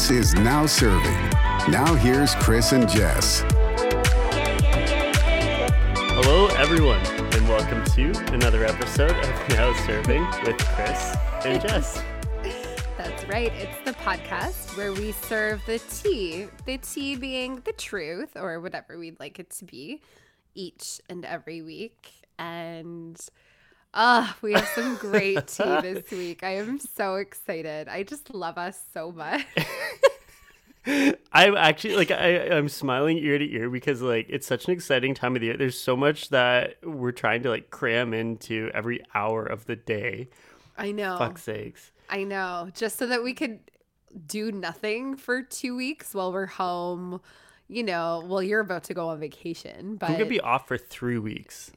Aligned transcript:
This 0.00 0.32
is 0.32 0.34
Now 0.34 0.64
Serving. 0.64 1.12
Now 1.70 1.94
here's 1.94 2.34
Chris 2.36 2.72
and 2.72 2.88
Jess. 2.88 3.44
Hello, 5.94 6.46
everyone, 6.56 7.04
and 7.06 7.46
welcome 7.46 7.84
to 7.84 8.32
another 8.32 8.64
episode 8.64 9.10
of 9.10 9.48
Now 9.50 9.74
Serving 9.86 10.22
with 10.46 10.56
Chris 10.56 11.14
and 11.44 11.60
Jess. 11.68 12.02
That's 12.96 13.26
right. 13.26 13.52
It's 13.52 13.76
the 13.84 13.92
podcast 13.92 14.74
where 14.74 14.94
we 14.94 15.12
serve 15.12 15.60
the 15.66 15.78
tea, 15.78 16.46
the 16.64 16.78
tea 16.78 17.16
being 17.16 17.56
the 17.66 17.72
truth 17.72 18.36
or 18.36 18.58
whatever 18.58 18.98
we'd 18.98 19.20
like 19.20 19.38
it 19.38 19.50
to 19.50 19.66
be 19.66 20.00
each 20.54 21.02
and 21.10 21.26
every 21.26 21.60
week. 21.60 22.10
And 22.38 23.20
uh, 23.92 24.32
we 24.42 24.52
have 24.52 24.68
some 24.68 24.96
great 24.96 25.46
tea 25.48 25.80
this 25.80 26.10
week. 26.10 26.42
I 26.42 26.56
am 26.56 26.78
so 26.78 27.16
excited. 27.16 27.88
I 27.88 28.02
just 28.02 28.32
love 28.32 28.58
us 28.58 28.80
so 28.92 29.10
much. 29.12 29.44
I'm 31.32 31.56
actually 31.56 31.96
like 31.96 32.10
I, 32.10 32.48
I'm 32.48 32.68
smiling 32.68 33.18
ear 33.18 33.38
to 33.38 33.52
ear 33.52 33.68
because 33.68 34.00
like 34.00 34.26
it's 34.28 34.46
such 34.46 34.66
an 34.66 34.72
exciting 34.72 35.14
time 35.14 35.34
of 35.34 35.40
the 35.40 35.48
year. 35.48 35.56
There's 35.56 35.78
so 35.78 35.96
much 35.96 36.30
that 36.30 36.76
we're 36.82 37.12
trying 37.12 37.42
to 37.42 37.50
like 37.50 37.70
cram 37.70 38.14
into 38.14 38.70
every 38.72 39.04
hour 39.14 39.44
of 39.44 39.66
the 39.66 39.76
day. 39.76 40.28
I 40.78 40.92
know. 40.92 41.18
Fuck's 41.18 41.42
sakes. 41.42 41.92
I 42.08 42.24
know. 42.24 42.70
Just 42.74 42.96
so 42.96 43.06
that 43.06 43.22
we 43.22 43.34
could 43.34 43.60
do 44.26 44.50
nothing 44.50 45.16
for 45.16 45.42
two 45.42 45.76
weeks 45.76 46.14
while 46.14 46.32
we're 46.32 46.46
home. 46.46 47.20
You 47.68 47.84
know, 47.84 48.24
well, 48.26 48.42
you're 48.42 48.60
about 48.60 48.84
to 48.84 48.94
go 48.94 49.08
on 49.08 49.20
vacation, 49.20 49.96
but 49.96 50.10
I'm 50.10 50.16
gonna 50.16 50.26
be 50.26 50.40
off 50.40 50.66
for 50.66 50.78
three 50.78 51.18
weeks. 51.18 51.70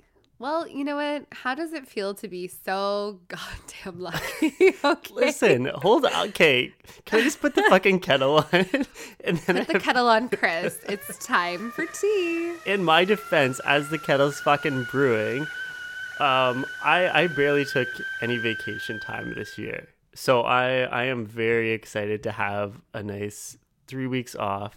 Well, 0.44 0.68
you 0.68 0.84
know 0.84 0.98
what? 0.98 1.26
How 1.32 1.56
does 1.56 1.72
it 1.72 1.88
feel 1.88 2.14
to 2.16 2.28
be 2.28 2.48
so 2.50 3.22
goddamn 3.30 4.00
lucky? 4.02 4.76
okay. 4.84 5.14
Listen, 5.14 5.66
hold 5.76 6.06
on. 6.06 6.28
Okay, 6.30 6.74
can 7.06 7.20
I 7.22 7.24
just 7.24 7.40
put 7.40 7.56
the 7.56 7.64
fucking 7.70 8.02
kettle 8.02 8.40
on? 8.40 8.46
and 9.24 9.38
then 9.38 9.56
Put 9.58 9.68
the 9.68 9.74
have- 9.74 9.82
kettle 9.82 10.08
on, 10.10 10.28
Chris. 10.28 10.78
It's 10.90 11.18
time 11.26 11.72
for 11.72 11.86
tea. 11.86 12.56
in 12.66 12.84
my 12.84 13.06
defense, 13.06 13.62
as 13.66 13.90
the 13.90 13.98
kettle's 13.98 14.40
fucking 14.42 14.84
brewing, 14.92 15.44
um, 16.20 16.66
I 16.84 17.10
I 17.24 17.28
barely 17.28 17.64
took 17.66 17.88
any 18.22 18.38
vacation 18.38 19.00
time 19.00 19.34
this 19.36 19.58
year, 19.58 19.88
so 20.14 20.42
I 20.42 20.82
I 20.84 21.04
am 21.06 21.26
very 21.26 21.72
excited 21.72 22.22
to 22.24 22.32
have 22.34 22.82
a 22.94 23.02
nice 23.02 23.58
three 23.88 24.08
weeks 24.08 24.36
off, 24.36 24.76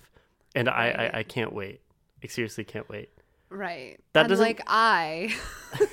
and 0.54 0.68
I 0.68 1.10
I, 1.12 1.18
I 1.18 1.22
can't 1.24 1.52
wait. 1.52 1.80
I 2.22 2.28
seriously 2.28 2.62
can't 2.64 2.88
wait. 2.88 3.10
Right. 3.48 3.98
That 4.12 4.22
and 4.22 4.28
doesn't- 4.30 4.44
like 4.44 4.62
I. 4.66 5.34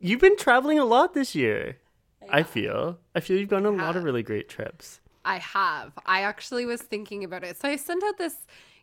You've 0.00 0.20
been 0.20 0.36
traveling 0.36 0.78
a 0.78 0.84
lot 0.84 1.14
this 1.14 1.34
year. 1.34 1.78
I 2.28 2.42
feel. 2.42 2.98
I 3.14 3.20
feel 3.20 3.38
you've 3.38 3.48
gone 3.48 3.66
on 3.66 3.78
a 3.78 3.82
lot 3.82 3.96
of 3.96 4.04
really 4.04 4.22
great 4.22 4.48
trips. 4.48 5.00
I 5.24 5.38
have. 5.38 5.92
I 6.04 6.22
actually 6.22 6.66
was 6.66 6.82
thinking 6.82 7.24
about 7.24 7.44
it. 7.44 7.58
So 7.60 7.68
I 7.68 7.76
sent 7.76 8.02
out 8.04 8.18
this, 8.18 8.34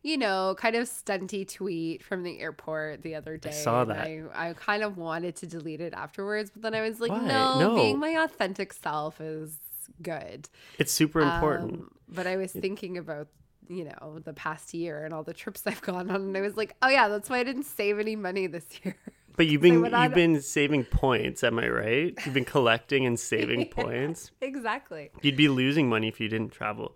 you 0.03 0.17
know, 0.17 0.55
kind 0.57 0.75
of 0.75 0.87
stunty 0.87 1.47
tweet 1.51 2.03
from 2.03 2.23
the 2.23 2.39
airport 2.39 3.03
the 3.03 3.13
other 3.15 3.37
day. 3.37 3.49
I 3.49 3.53
saw 3.53 3.85
that. 3.85 3.97
I, 3.99 4.23
I 4.33 4.53
kind 4.53 4.83
of 4.83 4.97
wanted 4.97 5.35
to 5.37 5.47
delete 5.47 5.81
it 5.81 5.93
afterwards, 5.93 6.49
but 6.51 6.61
then 6.63 6.73
I 6.73 6.81
was 6.81 6.99
like, 6.99 7.11
no, 7.11 7.59
No. 7.59 7.75
being 7.75 7.99
my 7.99 8.09
authentic 8.23 8.73
self 8.73 9.19
is 9.21 9.57
good. 10.01 10.49
It's 10.79 10.91
super 10.91 11.21
important. 11.21 11.73
Um, 11.73 11.91
but 12.09 12.25
I 12.25 12.37
was 12.37 12.51
thinking 12.51 12.97
about, 12.97 13.27
you 13.71 13.85
know, 13.85 14.19
the 14.23 14.33
past 14.33 14.73
year 14.73 15.05
and 15.05 15.13
all 15.13 15.23
the 15.23 15.33
trips 15.33 15.63
I've 15.65 15.81
gone 15.81 16.09
on, 16.09 16.15
and 16.21 16.37
I 16.37 16.41
was 16.41 16.57
like, 16.57 16.75
oh 16.81 16.89
yeah, 16.89 17.07
that's 17.07 17.29
why 17.29 17.39
I 17.39 17.43
didn't 17.43 17.63
save 17.63 17.99
any 17.99 18.15
money 18.15 18.47
this 18.47 18.65
year. 18.83 18.95
but 19.37 19.47
you've 19.47 19.61
been 19.61 19.93
on- 19.93 20.03
you've 20.03 20.13
been 20.13 20.41
saving 20.41 20.83
points. 20.85 21.43
Am 21.43 21.57
I 21.59 21.69
right? 21.69 22.13
You've 22.25 22.33
been 22.33 22.45
collecting 22.45 23.05
and 23.05 23.19
saving 23.19 23.65
points. 23.71 24.31
exactly. 24.41 25.09
You'd 25.21 25.37
be 25.37 25.47
losing 25.47 25.87
money 25.89 26.07
if 26.07 26.19
you 26.19 26.27
didn't 26.27 26.51
travel. 26.51 26.95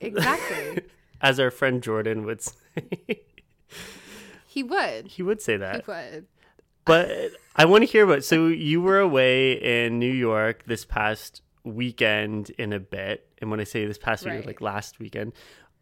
Exactly. 0.00 0.82
as 1.20 1.38
our 1.38 1.50
friend 1.50 1.82
Jordan 1.82 2.24
would 2.24 2.40
say. 2.42 3.22
he 4.46 4.62
would. 4.62 5.08
he 5.08 5.22
would 5.22 5.40
say 5.40 5.52
He 5.54 5.58
that. 5.58 5.86
would. 5.86 6.26
But 6.84 7.32
I 7.54 7.66
want 7.66 7.82
to 7.82 7.86
hear 7.86 8.04
about 8.04 8.24
so 8.24 8.46
you 8.48 8.80
were 8.80 8.98
away 8.98 9.52
in 9.52 9.98
New 9.98 10.10
York 10.12 10.64
this 10.66 10.84
past 10.84 11.42
weekend 11.62 12.50
in 12.58 12.72
a 12.72 12.80
bit. 12.80 13.28
And 13.38 13.50
when 13.50 13.60
I 13.60 13.64
say 13.64 13.84
this 13.86 13.98
past 13.98 14.24
weekend, 14.24 14.40
Right. 14.40 14.46
like 14.48 14.60
last 14.60 14.98
weekend, 14.98 15.34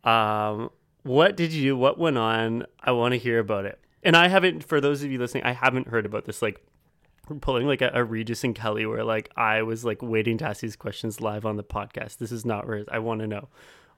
um, 0.04 0.70
what 1.02 1.36
did 1.36 1.52
you 1.52 1.62
do? 1.70 1.76
What 1.76 1.98
went 1.98 2.18
on? 2.18 2.64
I 2.82 2.92
want 2.92 3.12
to 3.12 3.18
hear 3.18 3.38
about 3.38 3.64
it. 3.64 3.78
And 4.02 4.16
I 4.16 4.28
haven't, 4.28 4.64
for 4.64 4.80
those 4.80 5.02
of 5.02 5.10
you 5.10 5.18
listening, 5.18 5.44
I 5.44 5.52
haven't 5.52 5.88
heard 5.88 6.06
about 6.06 6.24
this. 6.24 6.40
Like, 6.42 6.60
pulling 7.42 7.66
like 7.66 7.82
a, 7.82 7.90
a 7.92 8.02
Regis 8.04 8.42
and 8.44 8.54
Kelly, 8.54 8.86
where 8.86 9.04
like 9.04 9.30
I 9.36 9.62
was 9.62 9.84
like 9.84 10.00
waiting 10.00 10.38
to 10.38 10.46
ask 10.46 10.60
these 10.62 10.76
questions 10.76 11.20
live 11.20 11.44
on 11.44 11.56
the 11.56 11.64
podcast. 11.64 12.16
This 12.18 12.32
is 12.32 12.46
not 12.46 12.66
where 12.66 12.84
I 12.90 13.00
want 13.00 13.20
to 13.20 13.26
know. 13.26 13.48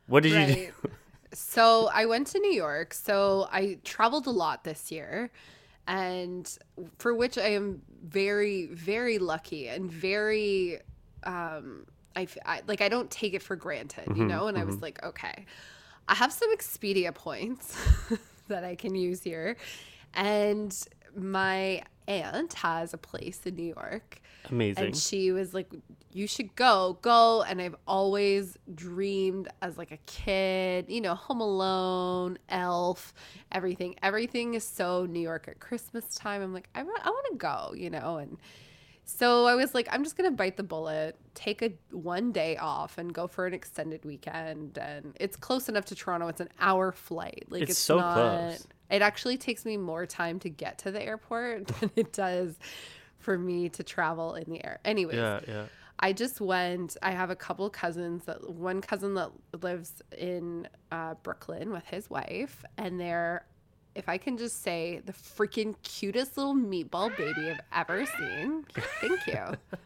What 0.08 0.24
did 0.24 0.32
you 0.48 0.54
do? 0.82 0.90
So 1.32 1.88
I 1.94 2.06
went 2.06 2.26
to 2.28 2.40
New 2.40 2.50
York. 2.52 2.92
So 2.92 3.46
I 3.52 3.78
traveled 3.84 4.26
a 4.26 4.30
lot 4.32 4.64
this 4.64 4.90
year, 4.90 5.30
and 5.86 6.52
for 6.98 7.14
which 7.14 7.38
I 7.38 7.50
am 7.50 7.82
very, 8.02 8.66
very 8.66 9.18
lucky 9.18 9.68
and 9.68 9.88
very, 9.88 10.80
um, 11.22 11.86
I, 12.16 12.26
I- 12.44 12.62
like 12.66 12.80
I 12.80 12.88
don't 12.88 13.10
take 13.12 13.34
it 13.34 13.42
for 13.42 13.54
granted, 13.54 14.06
Mm-hmm, 14.06 14.20
you 14.22 14.26
know. 14.26 14.48
And 14.48 14.58
I 14.58 14.64
was 14.64 14.82
like, 14.82 15.00
okay, 15.04 15.46
I 16.10 16.14
have 16.14 16.32
some 16.32 16.54
Expedia 16.54 17.14
points 17.14 17.76
that 18.48 18.64
I 18.64 18.74
can 18.74 18.96
use 18.96 19.22
here, 19.22 19.56
and 20.12 20.76
my 21.16 21.84
aunt 22.08 22.52
has 22.54 22.92
a 22.92 22.98
place 22.98 23.40
in 23.44 23.54
New 23.54 23.74
York. 23.76 24.20
Amazing. 24.50 24.84
And 24.84 24.96
she 24.96 25.30
was 25.30 25.54
like, 25.54 25.72
You 26.12 26.26
should 26.26 26.56
go, 26.56 26.98
go. 27.00 27.42
And 27.42 27.62
I've 27.62 27.76
always 27.86 28.58
dreamed 28.74 29.48
as 29.62 29.78
like 29.78 29.92
a 29.92 29.98
kid, 29.98 30.86
you 30.88 31.00
know, 31.00 31.14
Home 31.14 31.40
Alone, 31.40 32.38
Elf, 32.48 33.14
everything. 33.52 33.94
Everything 34.02 34.54
is 34.54 34.64
so 34.64 35.06
New 35.06 35.20
York 35.20 35.46
at 35.46 35.60
Christmas 35.60 36.16
time. 36.16 36.42
I'm 36.42 36.52
like, 36.52 36.68
I 36.74 36.82
want, 36.82 37.06
I 37.06 37.10
want 37.10 37.26
to 37.30 37.36
go, 37.36 37.72
you 37.76 37.88
know, 37.88 38.16
and 38.16 38.36
so 39.10 39.46
I 39.46 39.54
was 39.54 39.74
like, 39.74 39.88
I'm 39.90 40.04
just 40.04 40.16
gonna 40.16 40.30
bite 40.30 40.56
the 40.56 40.62
bullet, 40.62 41.16
take 41.34 41.62
a 41.62 41.72
one 41.90 42.32
day 42.32 42.56
off, 42.56 42.98
and 42.98 43.12
go 43.12 43.26
for 43.26 43.46
an 43.46 43.54
extended 43.54 44.04
weekend. 44.04 44.78
And 44.78 45.16
it's 45.18 45.36
close 45.36 45.68
enough 45.68 45.84
to 45.86 45.94
Toronto; 45.94 46.28
it's 46.28 46.40
an 46.40 46.50
hour 46.58 46.92
flight. 46.92 47.46
Like 47.48 47.62
It's 47.62 47.72
it's, 47.72 47.80
so 47.80 47.98
not, 47.98 48.14
close. 48.14 48.66
It 48.90 49.02
actually 49.02 49.36
takes 49.36 49.64
me 49.64 49.76
more 49.76 50.06
time 50.06 50.38
to 50.40 50.48
get 50.48 50.78
to 50.78 50.90
the 50.90 51.02
airport 51.02 51.66
than 51.80 51.90
it 51.96 52.12
does 52.12 52.58
for 53.18 53.36
me 53.38 53.68
to 53.70 53.82
travel 53.82 54.34
in 54.34 54.50
the 54.50 54.64
air. 54.64 54.80
Anyways, 54.84 55.16
yeah, 55.16 55.40
yeah. 55.46 55.64
I 55.98 56.12
just 56.12 56.40
went. 56.40 56.96
I 57.02 57.10
have 57.10 57.30
a 57.30 57.36
couple 57.36 57.68
cousins 57.68 58.24
that 58.24 58.48
one 58.48 58.80
cousin 58.80 59.14
that 59.14 59.30
lives 59.60 60.02
in 60.16 60.68
uh, 60.90 61.14
Brooklyn 61.22 61.70
with 61.70 61.84
his 61.86 62.08
wife, 62.08 62.64
and 62.78 62.98
they're, 62.98 63.44
if 63.94 64.08
I 64.08 64.18
can 64.18 64.36
just 64.38 64.62
say, 64.62 65.00
the 65.04 65.12
freaking 65.12 65.74
cutest 65.82 66.36
little 66.36 66.54
meatball 66.54 67.16
baby 67.16 67.50
I've 67.50 67.60
ever 67.72 68.06
seen. 68.06 68.64
Thank 69.00 69.26
you. 69.26 69.56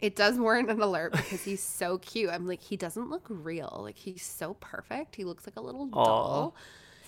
It 0.00 0.14
does 0.14 0.38
warrant 0.38 0.70
an 0.70 0.80
alert 0.80 1.12
because 1.12 1.42
he's 1.42 1.62
so 1.62 1.98
cute. 1.98 2.30
I'm 2.30 2.46
like, 2.46 2.62
he 2.62 2.76
doesn't 2.76 3.10
look 3.10 3.26
real. 3.28 3.80
Like 3.82 3.96
he's 3.96 4.22
so 4.22 4.54
perfect. 4.60 5.16
He 5.16 5.24
looks 5.24 5.44
like 5.44 5.56
a 5.56 5.60
little 5.60 5.88
Aw, 5.92 6.04
doll. 6.04 6.54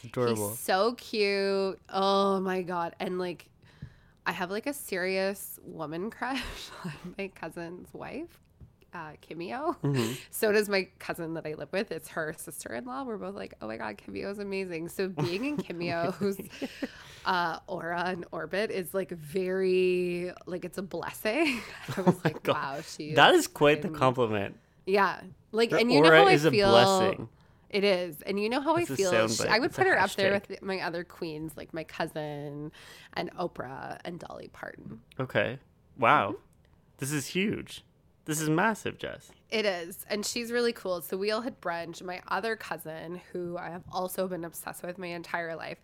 Adorable. 0.03 0.49
He's 0.51 0.59
so 0.59 0.95
cute. 0.95 1.79
Oh 1.89 2.41
my 2.41 2.63
god. 2.63 2.97
And 2.99 3.19
like 3.19 3.47
I 4.27 4.33
have 4.33 4.51
like 4.51 4.67
a 4.67 4.73
serious 4.73 5.61
woman 5.63 6.11
crush 6.11 6.43
on 6.85 7.15
my 7.17 7.29
cousin's 7.29 7.95
wife, 7.95 8.41
uh, 8.95 9.13
Kimio. 9.29 9.77
Mm-hmm. 9.83 10.13
So 10.31 10.53
does 10.53 10.69
my 10.69 10.89
cousin 10.99 11.35
that 11.35 11.47
I 11.47 11.55
live 11.55 11.69
with. 11.73 11.93
It's 11.93 12.09
her 12.11 12.35
sister-in-law. 12.37 13.05
We're 13.05 13.19
both 13.19 13.35
like, 13.35 13.55
oh 13.61 13.67
my 13.69 13.77
god, 13.77 13.99
Kimio's 13.99 14.39
amazing. 14.39 14.89
So 14.89 15.09
being 15.25 15.45
in 15.45 15.57
Kimio's 15.59 16.41
uh, 17.25 17.59
aura 17.67 18.05
and 18.07 18.25
orbit 18.33 18.71
is 18.71 18.95
like 18.95 19.11
very 19.11 20.33
like 20.47 20.65
it's 20.65 20.79
a 20.79 20.83
blessing. 20.83 21.61
I 21.97 22.01
was 22.01 22.25
like, 22.25 22.43
God. 22.43 22.55
wow, 22.55 22.81
she. 22.83 23.15
that 23.15 23.35
is 23.35 23.47
quite 23.47 23.83
the 23.83 23.91
compliment. 23.91 24.57
Yeah, 24.87 25.21
like 25.53 25.71
Her 25.73 25.79
and 25.79 25.93
you 25.93 26.01
know 26.01 26.11
how 26.11 26.27
I 26.27 26.33
is 26.33 26.47
feel. 26.47 26.71
blessing. 26.71 27.29
It 27.69 27.85
is. 27.85 28.21
And 28.23 28.41
you 28.41 28.49
know 28.49 28.61
how 28.61 28.73
a 28.77 28.81
I 28.81 28.85
feel. 28.85 29.29
She, 29.29 29.47
I 29.47 29.59
would 29.61 29.67
It's 29.67 29.77
put 29.77 29.87
her 29.87 29.99
up 29.99 30.13
there 30.15 30.33
with 30.33 30.61
my 30.63 30.81
other 30.81 31.05
queens, 31.05 31.53
like 31.57 31.73
my 31.73 31.85
cousin 31.85 32.73
and 33.13 33.33
Oprah 33.37 33.99
and 34.05 34.19
Dolly 34.19 34.51
Parton. 34.53 35.01
Okay. 35.21 35.59
Wow. 35.97 36.37
This 36.99 37.13
is 37.13 37.27
huge. 37.29 37.85
This 38.25 38.41
is 38.41 38.49
massive, 38.49 38.99
Jess. 38.99 39.31
It 39.51 39.65
is. 39.65 40.05
And 40.09 40.25
she's 40.25 40.53
really 40.53 40.73
cool. 40.73 41.01
So 41.03 41.17
we 41.17 41.31
all 41.31 41.41
had 41.41 41.61
brunch. 41.61 42.03
My 42.03 42.21
other 42.29 42.55
cousin, 42.55 43.21
who 43.33 43.57
I 43.57 43.71
have 43.71 43.83
also 43.91 44.29
been 44.29 44.45
obsessed 44.45 44.83
with 44.83 44.99
my 44.99 45.09
entire 45.09 45.57
life. 45.57 45.79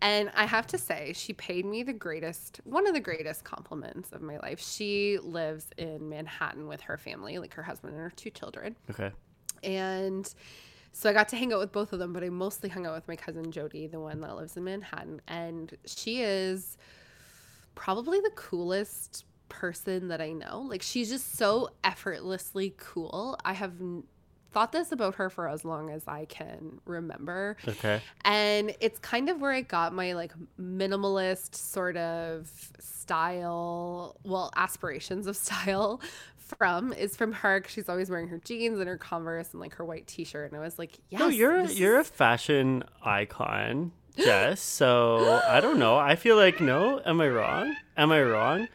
And 0.00 0.30
I 0.34 0.46
have 0.46 0.66
to 0.68 0.78
say, 0.78 1.12
she 1.14 1.32
paid 1.32 1.64
me 1.64 1.82
the 1.82 1.92
greatest, 1.92 2.60
one 2.64 2.86
of 2.86 2.94
the 2.94 3.00
greatest 3.00 3.44
compliments 3.44 4.10
of 4.12 4.22
my 4.22 4.38
life. 4.38 4.60
She 4.60 5.18
lives 5.22 5.66
in 5.78 6.08
Manhattan 6.08 6.66
with 6.66 6.80
her 6.82 6.98
family, 6.98 7.38
like 7.38 7.54
her 7.54 7.62
husband 7.62 7.94
and 7.94 8.02
her 8.02 8.12
two 8.14 8.30
children. 8.30 8.74
Okay. 8.90 9.12
And 9.62 10.32
so 10.92 11.08
I 11.08 11.12
got 11.12 11.28
to 11.28 11.36
hang 11.36 11.52
out 11.52 11.60
with 11.60 11.72
both 11.72 11.92
of 11.92 12.00
them, 12.00 12.12
but 12.12 12.24
I 12.24 12.28
mostly 12.28 12.68
hung 12.68 12.86
out 12.86 12.94
with 12.94 13.06
my 13.08 13.16
cousin 13.16 13.52
Jody, 13.52 13.86
the 13.86 14.00
one 14.00 14.20
that 14.20 14.36
lives 14.36 14.56
in 14.56 14.64
Manhattan. 14.64 15.20
And 15.28 15.76
she 15.86 16.22
is 16.22 16.76
probably 17.74 18.20
the 18.20 18.32
coolest 18.34 19.24
person 19.60 20.08
that 20.08 20.20
I 20.20 20.32
know. 20.32 20.60
Like 20.68 20.82
she's 20.82 21.08
just 21.08 21.36
so 21.36 21.70
effortlessly 21.82 22.74
cool. 22.78 23.38
I 23.44 23.52
have 23.52 23.80
n- 23.80 24.04
thought 24.52 24.70
this 24.72 24.92
about 24.92 25.16
her 25.16 25.28
for 25.30 25.48
as 25.48 25.64
long 25.64 25.90
as 25.90 26.02
I 26.06 26.26
can 26.26 26.80
remember. 26.86 27.56
Okay. 27.66 28.00
And 28.24 28.74
it's 28.80 28.98
kind 29.00 29.28
of 29.28 29.40
where 29.40 29.50
I 29.52 29.62
got 29.62 29.92
my 29.92 30.12
like 30.12 30.32
minimalist 30.60 31.54
sort 31.54 31.96
of 31.96 32.50
style, 33.24 34.16
well, 34.24 34.50
aspirations 34.56 35.26
of 35.26 35.36
style 35.46 36.00
from 36.36 36.92
is 36.92 37.16
from 37.16 37.32
her 37.32 37.60
'cause 37.60 37.72
she's 37.72 37.88
always 37.88 38.10
wearing 38.10 38.28
her 38.28 38.38
jeans 38.38 38.78
and 38.78 38.86
her 38.88 38.98
Converse 38.98 39.50
and 39.52 39.60
like 39.60 39.74
her 39.76 39.84
white 39.84 40.06
t-shirt 40.06 40.50
and 40.52 40.60
I 40.60 40.62
was 40.62 40.78
like, 40.78 40.98
yes. 41.08 41.18
No, 41.20 41.28
you're 41.28 41.62
you're 41.64 41.98
a 41.98 42.04
fashion 42.04 42.84
icon, 43.02 43.92
Jess. 44.16 44.60
So 44.60 45.40
I 45.48 45.60
don't 45.60 45.78
know. 45.78 45.96
I 45.96 46.16
feel 46.16 46.36
like 46.36 46.60
no. 46.60 47.00
Am 47.04 47.20
I 47.20 47.28
wrong? 47.28 47.74
Am 47.96 48.12
I 48.12 48.22
wrong? 48.22 48.68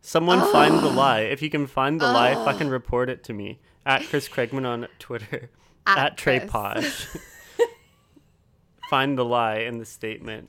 Someone 0.00 0.40
find 0.52 0.78
the 0.78 0.88
ah. 0.88 0.94
lie. 0.94 1.20
If 1.20 1.42
you 1.42 1.50
can 1.50 1.66
find 1.66 2.00
the 2.00 2.06
lie, 2.06 2.34
ah. 2.34 2.44
fucking 2.44 2.68
report 2.68 3.10
it 3.10 3.24
to 3.24 3.32
me 3.32 3.60
at 3.84 4.02
Chris 4.04 4.28
Craigman 4.28 4.66
on 4.66 4.88
Twitter 4.98 5.50
At 5.86 5.98
at, 5.98 6.16
Trey 6.16 6.40
Posh. 6.40 7.08
find 8.88 9.18
the 9.18 9.24
lie 9.24 9.58
in 9.58 9.78
the 9.78 9.84
statement. 9.84 10.48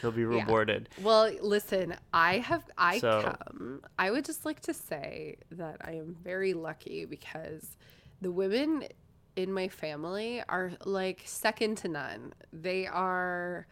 He'll 0.00 0.10
be 0.10 0.24
rewarded. 0.24 0.88
Well, 1.02 1.32
listen, 1.40 1.94
I 2.12 2.38
have 2.38 2.64
I 2.76 2.98
So- 2.98 3.22
come. 3.22 3.82
I 3.98 4.10
would 4.10 4.24
just 4.24 4.44
like 4.44 4.60
to 4.60 4.74
say 4.74 5.36
that 5.52 5.76
I 5.80 5.92
am 5.92 6.16
very 6.22 6.52
lucky 6.52 7.04
because 7.04 7.76
the 8.20 8.30
women 8.30 8.84
in 9.36 9.52
my 9.52 9.68
family 9.68 10.42
are 10.48 10.72
like 10.84 11.22
second 11.24 11.76
to 11.78 11.88
none. 11.88 12.34
They 12.52 12.86
are 12.86 13.66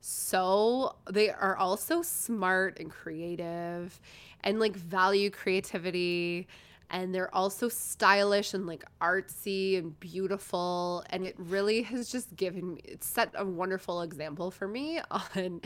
so 0.00 0.96
they 1.10 1.30
are 1.30 1.56
also 1.56 2.02
smart 2.02 2.78
and 2.78 2.90
creative 2.90 4.00
and 4.44 4.60
like 4.60 4.76
value 4.76 5.30
creativity 5.30 6.46
and 6.90 7.14
they're 7.14 7.34
also 7.34 7.68
stylish 7.68 8.54
and 8.54 8.66
like 8.66 8.84
artsy 9.00 9.78
and 9.78 9.98
beautiful 9.98 11.04
and 11.10 11.26
it 11.26 11.34
really 11.38 11.82
has 11.82 12.10
just 12.10 12.34
given 12.36 12.74
me 12.74 12.80
it's 12.84 13.06
set 13.06 13.30
a 13.34 13.44
wonderful 13.44 14.02
example 14.02 14.50
for 14.50 14.68
me 14.68 15.00
on 15.10 15.60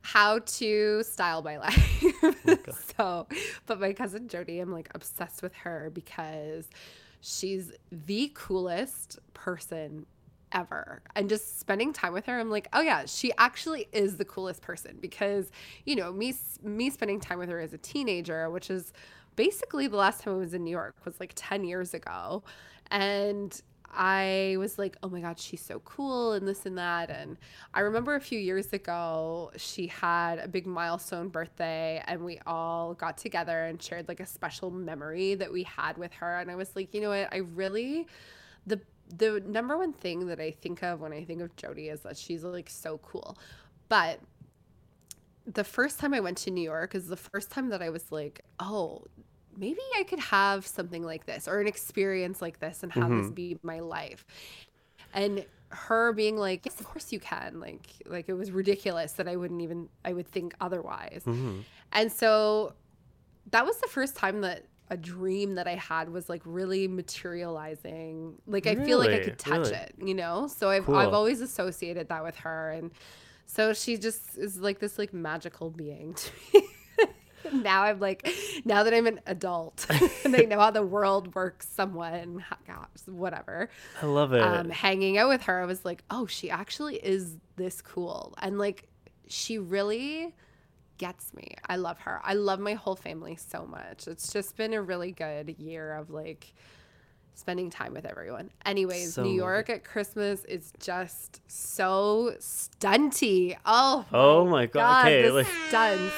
how 0.00 0.38
to 0.40 1.02
style 1.02 1.42
my 1.42 1.58
life. 1.58 2.04
Oh 2.22 2.56
so 2.96 3.26
but 3.66 3.80
my 3.80 3.92
cousin 3.92 4.28
jody 4.28 4.60
i'm 4.60 4.72
like 4.72 4.88
obsessed 4.94 5.42
with 5.42 5.54
her 5.54 5.90
because 5.92 6.68
she's 7.20 7.72
the 7.90 8.30
coolest 8.34 9.18
person 9.34 10.06
ever. 10.52 11.02
And 11.14 11.28
just 11.28 11.58
spending 11.60 11.92
time 11.92 12.12
with 12.12 12.26
her 12.26 12.38
i'm 12.38 12.50
like 12.50 12.68
oh 12.72 12.80
yeah 12.80 13.04
she 13.06 13.32
actually 13.38 13.88
is 13.92 14.16
the 14.16 14.24
coolest 14.24 14.62
person 14.62 14.96
because 15.00 15.50
you 15.84 15.96
know 15.96 16.12
me 16.12 16.34
me 16.62 16.90
spending 16.90 17.20
time 17.20 17.38
with 17.38 17.48
her 17.48 17.60
as 17.60 17.72
a 17.72 17.78
teenager 17.78 18.48
which 18.50 18.70
is 18.70 18.92
basically 19.36 19.86
the 19.86 19.96
last 19.96 20.22
time 20.22 20.34
i 20.34 20.36
was 20.36 20.54
in 20.54 20.64
new 20.64 20.70
york 20.70 20.94
was 21.04 21.18
like 21.20 21.32
10 21.34 21.64
years 21.64 21.94
ago. 21.94 22.42
And 22.90 23.60
i 23.90 24.54
was 24.58 24.78
like 24.78 24.98
oh 25.02 25.08
my 25.08 25.20
god 25.20 25.38
she's 25.38 25.62
so 25.62 25.80
cool 25.80 26.32
and 26.32 26.46
this 26.46 26.66
and 26.66 26.78
that. 26.78 27.10
And 27.10 27.36
i 27.74 27.80
remember 27.80 28.14
a 28.14 28.20
few 28.20 28.38
years 28.38 28.72
ago 28.72 29.50
she 29.56 29.86
had 29.86 30.38
a 30.38 30.48
big 30.48 30.66
milestone 30.66 31.28
birthday 31.28 32.02
and 32.06 32.24
we 32.24 32.38
all 32.46 32.94
got 32.94 33.16
together 33.16 33.64
and 33.64 33.82
shared 33.82 34.08
like 34.08 34.20
a 34.20 34.26
special 34.26 34.70
memory 34.70 35.34
that 35.36 35.52
we 35.52 35.62
had 35.64 35.96
with 35.98 36.12
her. 36.14 36.38
And 36.38 36.50
i 36.50 36.54
was 36.54 36.74
like 36.76 36.94
you 36.94 37.00
know 37.00 37.10
what? 37.10 37.28
I 37.32 37.38
really 37.38 38.06
the 38.66 38.80
the 39.16 39.42
number 39.46 39.76
one 39.76 39.92
thing 39.92 40.26
that 40.26 40.40
I 40.40 40.50
think 40.50 40.82
of 40.82 41.00
when 41.00 41.12
I 41.12 41.24
think 41.24 41.40
of 41.40 41.54
Jody 41.56 41.88
is 41.88 42.00
that 42.00 42.16
she's 42.16 42.44
like 42.44 42.68
so 42.68 42.98
cool. 42.98 43.38
But 43.88 44.20
the 45.46 45.64
first 45.64 45.98
time 45.98 46.12
I 46.12 46.20
went 46.20 46.38
to 46.38 46.50
New 46.50 46.62
York 46.62 46.94
is 46.94 47.08
the 47.08 47.16
first 47.16 47.50
time 47.50 47.70
that 47.70 47.82
I 47.82 47.90
was 47.90 48.12
like, 48.12 48.42
oh, 48.60 49.04
maybe 49.56 49.80
I 49.96 50.04
could 50.04 50.20
have 50.20 50.66
something 50.66 51.02
like 51.02 51.26
this 51.26 51.48
or 51.48 51.60
an 51.60 51.66
experience 51.66 52.42
like 52.42 52.60
this 52.60 52.82
and 52.82 52.92
have 52.92 53.08
this 53.08 53.26
mm-hmm. 53.26 53.34
be 53.34 53.58
my 53.62 53.80
life. 53.80 54.24
And 55.14 55.44
her 55.70 56.12
being 56.12 56.36
like, 56.36 56.64
yes, 56.64 56.80
of 56.80 56.86
course 56.86 57.12
you 57.12 57.20
can. 57.20 57.60
Like, 57.60 57.86
like 58.06 58.28
it 58.28 58.34
was 58.34 58.50
ridiculous 58.50 59.12
that 59.12 59.26
I 59.26 59.36
wouldn't 59.36 59.62
even, 59.62 59.88
I 60.04 60.12
would 60.12 60.28
think 60.28 60.54
otherwise. 60.60 61.22
Mm-hmm. 61.26 61.60
And 61.92 62.12
so 62.12 62.74
that 63.50 63.64
was 63.64 63.78
the 63.78 63.88
first 63.88 64.16
time 64.16 64.42
that 64.42 64.64
a 64.90 64.96
dream 64.96 65.56
that 65.56 65.66
I 65.66 65.74
had 65.74 66.08
was 66.10 66.28
like 66.28 66.42
really 66.44 66.88
materializing. 66.88 68.34
Like 68.46 68.66
I 68.66 68.74
feel 68.74 68.98
like 68.98 69.10
I 69.10 69.18
could 69.20 69.38
touch 69.38 69.58
Really? 69.70 69.74
it, 69.74 69.94
you 70.02 70.14
know? 70.14 70.46
So 70.48 70.70
I've 70.70 70.84
Cool. 70.86 70.96
I've 70.96 71.12
always 71.12 71.40
associated 71.40 72.08
that 72.08 72.22
with 72.24 72.36
her 72.36 72.72
and 72.72 72.90
so 73.46 73.72
she 73.72 73.96
just 73.96 74.36
is 74.36 74.58
like 74.58 74.78
this 74.78 74.98
like 74.98 75.12
magical 75.14 75.70
being 75.70 76.14
to 76.14 76.30
me. 76.54 76.62
now 77.62 77.82
I'm 77.84 77.98
like 78.00 78.28
now 78.64 78.82
that 78.82 78.92
I'm 78.92 79.06
an 79.06 79.20
adult 79.26 79.86
and 80.24 80.34
I 80.36 80.40
know 80.40 80.58
how 80.58 80.70
the 80.70 80.82
world 80.82 81.34
works 81.34 81.66
somewhat 81.68 82.14
and 82.14 82.42
gosh, 82.66 82.86
whatever. 83.06 83.70
I 84.02 84.06
love 84.06 84.32
it. 84.34 84.42
Um, 84.42 84.68
hanging 84.70 85.16
out 85.18 85.28
with 85.28 85.42
her, 85.42 85.62
I 85.62 85.64
was 85.64 85.84
like, 85.84 86.02
oh, 86.10 86.26
she 86.26 86.50
actually 86.50 86.96
is 86.96 87.36
this 87.56 87.80
cool. 87.80 88.34
And 88.42 88.58
like, 88.58 88.88
she 89.28 89.58
really 89.58 90.34
gets 90.98 91.32
me. 91.34 91.54
I 91.66 91.76
love 91.76 91.98
her. 92.00 92.20
I 92.22 92.34
love 92.34 92.60
my 92.60 92.74
whole 92.74 92.96
family 92.96 93.36
so 93.36 93.64
much. 93.66 94.06
It's 94.08 94.32
just 94.32 94.56
been 94.56 94.74
a 94.74 94.82
really 94.82 95.12
good 95.12 95.54
year 95.58 95.94
of 95.94 96.10
like 96.10 96.52
spending 97.34 97.70
time 97.70 97.94
with 97.94 98.04
everyone. 98.04 98.50
Anyways, 98.66 99.14
So 99.14 99.22
New 99.22 99.32
York 99.32 99.70
at 99.70 99.84
Christmas 99.84 100.44
is 100.44 100.72
just 100.80 101.40
so 101.50 102.34
stunty. 102.40 103.56
Oh, 103.64 104.04
Oh 104.12 104.44
my 104.46 104.66
God. 104.66 105.06
Okay, 105.06 105.22
the 105.22 105.32
like- 105.32 105.46
stunts. 105.68 106.14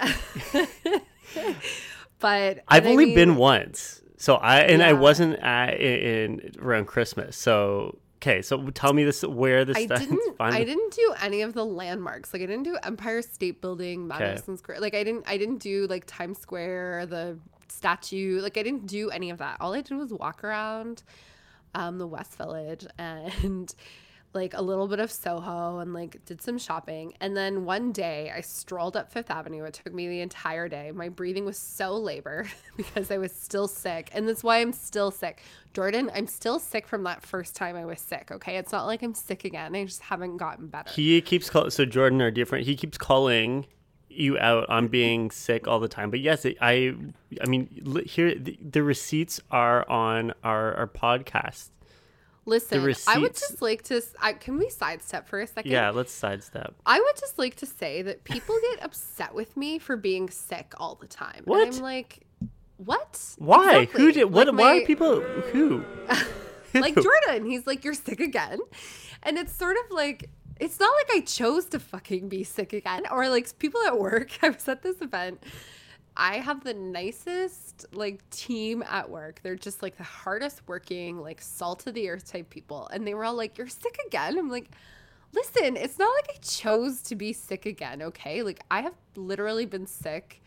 but 2.18 2.62
I've 2.68 2.82
and 2.84 2.88
I 2.88 2.90
only 2.90 3.06
mean- 3.06 3.14
been 3.14 3.36
once. 3.36 4.00
So 4.16 4.36
I 4.36 4.60
and 4.60 4.84
I 4.84 4.92
wasn't 4.92 5.34
at 5.40 5.80
in, 5.80 6.38
in 6.38 6.52
around 6.60 6.86
Christmas. 6.86 7.36
So 7.36 7.98
okay, 8.22 8.40
so 8.40 8.68
tell 8.70 8.92
me 8.92 9.04
this 9.04 9.22
where 9.22 9.64
the 9.64 9.76
I 9.76 9.86
didn't. 9.86 10.20
I 10.38 10.64
didn't 10.64 10.92
do 10.92 11.14
any 11.20 11.42
of 11.42 11.54
the 11.54 11.64
landmarks. 11.64 12.32
Like 12.32 12.42
I 12.42 12.46
didn't 12.46 12.64
do 12.64 12.78
Empire 12.82 13.20
State 13.22 13.60
Building, 13.60 14.06
Madison 14.06 14.56
Square. 14.56 14.80
Like 14.80 14.94
I 14.94 15.02
didn't. 15.02 15.24
I 15.26 15.36
didn't 15.36 15.58
do 15.58 15.86
like 15.88 16.04
Times 16.06 16.38
Square, 16.38 17.06
the 17.06 17.38
statue. 17.68 18.40
Like 18.40 18.56
I 18.56 18.62
didn't 18.62 18.86
do 18.86 19.10
any 19.10 19.30
of 19.30 19.38
that. 19.38 19.56
All 19.60 19.74
I 19.74 19.80
did 19.80 19.96
was 19.96 20.12
walk 20.12 20.44
around 20.44 21.02
um, 21.74 21.98
the 21.98 22.06
West 22.06 22.36
Village 22.36 22.86
and 22.98 23.74
like 24.34 24.54
a 24.54 24.62
little 24.62 24.88
bit 24.88 24.98
of 24.98 25.10
Soho 25.10 25.78
and 25.78 25.92
like 25.92 26.24
did 26.24 26.40
some 26.40 26.58
shopping. 26.58 27.14
And 27.20 27.36
then 27.36 27.64
one 27.64 27.92
day 27.92 28.32
I 28.34 28.40
strolled 28.40 28.96
up 28.96 29.12
Fifth 29.12 29.30
Avenue. 29.30 29.64
It 29.64 29.74
took 29.74 29.92
me 29.92 30.08
the 30.08 30.20
entire 30.20 30.68
day. 30.68 30.90
My 30.92 31.08
breathing 31.08 31.44
was 31.44 31.58
so 31.58 31.96
labored 31.96 32.48
because 32.76 33.10
I 33.10 33.18
was 33.18 33.32
still 33.32 33.68
sick. 33.68 34.10
And 34.12 34.26
that's 34.26 34.42
why 34.42 34.60
I'm 34.60 34.72
still 34.72 35.10
sick. 35.10 35.42
Jordan, 35.74 36.10
I'm 36.14 36.26
still 36.26 36.58
sick 36.58 36.86
from 36.86 37.02
that 37.04 37.22
first 37.22 37.54
time 37.54 37.76
I 37.76 37.84
was 37.84 38.00
sick. 38.00 38.30
Okay. 38.30 38.56
It's 38.56 38.72
not 38.72 38.86
like 38.86 39.02
I'm 39.02 39.14
sick 39.14 39.44
again. 39.44 39.74
I 39.74 39.84
just 39.84 40.02
haven't 40.02 40.38
gotten 40.38 40.68
better. 40.68 40.90
He 40.90 41.20
keeps 41.20 41.50
call 41.50 41.70
so 41.70 41.84
Jordan 41.84 42.22
are 42.22 42.30
different. 42.30 42.66
He 42.66 42.76
keeps 42.76 42.96
calling 42.96 43.66
you 44.08 44.38
out 44.38 44.68
on 44.68 44.88
being 44.88 45.30
sick 45.30 45.66
all 45.66 45.80
the 45.80 45.88
time. 45.88 46.10
But 46.10 46.20
yes, 46.20 46.44
it, 46.44 46.56
I 46.60 46.94
I 47.40 47.46
mean 47.46 48.04
here 48.06 48.34
the, 48.34 48.58
the 48.62 48.82
receipts 48.82 49.40
are 49.50 49.88
on 49.90 50.32
our 50.42 50.74
our 50.74 50.86
podcast. 50.86 51.70
Listen, 52.44 52.94
I 53.06 53.18
would 53.18 53.34
just 53.34 53.62
like 53.62 53.82
to. 53.84 54.02
I, 54.20 54.32
can 54.32 54.58
we 54.58 54.68
sidestep 54.68 55.28
for 55.28 55.40
a 55.40 55.46
second? 55.46 55.70
Yeah, 55.70 55.90
let's 55.90 56.12
sidestep. 56.12 56.74
I 56.84 56.98
would 56.98 57.16
just 57.16 57.38
like 57.38 57.54
to 57.56 57.66
say 57.66 58.02
that 58.02 58.24
people 58.24 58.56
get 58.72 58.84
upset 58.84 59.32
with 59.32 59.56
me 59.56 59.78
for 59.78 59.96
being 59.96 60.28
sick 60.28 60.74
all 60.78 60.96
the 60.96 61.06
time. 61.06 61.42
What? 61.44 61.68
And 61.68 61.76
I'm 61.76 61.82
like, 61.82 62.20
what? 62.78 63.20
Why? 63.38 63.82
Exactly. 63.82 64.00
Who 64.00 64.12
did 64.12 64.24
what 64.24 64.48
Like 64.48 64.58
why 64.58 64.78
are 64.78 64.86
people 64.86 65.20
who? 65.20 65.84
like 66.74 66.94
Jordan. 66.94 67.48
He's 67.48 67.66
like, 67.66 67.84
you're 67.84 67.94
sick 67.94 68.20
again. 68.20 68.58
And 69.22 69.38
it's 69.38 69.52
sort 69.52 69.76
of 69.76 69.92
like, 69.92 70.30
it's 70.58 70.80
not 70.80 70.90
like 70.96 71.18
I 71.18 71.24
chose 71.24 71.66
to 71.66 71.78
fucking 71.78 72.28
be 72.28 72.44
sick 72.44 72.72
again. 72.72 73.04
Or 73.10 73.28
like 73.28 73.56
people 73.58 73.80
at 73.86 73.98
work, 73.98 74.36
I 74.42 74.48
was 74.48 74.68
at 74.68 74.82
this 74.82 75.00
event. 75.00 75.42
I 76.16 76.38
have 76.38 76.62
the 76.62 76.74
nicest 76.74 77.86
like 77.92 78.28
team 78.30 78.82
at 78.88 79.08
work. 79.08 79.40
They're 79.42 79.56
just 79.56 79.82
like 79.82 79.96
the 79.96 80.02
hardest 80.04 80.62
working, 80.66 81.18
like 81.20 81.40
salt 81.40 81.86
of 81.86 81.94
the 81.94 82.08
earth 82.10 82.30
type 82.30 82.50
people. 82.50 82.88
And 82.88 83.06
they 83.06 83.14
were 83.14 83.24
all 83.24 83.34
like, 83.34 83.56
You're 83.58 83.68
sick 83.68 83.98
again. 84.06 84.38
I'm 84.38 84.50
like, 84.50 84.70
listen, 85.32 85.76
it's 85.76 85.98
not 85.98 86.10
like 86.14 86.36
I 86.36 86.38
chose 86.42 87.00
to 87.02 87.16
be 87.16 87.32
sick 87.32 87.66
again, 87.66 88.02
okay? 88.02 88.42
Like 88.42 88.60
I 88.70 88.82
have 88.82 88.94
literally 89.16 89.66
been 89.66 89.86
sick 89.86 90.42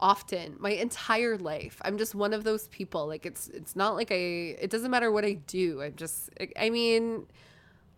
often 0.00 0.56
my 0.58 0.70
entire 0.70 1.36
life 1.36 1.78
i'm 1.84 1.98
just 1.98 2.14
one 2.14 2.32
of 2.32 2.42
those 2.42 2.68
people 2.68 3.06
like 3.06 3.26
it's 3.26 3.48
it's 3.48 3.76
not 3.76 3.94
like 3.94 4.10
i 4.10 4.14
it 4.14 4.70
doesn't 4.70 4.90
matter 4.90 5.12
what 5.12 5.24
i 5.24 5.34
do 5.46 5.82
i'm 5.82 5.94
just 5.94 6.30
i 6.58 6.70
mean 6.70 7.26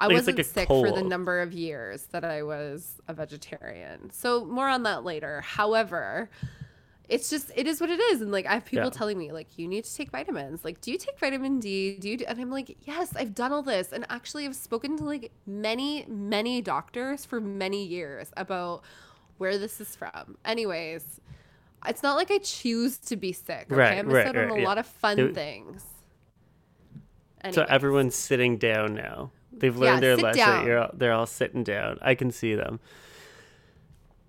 i 0.00 0.06
Like, 0.08 0.14
wasn't 0.14 0.37
like 0.37 0.46
sick 0.46 0.66
for 0.66 0.90
the 0.90 1.02
number 1.02 1.40
of 1.40 1.52
years 1.52 2.06
that 2.06 2.25
i 2.25 2.42
was 2.42 3.00
a 3.06 3.14
vegetarian 3.14 4.11
so 4.11 4.44
more 4.44 4.68
on 4.68 4.82
that 4.82 5.04
later 5.04 5.42
however 5.42 6.28
it's 7.12 7.28
just 7.31 7.50
it 7.54 7.66
is 7.66 7.81
what 7.81 7.90
it 7.90 8.00
is 8.11 8.21
and 8.23 8.33
like 8.33 8.47
i 8.47 8.54
have 8.54 8.64
people 8.64 8.85
Yeah. 8.87 8.90
telling 9.00 9.19
me 9.19 9.33
like 9.33 9.59
you 9.59 9.69
need 9.69 9.85
to 9.85 9.95
take 9.95 10.11
vitamins 10.11 10.64
like 10.64 10.81
do 10.81 10.90
you 10.90 10.99
take 10.99 11.19
vitamin 11.19 11.61
d 11.61 11.97
do 11.99 12.09
you 12.09 12.16
do? 12.16 12.25
and 12.26 12.40
i'm 12.40 12.50
like 12.50 12.76
yes 12.83 13.14
i've 13.16 13.35
done 13.35 13.52
all 13.52 13.62
this 13.62 13.92
and 13.92 14.07
actually 14.09 14.47
i've 14.47 14.57
spoken 14.57 14.97
to 14.99 15.04
like 15.04 15.31
many 15.47 16.04
many 16.09 16.61
doctors 16.62 17.25
for 17.25 17.40
many 17.40 17.85
years 17.85 18.33
about 18.37 18.83
where 19.38 19.59
this 19.59 19.81
is 19.81 19.95
from 19.95 20.37
anyways 20.45 21.21
it's 21.87 22.02
not 22.02 22.16
like 22.16 22.31
i 22.31 22.38
choose 22.38 22.97
to 22.99 23.16
be 23.16 23.33
sick 23.33 23.66
okay 23.71 23.76
Right, 23.76 23.99
i 23.99 24.02
miss 24.02 24.14
right, 24.14 24.26
on 24.28 24.35
right, 24.37 24.50
a 24.50 24.61
yeah. 24.61 24.64
lot 24.66 24.78
of 24.78 24.87
fun 24.87 25.19
It- 25.19 25.35
things 25.35 25.85
So 27.50 27.64
everyone's 27.69 28.14
sitting 28.14 28.57
down 28.57 28.95
now. 28.95 29.33
They've 29.52 29.76
Yeah, 29.76 29.81
learned 29.92 30.02
their 30.02 30.16
lesson. 30.16 30.78
all, 30.78 30.90
they're 30.95 31.12
all 31.12 31.26
sitting 31.26 31.64
down. 31.64 31.99
I 32.00 32.14
can 32.14 32.31
see 32.31 32.54
them. 32.54 32.78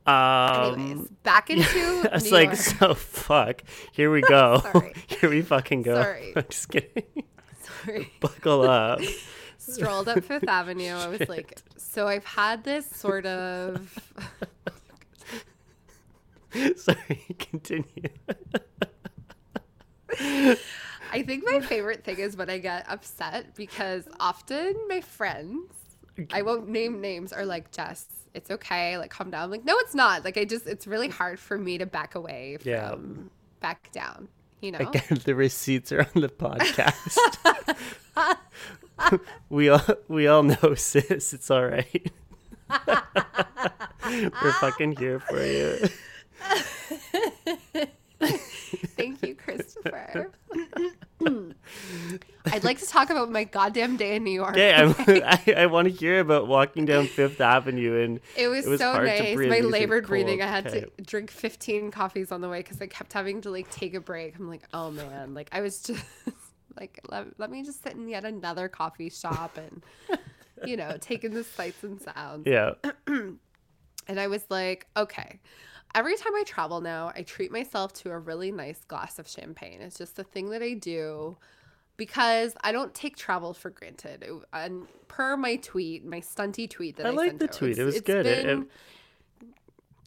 Um, 0.06 0.74
Anyways, 0.74 1.08
back 1.24 1.50
into 1.50 1.64
I 2.12 2.16
was 2.16 2.26
New 2.26 2.32
like, 2.32 2.48
York. 2.48 2.58
so 2.80 2.94
fuck. 2.94 3.64
Here 3.94 4.12
we 4.12 4.22
go. 4.22 4.62
Here 5.08 5.30
we 5.30 5.42
fucking 5.42 5.84
go. 5.84 5.96
Sorry. 5.96 6.34
I'm 6.36 6.46
just 6.50 6.70
kidding. 6.70 7.24
Sorry. 7.62 8.12
Buckle 8.20 8.64
up. 8.70 9.00
Strolled 9.58 10.10
up 10.10 10.24
Fifth 10.24 10.48
Avenue. 10.48 10.94
I 10.94 11.08
was 11.08 11.30
like, 11.30 11.58
so 11.78 12.08
I've 12.08 12.26
had 12.26 12.66
this 12.66 12.90
sort 12.90 13.26
of. 13.26 13.98
Sorry, 16.76 17.26
continue. 17.40 18.10
I 21.14 21.22
think 21.22 21.44
my 21.46 21.62
favorite 21.62 22.04
thing 22.04 22.18
is 22.18 22.36
when 22.36 22.50
I 22.50 22.58
get 22.58 22.86
upset 22.90 23.56
because 23.56 24.08
often 24.20 24.76
my 24.90 25.00
friends, 25.00 25.72
I 26.32 26.42
won't 26.42 26.68
name 26.68 27.02
names, 27.02 27.32
are 27.32 27.46
like, 27.46 27.72
Jess, 27.72 28.08
it's 28.34 28.50
okay. 28.52 28.98
Like, 28.98 29.10
calm 29.12 29.30
down. 29.32 29.44
I'm 29.44 29.52
like, 29.52 29.66
no, 29.66 29.75
it's 29.80 29.94
not. 29.96 30.24
Like, 30.25 30.38
I 30.38 30.46
just, 30.46 30.68
it's 30.68 30.88
really 30.88 31.10
hard 31.10 31.40
for 31.40 31.58
me 31.58 31.78
to 31.78 31.86
back 31.86 32.16
away 32.16 32.58
from 32.62 32.70
Yeah. 32.72 32.96
back 33.60 33.92
down, 33.92 34.28
you 34.62 34.72
know? 34.72 34.80
Again, 34.80 35.22
the 35.25 35.36
receipts 35.36 35.92
are 35.92 36.08
on 36.16 36.22
the 36.22 36.30
podcast. 36.30 37.18
we 39.50 39.70
all 39.70 39.82
we 40.08 40.28
all 40.28 40.44
know, 40.44 40.75
sis. 40.75 41.34
It's 41.34 41.50
all 41.52 41.66
right. 41.66 42.12
We're 44.06 44.54
fucking 44.60 44.98
here 44.98 45.20
for 45.20 45.44
you. 45.44 45.78
Thank 48.96 49.24
you, 49.24 49.36
Christopher. 49.36 50.32
I'd 52.63 52.67
like 52.67 52.79
to 52.79 52.88
talk 52.88 53.10
about 53.10 53.29
my 53.32 53.43
goddamn 53.43 53.98
day 53.98 54.15
in 54.15 54.24
New 54.24 54.32
York. 54.32 54.53
Okay, 54.53 54.74
I'm, 54.74 54.96
I 55.08 55.53
I 55.63 55.65
want 55.65 55.88
to 55.88 55.93
hear 55.93 56.20
about 56.20 56.48
walking 56.48 56.86
down 56.86 57.08
Fifth 57.08 57.41
Avenue 57.41 58.01
and 58.01 58.20
It 58.38 58.48
was, 58.48 58.65
It 58.65 58.70
was 58.70 58.79
so 58.79 58.93
hard 58.93 59.08
nice. 59.08 59.38
My 59.38 59.60
labored 59.60 60.08
breathing. 60.08 60.41
I 60.41 60.48
had 60.48 60.67
Okay. 60.67 60.86
to 60.98 61.03
drink 61.03 61.29
15 61.32 61.91
coffees 61.91 62.32
on 62.32 62.41
the 62.41 62.50
way 62.50 62.60
because 62.60 62.82
I 62.82 62.88
kept 62.88 63.13
having 63.13 63.41
to 63.41 63.50
like 63.51 63.70
take 63.70 63.93
a 63.93 64.00
break. 64.00 64.38
I'm 64.38 64.48
like, 64.48 64.63
oh 64.74 64.91
man, 64.91 65.34
like 65.34 65.50
I 65.51 65.62
was 65.62 65.82
just 65.82 66.03
like, 66.79 67.00
let, 67.10 67.39
let 67.39 67.51
me 67.51 67.63
just 67.63 67.84
sit 67.84 67.93
in 67.93 68.08
yet 68.08 68.24
another 68.25 68.67
coffee 68.70 69.10
shop 69.10 69.58
and 69.58 69.84
you 70.65 70.77
know 70.77 70.98
taking 71.00 71.34
the 71.34 71.43
sights 71.43 71.84
and 71.84 72.01
sounds. 72.01 72.48
yeah, 72.48 72.72
And 74.08 74.20
I 74.20 74.27
was 74.27 74.46
like, 74.50 74.88
okay. 74.98 75.39
Every 75.96 76.15
time 76.17 76.34
I 76.36 76.43
travel 76.43 76.82
now, 76.82 77.12
I 77.15 77.22
treat 77.22 77.51
myself 77.51 77.93
to 77.93 78.10
a 78.10 78.17
really 78.17 78.51
nice 78.51 78.84
glass 78.84 79.20
of 79.20 79.27
champagne. 79.29 79.79
It's 79.79 79.98
just 79.98 80.17
a 80.17 80.24
thing 80.24 80.50
that 80.50 80.62
I 80.63 80.74
do 80.74 81.38
because 81.98 82.56
I 82.64 82.72
don't 82.72 82.94
take 82.94 83.16
travel 83.18 83.54
for 83.54 83.70
granted. 83.70 84.24
It- 84.24 84.34
And 84.52 84.88
per 85.08 85.38
my 85.38 85.58
tweet, 85.58 86.06
my 86.06 86.22
stunty 86.22 86.70
tweet 86.70 86.98
that 86.98 87.06
I 87.06 87.10
sent, 87.10 87.20
I, 87.20 87.24
like 87.24 87.40
the 87.40 87.46
out, 87.46 87.54
tweet. 87.54 87.78
It 87.78 87.84
was 87.86 88.02
good. 88.02 88.26
It- 88.26 88.46
been- 88.46 88.68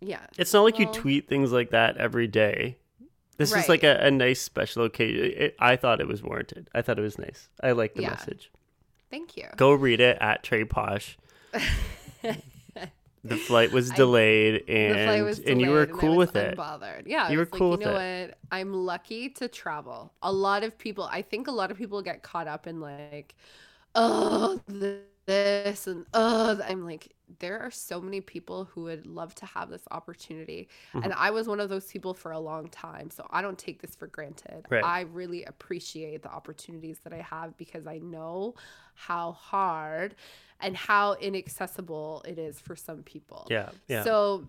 yeah. 0.01 0.27
it's 0.37 0.53
not 0.53 0.63
like 0.63 0.79
you 0.79 0.87
tweet 0.87 1.29
things 1.29 1.53
like 1.53 1.71
that 1.71 1.97
every 1.97 2.27
day. 2.27 2.77
This 3.39 3.55
is 3.55 3.69
like 3.69 3.83
a, 3.85 3.99
a 4.01 4.11
nice 4.11 4.41
special 4.41 4.85
occasion. 4.85 5.25
It, 5.25 5.57
I 5.59 5.77
thought 5.77 6.01
it 6.01 6.09
was 6.09 6.23
warranted. 6.23 6.69
I 6.75 6.81
thought 6.83 6.99
it 6.99 7.03
was 7.03 7.19
nice. 7.19 7.49
I 7.63 7.73
like 7.73 7.95
the 7.95 8.03
Yeah. 8.03 8.11
message. 8.11 8.51
Thank 9.11 9.37
you. 9.37 9.45
Go 9.57 9.73
read 9.73 10.01
it 10.01 10.17
at 10.21 10.43
Trey 10.43 10.65
Posh. 10.65 11.19
the 13.29 13.37
flight 13.37 13.73
was 13.73 13.91
delayed, 13.91 14.65
and 14.69 14.95
the 14.99 15.05
flight 15.05 15.25
was 15.25 15.39
and 15.41 15.61
you 15.61 15.71
were 15.71 15.87
delayed 15.87 15.99
I 15.99 16.01
cool 16.01 16.17
with 16.17 16.37
it. 16.37 16.57
Unbothered. 16.57 17.03
Yeah, 17.07 17.29
You 17.29 17.35
I 17.35 17.37
were 17.37 17.45
was 17.45 17.53
like, 17.53 17.59
cool 17.59 17.73
you 17.73 17.79
with 17.79 17.87
know 17.87 17.93
what? 17.95 18.39
I'm 18.51 18.73
lucky 18.73 19.29
to 19.31 19.49
travel. 19.49 20.13
A 20.23 20.33
lot 20.33 20.63
of 20.65 20.77
people, 20.79 21.09
I 21.11 21.23
think, 21.23 21.49
a 21.49 21.53
lot 21.53 21.71
of 21.71 21.79
people 21.79 22.03
get 22.03 22.23
caught 22.23 22.47
up 22.47 22.67
in 22.67 22.81
like, 22.81 23.35
oh, 23.95 24.61
this 25.27 25.87
and 25.87 26.07
oh, 26.15 26.61
I'm 26.69 26.85
like, 26.85 27.16
there 27.39 27.59
are 27.61 27.71
so 27.71 28.01
many 28.01 28.21
people 28.21 28.65
who 28.67 28.83
would 28.85 29.07
love 29.07 29.35
to 29.37 29.47
have 29.47 29.69
this 29.71 29.83
opportunity, 29.91 30.69
Mm-hmm. 30.93 31.05
and 31.05 31.13
I 31.13 31.31
was 31.31 31.49
one 31.49 31.61
of 31.61 31.69
those 31.69 31.87
people 31.87 32.15
for 32.15 32.31
a 32.33 32.39
long 32.39 32.69
time. 32.69 33.11
So 33.11 33.27
I 33.31 33.43
don't 33.43 33.59
take 33.59 33.83
this 33.83 33.95
for 33.97 34.07
granted. 34.07 34.65
Right. 34.71 34.85
I 34.85 35.01
really 35.03 35.45
appreciate 35.45 36.23
the 36.23 36.31
opportunities 36.31 36.99
that 37.05 37.13
I 37.13 37.23
have 37.23 37.57
because 37.59 37.87
I 37.87 37.99
know 37.99 38.55
how 38.95 39.33
hard 39.33 40.15
and 40.61 40.77
how 40.77 41.15
inaccessible 41.15 42.25
it 42.27 42.39
is 42.39 42.61
for 42.61 42.77
some 42.77 43.03
people. 43.03 43.47
Yeah, 43.51 43.71
yeah. 43.89 44.05
So, 44.05 44.41
So 44.43 44.49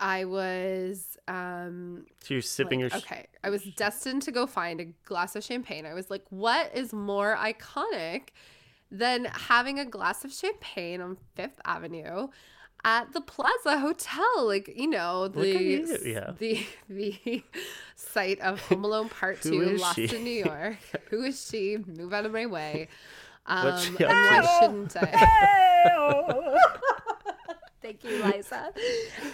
I 0.00 0.24
was 0.24 1.16
um 1.28 2.06
you're 2.28 2.42
sipping 2.42 2.80
like, 2.82 2.92
your. 2.92 3.00
Sh- 3.00 3.04
okay. 3.04 3.26
I 3.44 3.50
was 3.50 3.62
destined 3.76 4.22
to 4.22 4.32
go 4.32 4.46
find 4.46 4.80
a 4.80 4.84
glass 5.04 5.36
of 5.36 5.44
champagne. 5.44 5.86
I 5.86 5.94
was 5.94 6.10
like, 6.10 6.24
what 6.30 6.74
is 6.74 6.92
more 6.92 7.36
iconic 7.36 8.28
than 8.92 9.24
having 9.24 9.78
a 9.80 9.84
glass 9.84 10.24
of 10.24 10.32
champagne 10.32 11.00
on 11.00 11.16
Fifth 11.34 11.58
Avenue? 11.64 12.28
At 12.84 13.12
the 13.12 13.20
Plaza 13.20 13.78
Hotel, 13.78 14.24
like 14.44 14.72
you 14.76 14.88
know, 14.88 15.28
the 15.28 15.46
you, 15.48 15.98
yeah. 16.04 16.32
the 16.36 16.66
the 16.88 17.44
site 17.94 18.40
of 18.40 18.60
Home 18.62 18.84
Alone 18.84 19.08
Part 19.08 19.40
Two, 19.40 19.76
Lost 19.76 19.94
she? 19.94 20.16
in 20.16 20.24
New 20.24 20.44
York. 20.44 20.78
Who 21.10 21.22
is 21.22 21.48
she? 21.48 21.78
Move 21.86 22.12
out 22.12 22.26
of 22.26 22.32
my 22.32 22.46
way. 22.46 22.88
Um, 23.46 23.78
she 23.80 23.88
and 24.04 24.08
why 24.08 24.40
to? 24.40 24.48
shouldn't 24.60 24.96
I? 24.96 26.56
Thank 27.82 28.04
you, 28.04 28.24
Liza. 28.24 28.72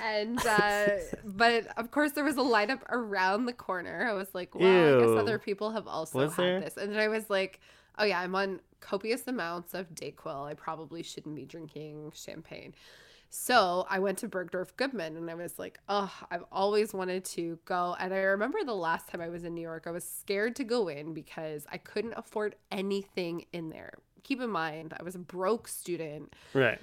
And 0.03 0.39
uh, 0.47 0.87
but 1.25 1.67
of 1.79 1.91
course 1.91 2.13
there 2.13 2.25
was 2.25 2.37
a 2.37 2.41
lineup 2.41 2.81
around 2.91 3.45
the 3.47 3.53
corner. 3.53 4.07
I 4.09 4.15
was 4.15 4.29
like, 4.35 4.55
well, 4.55 4.99
I 4.99 5.01
guess 5.01 5.19
other 5.19 5.39
people 5.39 5.71
have 5.71 5.87
also 5.87 6.19
Was 6.19 6.35
had 6.35 6.45
there? 6.45 6.61
this. 6.61 6.77
And 6.77 6.93
then 6.93 7.01
I 7.01 7.09
was 7.09 7.29
like, 7.29 7.61
oh 7.99 8.05
yeah, 8.05 8.21
I'm 8.21 8.35
on 8.35 8.61
copious 8.81 9.27
amounts 9.27 9.75
of 9.75 9.95
Dayquil. 9.95 10.47
I 10.47 10.55
probably 10.55 11.03
shouldn't 11.03 11.35
be 11.35 11.45
drinking 11.45 12.13
champagne. 12.15 12.75
So 13.31 13.87
I 13.91 13.99
went 13.99 14.19
to 14.19 14.29
Bergdorf 14.29 14.69
Goodman 14.77 15.17
and 15.17 15.31
I 15.31 15.35
was 15.35 15.59
like, 15.59 15.79
oh, 15.89 16.11
I've 16.31 16.45
always 16.51 16.95
wanted 16.95 17.25
to 17.27 17.59
go. 17.67 17.95
And 17.99 18.15
I 18.15 18.19
remember 18.19 18.65
the 18.65 18.75
last 18.75 19.09
time 19.09 19.21
I 19.21 19.29
was 19.29 19.45
in 19.45 19.55
New 19.55 19.61
York, 19.61 19.85
I 19.87 19.91
was 19.91 20.05
scared 20.05 20.57
to 20.57 20.65
go 20.65 20.89
in 20.89 21.13
because 21.13 21.67
I 21.71 21.77
couldn't 21.77 22.15
afford 22.17 22.55
anything 22.73 23.45
in 23.53 23.69
there. 23.69 23.93
Keep 24.23 24.41
in 24.41 24.51
mind, 24.51 24.95
I 24.99 25.03
was 25.03 25.15
a 25.15 25.19
broke 25.19 25.69
student 25.69 26.35
right. 26.55 26.79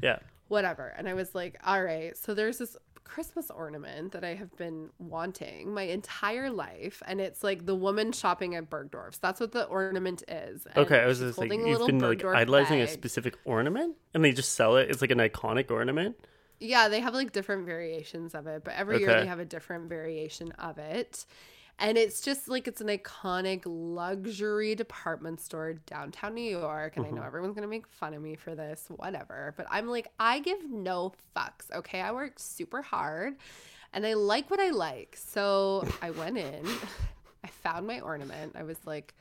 Yeah. 0.00 0.18
whatever. 0.46 0.94
And 0.96 1.08
I 1.08 1.14
was 1.14 1.34
like, 1.34 1.58
all 1.66 1.82
right. 1.82 2.16
So 2.16 2.32
there's 2.32 2.58
this 2.58 2.76
Christmas 3.08 3.50
ornament 3.50 4.12
that 4.12 4.22
I 4.22 4.34
have 4.34 4.54
been 4.56 4.90
wanting 4.98 5.74
my 5.74 5.82
entire 5.82 6.50
life. 6.50 7.02
And 7.06 7.20
it's 7.20 7.42
like 7.42 7.66
the 7.66 7.74
woman 7.74 8.12
shopping 8.12 8.54
at 8.54 8.70
Bergdorf's. 8.70 9.18
That's 9.18 9.40
what 9.40 9.52
the 9.52 9.64
ornament 9.64 10.22
is. 10.28 10.66
And 10.66 10.78
Okay, 10.78 11.00
I 11.00 11.06
was 11.06 11.18
just 11.18 11.38
like, 11.38 11.50
you've 11.50 11.86
been 11.86 11.98
like 11.98 12.18
Bergdorf 12.18 12.36
idolizing 12.36 12.80
a 12.80 12.86
specific 12.86 13.36
ornament, 13.44 13.96
and 14.14 14.24
they 14.24 14.32
just 14.32 14.54
sell 14.54 14.76
it. 14.76 14.90
It's 14.90 15.00
like 15.00 15.10
an 15.10 15.18
iconic 15.18 15.70
ornament. 15.70 16.16
Yeah, 16.60 16.88
they 16.88 17.00
have 17.00 17.14
like 17.14 17.32
different 17.32 17.66
variations 17.66 18.34
of 18.34 18.46
it, 18.46 18.64
but 18.64 18.74
every 18.74 19.00
year 19.00 19.20
they 19.20 19.26
have 19.26 19.40
a 19.40 19.44
different 19.44 19.88
variation 19.88 20.52
of 20.52 20.78
it. 20.78 21.24
And 21.80 21.96
it's 21.96 22.20
just 22.20 22.48
like 22.48 22.66
it's 22.66 22.80
an 22.80 22.88
iconic 22.88 23.62
luxury 23.64 24.74
department 24.74 25.40
store 25.40 25.74
downtown 25.74 26.34
New 26.34 26.40
York. 26.40 26.96
And 26.96 27.06
I 27.06 27.10
know 27.10 27.16
mm-hmm. 27.16 27.26
everyone's 27.26 27.54
going 27.54 27.62
to 27.62 27.68
make 27.68 27.86
fun 27.86 28.14
of 28.14 28.22
me 28.22 28.34
for 28.34 28.56
this, 28.56 28.86
whatever. 28.88 29.54
But 29.56 29.66
I'm 29.70 29.86
like, 29.86 30.10
I 30.18 30.40
give 30.40 30.68
no 30.68 31.12
fucks. 31.36 31.70
Okay. 31.72 32.00
I 32.00 32.10
work 32.10 32.38
super 32.38 32.82
hard 32.82 33.36
and 33.92 34.04
I 34.04 34.14
like 34.14 34.50
what 34.50 34.58
I 34.58 34.70
like. 34.70 35.16
So 35.16 35.86
I 36.02 36.10
went 36.10 36.36
in, 36.36 36.66
I 37.44 37.48
found 37.48 37.86
my 37.86 38.00
ornament. 38.00 38.56
I 38.56 38.64
was 38.64 38.78
like, 38.84 39.14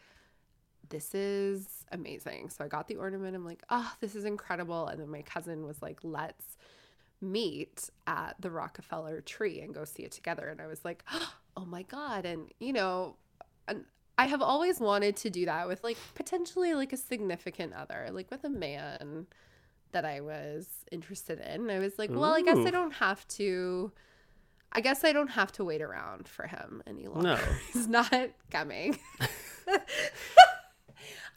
this 0.90 1.14
is 1.14 1.68
amazing. 1.92 2.50
So 2.50 2.64
I 2.64 2.68
got 2.68 2.88
the 2.88 2.96
ornament. 2.96 3.36
I'm 3.36 3.46
like, 3.46 3.64
oh, 3.70 3.92
this 4.02 4.16
is 4.16 4.26
incredible. 4.26 4.88
And 4.88 5.00
then 5.00 5.10
my 5.10 5.22
cousin 5.22 5.66
was 5.66 5.82
like, 5.82 6.00
let's 6.02 6.58
meet 7.22 7.90
at 8.06 8.36
the 8.40 8.50
Rockefeller 8.50 9.22
tree 9.22 9.62
and 9.62 9.74
go 9.74 9.86
see 9.86 10.04
it 10.04 10.12
together. 10.12 10.48
And 10.48 10.62
I 10.62 10.68
was 10.68 10.84
like, 10.86 11.04
oh 11.14 11.34
Oh 11.58 11.66
my 11.66 11.82
God. 11.82 12.26
And, 12.26 12.50
you 12.60 12.72
know, 12.72 13.16
and 13.68 13.84
I 14.18 14.28
have 14.28 14.42
always 14.42 14.80
wanted 14.80 15.18
to 15.18 15.30
do 15.30 15.46
that 15.48 15.68
with 15.68 15.84
like 15.84 15.98
potentially 16.16 16.74
like 16.76 16.94
a 16.94 16.98
significant 16.98 17.74
other, 17.74 18.08
like 18.12 18.32
with 18.32 18.44
a 18.44 18.50
man 18.50 19.28
that 19.92 20.06
I 20.06 20.22
was 20.22 20.68
interested 20.92 21.40
in. 21.40 21.70
I 21.70 21.80
was 21.80 21.98
like, 21.98 22.12
well, 22.12 22.34
I 22.34 22.42
guess 22.42 22.60
I 22.60 22.70
don't 22.70 22.94
have 22.94 23.28
to. 23.30 23.92
I 24.72 24.82
guess 24.82 25.04
I 25.04 25.14
don't 25.14 25.30
have 25.30 25.52
to 25.54 25.64
wait 25.64 25.82
around 25.82 26.28
for 26.28 26.46
him 26.46 26.84
any 26.86 27.08
longer. 27.08 27.30
No. 27.30 27.36
He's 27.74 27.88
not 27.88 28.14
coming. 28.52 29.00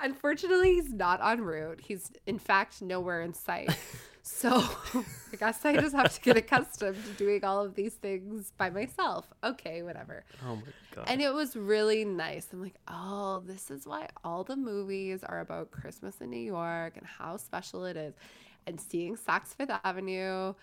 Unfortunately, 0.00 0.74
he's 0.74 0.92
not 0.92 1.20
en 1.22 1.42
route. 1.42 1.80
He's, 1.82 2.10
in 2.26 2.38
fact, 2.38 2.80
nowhere 2.80 3.20
in 3.20 3.34
sight. 3.34 3.70
So 4.22 4.50
I 5.32 5.36
guess 5.38 5.64
I 5.64 5.76
just 5.76 5.94
have 5.94 6.12
to 6.14 6.20
get 6.20 6.36
accustomed 6.36 6.96
to 7.04 7.12
doing 7.12 7.44
all 7.44 7.64
of 7.64 7.74
these 7.74 7.94
things 7.94 8.52
by 8.58 8.70
myself. 8.70 9.26
Okay, 9.42 9.82
whatever. 9.82 10.24
Oh 10.46 10.56
my 10.56 10.62
god. 10.94 11.04
And 11.08 11.20
it 11.22 11.32
was 11.32 11.56
really 11.56 12.04
nice. 12.04 12.48
I'm 12.52 12.62
like, 12.62 12.76
oh, 12.88 13.42
this 13.46 13.70
is 13.70 13.86
why 13.86 14.08
all 14.24 14.44
the 14.44 14.56
movies 14.56 15.24
are 15.24 15.40
about 15.40 15.70
Christmas 15.70 16.20
in 16.20 16.30
New 16.30 16.38
York 16.40 16.96
and 16.96 17.06
how 17.06 17.36
special 17.38 17.84
it 17.86 17.96
is. 17.96 18.14
And 18.66 18.80
seeing 18.80 19.16
Saks 19.16 19.54
Fifth 19.54 19.70
Avenue 19.84 20.54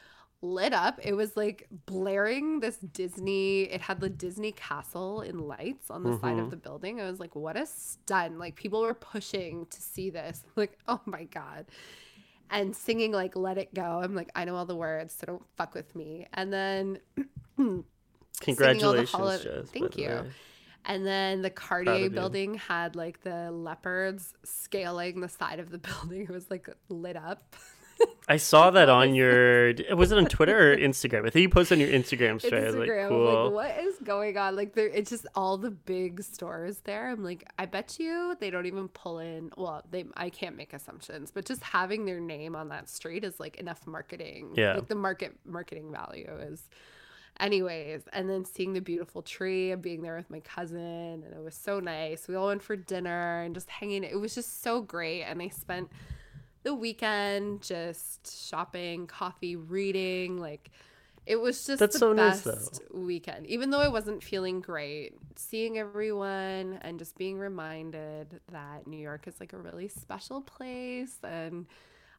lit 0.44 0.72
up. 0.72 1.00
It 1.04 1.14
was 1.14 1.36
like 1.36 1.68
blaring 1.88 2.60
this 2.60 2.78
Disney. 2.78 3.64
It 3.64 3.82
had 3.82 4.00
the 4.00 4.10
Disney 4.10 4.52
castle 4.52 5.22
in 5.22 5.40
lights 5.40 5.90
on 5.90 6.04
the 6.04 6.14
side 6.20 6.34
Mm-hmm. 6.36 6.40
of 6.42 6.52
the 6.52 6.58
building. 6.58 7.02
I 7.02 7.10
was 7.10 7.20
like, 7.20 7.36
what 7.36 7.58
a 7.58 7.66
stun. 7.66 8.38
Like 8.38 8.56
people 8.56 8.82
were 8.82 8.94
pushing 8.94 9.66
to 9.66 9.82
see 9.82 10.12
this. 10.12 10.44
Like, 10.56 10.78
oh 10.88 11.02
my 11.06 11.24
God. 11.24 11.66
And 12.50 12.76
singing 12.76 13.12
like 13.12 13.36
Let 13.36 13.58
It 13.58 13.74
Go. 13.74 14.02
I'm 14.04 14.16
like, 14.16 14.30
I 14.36 14.46
know 14.46 14.56
all 14.56 14.66
the 14.66 14.76
words, 14.76 15.14
so 15.20 15.26
don't 15.26 15.44
fuck 15.58 15.74
with 15.76 15.96
me. 15.96 16.28
And 16.34 16.52
then 16.54 17.00
Congratulations, 18.40 19.12
holi- 19.12 19.38
Jess. 19.44 19.70
Thank 19.72 19.98
you. 19.98 20.26
and 20.86 21.06
then 21.06 21.42
the 21.42 21.50
Cartier 21.50 22.10
building 22.10 22.54
had 22.56 22.96
like 22.96 23.22
the 23.22 23.52
leopards 23.52 24.34
scaling 24.44 25.20
the 25.22 25.30
side 25.30 25.60
of 25.60 25.72
the 25.72 25.78
building. 25.80 26.22
It 26.24 26.30
was 26.30 26.50
like 26.50 26.70
lit 26.90 27.18
up. 27.18 27.56
I 28.30 28.38
saw 28.38 28.72
that 28.72 28.90
on 28.90 29.16
your. 29.16 29.74
Was 29.96 30.12
it 30.12 30.18
on 30.18 30.26
Twitter 30.26 30.74
or 30.74 30.78
Instagram? 30.78 31.26
I 31.26 31.30
think 31.30 31.44
you 31.44 31.50
posted 31.50 31.78
on 31.78 31.88
your 31.88 31.98
Instagram 31.98 32.42
story. 32.42 32.62
I 32.62 32.66
was 32.66 32.76
like, 32.76 32.90
Instagram. 32.90 33.08
Cool. 33.08 33.44
Like, 33.46 33.54
what 33.54 33.86
is 33.86 33.96
going 34.04 34.38
on? 34.38 34.56
Like, 34.56 34.74
there, 34.74 34.88
it's 34.88 35.10
just 35.10 35.26
all 35.34 35.58
the 35.58 35.72
big 35.72 36.22
stores 36.22 36.80
there. 36.84 37.08
I'm 37.08 37.24
like, 37.24 37.50
I 37.58 37.66
bet 37.66 37.98
you 38.00 38.36
they 38.40 38.50
don't 38.50 38.66
even 38.66 38.90
pull 38.90 39.20
in. 39.20 39.52
Well, 39.56 39.82
they, 39.90 40.06
I 40.18 40.30
can't 40.30 40.58
make 40.58 40.74
assumptions, 40.74 41.32
but 41.32 41.46
just 41.46 41.64
having 41.64 42.06
their 42.06 42.20
name 42.20 42.54
on 42.54 42.68
that 42.70 42.90
street 42.90 43.24
is 43.24 43.40
like 43.40 43.56
enough 43.58 43.88
marketing. 43.88 44.54
Yeah. 44.58 44.74
Like 44.74 44.90
the 44.90 44.96
market 44.96 45.34
marketing 45.46 45.92
value 45.92 46.30
is. 46.42 46.68
Anyways, 47.40 48.02
and 48.14 48.28
then 48.28 48.46
seeing 48.46 48.74
the 48.74 48.82
beautiful 48.82 49.22
tree 49.22 49.72
and 49.72 49.80
being 49.80 50.02
there 50.02 50.18
with 50.18 50.30
my 50.32 50.40
cousin, 50.40 50.80
and 51.24 51.34
it 51.34 51.44
was 51.44 51.54
so 51.54 51.80
nice. 51.80 52.28
We 52.28 52.34
all 52.34 52.48
went 52.48 52.64
for 52.64 52.76
dinner 52.76 53.44
and 53.44 53.54
just 53.54 53.70
hanging. 53.70 54.04
It 54.04 54.20
was 54.20 54.34
just 54.34 54.64
so 54.64 54.82
great, 54.82 55.22
and 55.22 55.40
I 55.40 55.50
spent 55.50 55.92
the 56.68 56.74
weekend 56.74 57.62
just 57.62 58.50
shopping, 58.50 59.08
coffee, 59.08 59.56
reading. 59.56 60.38
Like 60.38 60.70
it 61.26 61.38
was 61.38 61.66
just 61.66 61.80
That's 61.80 61.94
the 61.94 62.00
so 62.00 62.12
nice, 62.12 62.42
best 62.42 62.82
weekend. 62.94 63.48
Even 63.48 63.70
though 63.70 63.80
I 63.80 63.88
wasn't 63.88 64.22
feeling 64.22 64.60
great, 64.60 65.14
seeing 65.38 65.78
everyone 65.78 66.80
and 66.82 67.00
just 67.00 67.18
being 67.18 67.38
reminded 67.38 68.42
that 68.52 68.86
New 68.86 68.98
York 68.98 69.30
is 69.30 69.40
like 69.40 69.54
a 69.54 69.58
really 69.58 69.88
special 69.88 70.42
place 70.42 71.18
and 71.24 71.68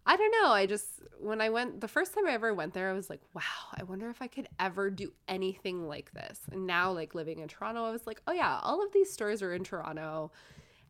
I 0.06 0.16
don't 0.16 0.34
know. 0.40 0.48
I 0.48 0.64
just 0.64 1.02
when 1.20 1.42
I 1.42 1.50
went 1.50 1.82
the 1.82 1.88
first 1.88 2.14
time 2.14 2.26
I 2.26 2.32
ever 2.32 2.54
went 2.54 2.72
there, 2.72 2.88
I 2.88 2.94
was 2.94 3.10
like, 3.10 3.20
wow, 3.34 3.42
I 3.78 3.82
wonder 3.82 4.08
if 4.08 4.22
I 4.22 4.28
could 4.28 4.48
ever 4.58 4.88
do 4.88 5.12
anything 5.28 5.86
like 5.86 6.10
this. 6.14 6.40
And 6.50 6.66
now 6.66 6.90
like 6.90 7.14
living 7.14 7.40
in 7.40 7.48
Toronto, 7.48 7.84
I 7.84 7.90
was 7.90 8.06
like, 8.06 8.22
oh 8.26 8.32
yeah, 8.32 8.60
all 8.62 8.82
of 8.82 8.94
these 8.94 9.12
stores 9.12 9.42
are 9.42 9.52
in 9.52 9.62
Toronto 9.62 10.32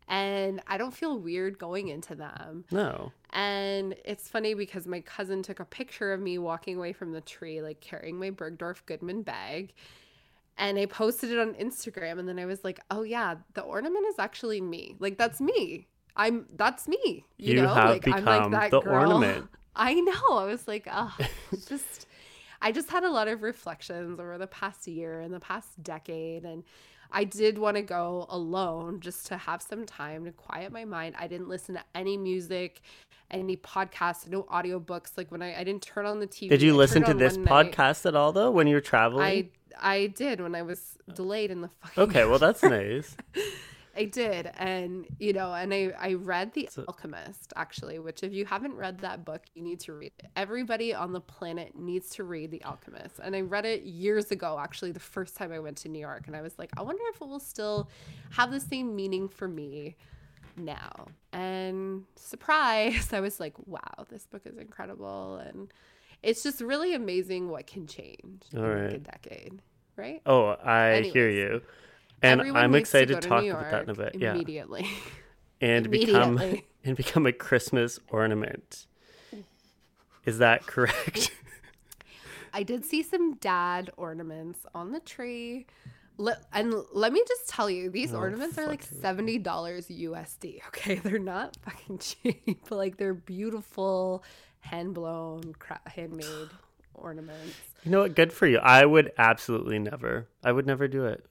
and 0.08 0.62
I 0.66 0.78
don't 0.78 0.94
feel 0.94 1.18
weird 1.18 1.58
going 1.58 1.88
into 1.88 2.14
them. 2.14 2.64
No. 2.70 3.12
And 3.30 3.94
it's 4.06 4.28
funny 4.28 4.54
because 4.54 4.86
my 4.86 5.00
cousin 5.02 5.42
took 5.42 5.60
a 5.60 5.66
picture 5.66 6.12
of 6.14 6.20
me 6.20 6.38
walking 6.38 6.78
away 6.78 6.94
from 6.94 7.12
the 7.12 7.20
tree, 7.20 7.60
like 7.60 7.80
carrying 7.80 8.18
my 8.18 8.30
Bergdorf 8.30 8.86
Goodman 8.86 9.22
bag. 9.22 9.74
And 10.56 10.78
I 10.78 10.86
posted 10.86 11.30
it 11.30 11.38
on 11.38 11.54
Instagram. 11.54 12.18
And 12.18 12.26
then 12.26 12.38
I 12.38 12.46
was 12.46 12.64
like, 12.64 12.80
oh, 12.90 13.02
yeah, 13.02 13.36
the 13.52 13.60
ornament 13.60 14.06
is 14.08 14.18
actually 14.18 14.62
me. 14.62 14.96
Like, 14.98 15.18
that's 15.18 15.40
me. 15.40 15.86
I'm, 16.16 16.46
that's 16.56 16.88
me. 16.88 17.26
You, 17.36 17.54
You 17.54 17.62
know, 17.62 17.74
have 17.74 17.90
like, 17.90 18.02
become 18.02 18.50
the 18.50 18.82
ornament. 18.86 19.46
I 19.76 19.94
know. 19.94 20.30
I 20.30 20.46
was 20.46 20.66
like, 20.66 20.88
oh, 20.90 21.14
just, 21.68 22.06
I 22.62 22.72
just 22.72 22.88
had 22.88 23.04
a 23.04 23.10
lot 23.10 23.28
of 23.28 23.42
reflections 23.42 24.18
over 24.18 24.38
the 24.38 24.48
past 24.48 24.88
year 24.88 25.20
and 25.20 25.32
the 25.32 25.38
past 25.38 25.80
decade. 25.82 26.44
And 26.44 26.64
I 27.10 27.24
did 27.24 27.58
want 27.58 27.76
to 27.76 27.82
go 27.82 28.26
alone 28.28 29.00
just 29.00 29.26
to 29.26 29.36
have 29.36 29.62
some 29.62 29.86
time 29.86 30.24
to 30.24 30.32
quiet 30.32 30.72
my 30.72 30.84
mind. 30.84 31.14
I 31.18 31.26
didn't 31.26 31.48
listen 31.48 31.74
to 31.74 31.82
any 31.94 32.16
music, 32.16 32.80
any 33.30 33.56
podcasts, 33.56 34.28
no 34.28 34.42
audiobooks. 34.44 35.12
Like 35.16 35.30
when 35.30 35.42
I, 35.42 35.58
I 35.58 35.64
didn't 35.64 35.82
turn 35.82 36.06
on 36.06 36.20
the 36.20 36.26
TV. 36.26 36.50
Did 36.50 36.62
you 36.62 36.74
I 36.74 36.76
listen 36.76 37.04
to 37.04 37.14
this 37.14 37.36
one 37.36 37.44
night. 37.44 37.72
podcast 37.72 38.06
at 38.06 38.14
all 38.14 38.32
though 38.32 38.50
when 38.50 38.66
you 38.66 38.74
were 38.74 38.80
traveling? 38.80 39.24
I 39.24 39.48
I 39.80 40.06
did 40.08 40.40
when 40.40 40.54
I 40.54 40.62
was 40.62 40.98
delayed 41.14 41.50
in 41.50 41.60
the 41.62 41.70
fucking 41.82 42.02
okay, 42.04 42.24
well 42.24 42.38
that's 42.38 42.62
nice. 42.64 43.16
I 43.98 44.04
did. 44.04 44.52
And, 44.56 45.06
you 45.18 45.32
know, 45.32 45.52
and 45.52 45.74
I, 45.74 45.92
I 45.98 46.14
read 46.14 46.52
The 46.54 46.68
Alchemist, 46.86 47.52
actually, 47.56 47.98
which 47.98 48.22
if 48.22 48.32
you 48.32 48.44
haven't 48.44 48.74
read 48.74 49.00
that 49.00 49.24
book, 49.24 49.42
you 49.54 49.62
need 49.62 49.80
to 49.80 49.92
read 49.92 50.12
it. 50.20 50.26
Everybody 50.36 50.94
on 50.94 51.12
the 51.12 51.20
planet 51.20 51.76
needs 51.76 52.10
to 52.10 52.24
read 52.24 52.52
The 52.52 52.62
Alchemist. 52.64 53.18
And 53.20 53.34
I 53.34 53.40
read 53.40 53.66
it 53.66 53.82
years 53.82 54.30
ago, 54.30 54.56
actually, 54.60 54.92
the 54.92 55.00
first 55.00 55.36
time 55.36 55.52
I 55.52 55.58
went 55.58 55.78
to 55.78 55.88
New 55.88 55.98
York. 55.98 56.28
And 56.28 56.36
I 56.36 56.42
was 56.42 56.56
like, 56.58 56.70
I 56.76 56.82
wonder 56.82 57.02
if 57.12 57.20
it 57.20 57.26
will 57.26 57.40
still 57.40 57.90
have 58.30 58.52
the 58.52 58.60
same 58.60 58.94
meaning 58.94 59.28
for 59.28 59.48
me 59.48 59.96
now. 60.56 61.08
And 61.32 62.04
surprise, 62.14 63.08
I 63.12 63.18
was 63.18 63.40
like, 63.40 63.54
wow, 63.66 64.06
this 64.08 64.26
book 64.26 64.42
is 64.44 64.58
incredible. 64.58 65.42
And 65.44 65.72
it's 66.22 66.44
just 66.44 66.60
really 66.60 66.94
amazing 66.94 67.48
what 67.48 67.66
can 67.66 67.88
change 67.88 68.44
in 68.52 68.58
All 68.58 68.64
like 68.64 68.92
a 68.94 68.98
decade, 68.98 69.60
right? 69.96 70.22
Oh, 70.24 70.56
I 70.62 71.00
hear 71.12 71.28
you. 71.28 71.62
And 72.22 72.40
Everyone 72.40 72.62
I'm 72.62 72.74
excited 72.74 73.14
go 73.14 73.20
to 73.20 73.28
talk 73.28 73.42
New 73.44 73.52
about 73.52 73.70
that 73.70 73.82
in 73.84 73.90
a 73.90 73.94
bit. 73.94 74.14
Yeah. 74.16 74.34
Immediately. 74.34 74.86
And 75.60 75.90
become 75.90 76.38
and 76.84 76.96
become 76.96 77.26
a 77.26 77.32
Christmas 77.32 77.98
ornament. 78.10 78.86
Is 80.24 80.38
that 80.38 80.66
correct? 80.68 81.32
I 82.52 82.62
did 82.62 82.84
see 82.84 83.02
some 83.02 83.34
dad 83.34 83.90
ornaments 83.96 84.60
on 84.72 84.92
the 84.92 85.00
tree. 85.00 85.66
And 86.52 86.74
let 86.92 87.12
me 87.12 87.22
just 87.26 87.48
tell 87.48 87.68
you, 87.68 87.90
these 87.90 88.14
Oh, 88.14 88.18
ornaments 88.18 88.56
are 88.58 88.66
like 88.68 88.84
$70 88.88 89.42
USD. 89.42 90.60
Okay. 90.68 90.96
They're 90.96 91.18
not 91.18 91.56
fucking 91.64 91.98
cheap. 91.98 92.60
But 92.68 92.76
like 92.76 92.96
they're 92.96 93.14
beautiful, 93.14 94.22
hand 94.60 94.94
blown, 94.94 95.54
cra- 95.58 95.80
handmade 95.86 96.50
ornaments. 96.94 97.56
you 97.84 97.90
know 97.90 98.00
what? 98.02 98.14
Good 98.14 98.32
for 98.32 98.46
you. 98.46 98.58
I 98.58 98.84
would 98.84 99.10
absolutely 99.18 99.78
never. 99.80 100.28
I 100.44 100.52
would 100.52 100.66
never 100.66 100.86
do 100.88 101.04
it. 101.04 101.24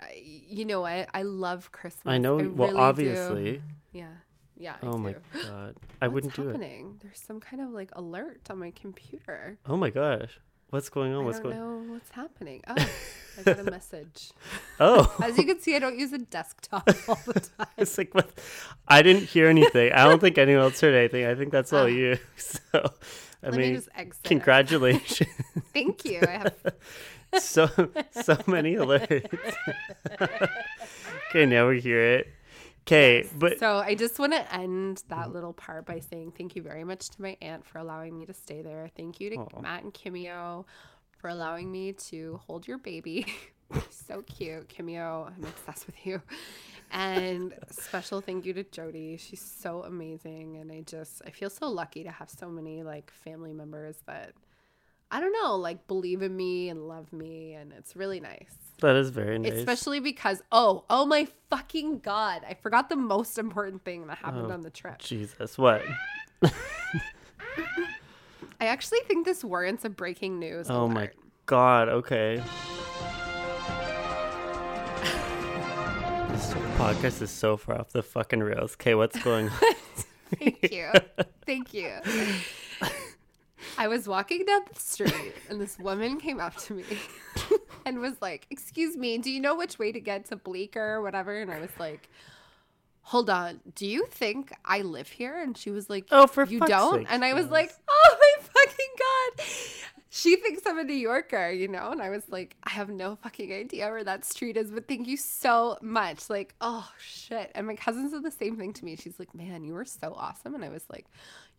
I, 0.00 0.22
you 0.48 0.64
know, 0.64 0.84
I, 0.84 1.06
I 1.14 1.22
love 1.22 1.70
Christmas. 1.72 2.12
I 2.12 2.18
know. 2.18 2.36
well, 2.36 2.44
really 2.68 2.70
do. 2.72 2.78
obviously. 2.78 3.62
Yeah. 3.92 4.08
Yeah. 4.56 4.74
I 4.82 4.86
Oh 4.86 4.98
my 4.98 5.12
do. 5.12 5.18
god. 5.48 5.76
I 6.02 6.08
What's 6.08 6.14
wouldn't 6.26 6.34
do 6.36 6.48
it. 6.50 7.00
There's 7.02 7.20
some 7.20 7.40
kind 7.40 7.62
of 7.62 7.70
like 7.70 7.90
alert 7.94 8.40
on 8.50 8.58
my 8.58 8.70
computer. 8.72 9.58
Oh 9.66 9.76
my 9.76 9.90
gosh. 9.90 10.38
What's 10.70 10.88
going 10.88 11.12
on? 11.14 11.22
I 11.22 11.26
What's 11.26 11.38
don't 11.40 11.52
going? 11.52 11.86
know 11.88 11.92
what's 11.92 12.10
happening. 12.10 12.62
Oh, 13.36 13.40
I 13.40 13.42
got 13.54 13.66
a 13.66 13.70
message. 13.70 14.30
Oh. 14.78 15.12
As 15.20 15.36
you 15.36 15.42
can 15.44 15.58
see, 15.58 15.74
I 15.74 15.80
don't 15.80 15.98
use 15.98 16.12
a 16.12 16.18
desktop 16.18 16.88
all 17.08 17.18
the 17.26 17.40
time. 17.40 17.66
It's 17.76 17.98
like 17.98 18.14
what? 18.14 18.30
I 18.86 19.02
didn't 19.02 19.24
hear 19.24 19.48
anything. 19.48 19.92
I 19.92 20.04
don't 20.04 20.20
think 20.20 20.38
anyone 20.38 20.62
else 20.62 20.80
heard 20.80 20.94
anything. 20.94 21.26
I 21.26 21.34
think 21.34 21.50
that's 21.50 21.72
all 21.72 21.82
Ah. 21.82 21.86
you. 21.86 22.16
So, 22.36 22.92
I 23.42 23.50
me 23.50 23.56
mean, 23.72 23.82
exit. 23.96 24.22
congratulations. 24.22 25.28
Thank 25.72 26.04
you. 26.04 26.20
I 26.22 26.30
have 26.30 26.54
so 27.38 27.68
so 28.10 28.38
many 28.46 28.74
alerts. 28.76 29.58
okay, 31.30 31.46
now 31.46 31.68
we 31.68 31.80
hear 31.80 32.00
it. 32.00 32.28
Okay, 32.86 33.26
but 33.38 33.58
so 33.58 33.78
I 33.78 33.94
just 33.94 34.18
want 34.18 34.34
to 34.34 34.54
end 34.54 35.02
that 35.08 35.32
little 35.32 35.54
part 35.54 35.86
by 35.86 36.00
saying 36.00 36.32
thank 36.36 36.54
you 36.54 36.62
very 36.62 36.84
much 36.84 37.08
to 37.10 37.22
my 37.22 37.36
aunt 37.40 37.64
for 37.64 37.78
allowing 37.78 38.18
me 38.18 38.26
to 38.26 38.34
stay 38.34 38.60
there. 38.60 38.90
Thank 38.94 39.20
you 39.20 39.30
to 39.30 39.36
Aw. 39.36 39.60
Matt 39.60 39.84
and 39.84 39.94
Kimio 39.94 40.66
for 41.18 41.28
allowing 41.28 41.72
me 41.72 41.92
to 41.94 42.40
hold 42.46 42.68
your 42.68 42.76
baby. 42.76 43.26
so 43.90 44.22
cute, 44.22 44.68
Kimio. 44.68 45.32
I'm 45.34 45.44
obsessed 45.44 45.86
with 45.86 46.06
you. 46.06 46.20
And 46.90 47.54
special 47.70 48.20
thank 48.20 48.44
you 48.44 48.52
to 48.52 48.64
Jody. 48.64 49.16
She's 49.16 49.40
so 49.40 49.82
amazing, 49.84 50.58
and 50.58 50.70
I 50.70 50.82
just 50.82 51.22
I 51.26 51.30
feel 51.30 51.48
so 51.48 51.68
lucky 51.68 52.04
to 52.04 52.10
have 52.10 52.28
so 52.28 52.48
many 52.48 52.82
like 52.82 53.10
family 53.10 53.54
members 53.54 53.96
that 54.06 54.34
I 55.10 55.20
don't 55.20 55.32
know, 55.32 55.54
like 55.56 55.86
believe 55.86 56.22
in 56.22 56.36
me 56.36 56.68
and 56.68 56.88
love 56.88 57.12
me, 57.12 57.52
and 57.54 57.72
it's 57.72 57.94
really 57.94 58.18
nice. 58.20 58.54
that 58.80 58.96
is 58.96 59.10
very 59.10 59.38
nice. 59.38 59.52
Especially 59.52 60.00
because 60.00 60.42
oh, 60.50 60.84
oh 60.90 61.06
my 61.06 61.28
fucking 61.50 62.00
god, 62.00 62.42
I 62.48 62.54
forgot 62.54 62.88
the 62.88 62.96
most 62.96 63.38
important 63.38 63.84
thing 63.84 64.06
that 64.08 64.18
happened 64.18 64.46
Oh, 64.50 64.54
on 64.54 64.62
the 64.62 64.70
trip. 64.70 64.98
Jesus, 64.98 65.56
what? 65.56 65.82
I 68.60 68.66
actually 68.66 69.00
think 69.06 69.24
this 69.26 69.44
warrants 69.44 69.84
a 69.84 69.90
breaking 69.90 70.38
news. 70.38 70.68
Oh 70.70 70.88
my 70.88 71.10
god. 71.46 71.88
Okay. 71.88 72.42
This 76.30 76.52
podcast 76.76 77.22
is 77.22 77.30
so 77.30 77.56
far 77.56 77.78
off 77.78 77.90
the 77.90 78.02
fucking 78.02 78.40
rails. 78.40 78.72
Okay, 78.74 78.94
what's 78.96 79.22
going 79.22 79.48
on? 79.48 79.74
Thank 80.38 80.72
you. 80.72 80.90
Thank 81.46 81.72
you. 81.72 81.92
I 83.78 83.88
was 83.88 84.06
walking 84.06 84.44
down 84.44 84.62
the 84.72 84.80
street 84.80 85.34
and 85.48 85.60
this 85.60 85.78
woman 85.78 86.20
came 86.20 86.40
up 86.40 86.56
to 86.56 86.74
me 86.74 86.84
and 87.86 88.00
was 88.00 88.14
like, 88.20 88.46
Excuse 88.50 88.96
me, 88.96 89.18
do 89.18 89.30
you 89.30 89.40
know 89.40 89.56
which 89.56 89.78
way 89.78 89.92
to 89.92 90.00
get 90.00 90.26
to 90.26 90.36
Bleecker 90.36 90.94
or 90.94 91.02
whatever? 91.02 91.40
And 91.40 91.50
I 91.50 91.60
was 91.60 91.70
like, 91.78 92.08
Hold 93.02 93.28
on, 93.28 93.60
do 93.74 93.86
you 93.86 94.06
think 94.06 94.52
I 94.64 94.80
live 94.80 95.08
here? 95.08 95.40
And 95.40 95.56
she 95.56 95.70
was 95.70 95.90
like, 95.90 96.06
Oh, 96.10 96.26
for 96.26 96.44
you 96.44 96.58
fuck's 96.60 96.70
don't? 96.70 96.98
sake, 97.00 97.06
and 97.10 97.24
I 97.24 97.34
was 97.34 97.44
yes. 97.44 97.52
like, 97.52 97.72
Oh 97.88 98.16
my 98.18 98.42
fucking 98.42 98.94
God. 98.98 99.46
She 100.16 100.36
thinks 100.36 100.62
I'm 100.64 100.78
a 100.78 100.84
New 100.84 100.94
Yorker, 100.94 101.50
you 101.50 101.66
know? 101.66 101.90
And 101.90 102.00
I 102.00 102.08
was 102.08 102.22
like, 102.28 102.54
I 102.62 102.70
have 102.70 102.88
no 102.88 103.16
fucking 103.16 103.52
idea 103.52 103.90
where 103.90 104.04
that 104.04 104.24
street 104.24 104.56
is, 104.56 104.70
but 104.70 104.86
thank 104.86 105.08
you 105.08 105.16
so 105.16 105.76
much. 105.82 106.30
Like, 106.30 106.54
oh 106.60 106.88
shit. 107.00 107.50
And 107.56 107.66
my 107.66 107.74
cousin 107.74 108.08
said 108.08 108.22
the 108.22 108.30
same 108.30 108.56
thing 108.56 108.72
to 108.74 108.84
me. 108.84 108.94
She's 108.94 109.18
like, 109.18 109.34
Man, 109.34 109.64
you 109.64 109.74
were 109.74 109.84
so 109.84 110.14
awesome. 110.16 110.54
And 110.54 110.64
I 110.64 110.68
was 110.68 110.84
like, 110.88 111.06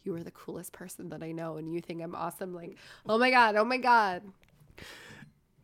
you 0.05 0.15
are 0.15 0.23
the 0.23 0.31
coolest 0.31 0.71
person 0.71 1.09
that 1.09 1.23
I 1.23 1.31
know 1.31 1.57
and 1.57 1.73
you 1.73 1.81
think 1.81 2.01
I'm 2.01 2.15
awesome. 2.15 2.53
Like, 2.53 2.77
oh 3.07 3.17
my 3.17 3.31
God, 3.31 3.55
oh 3.55 3.65
my 3.65 3.77
God. 3.77 4.21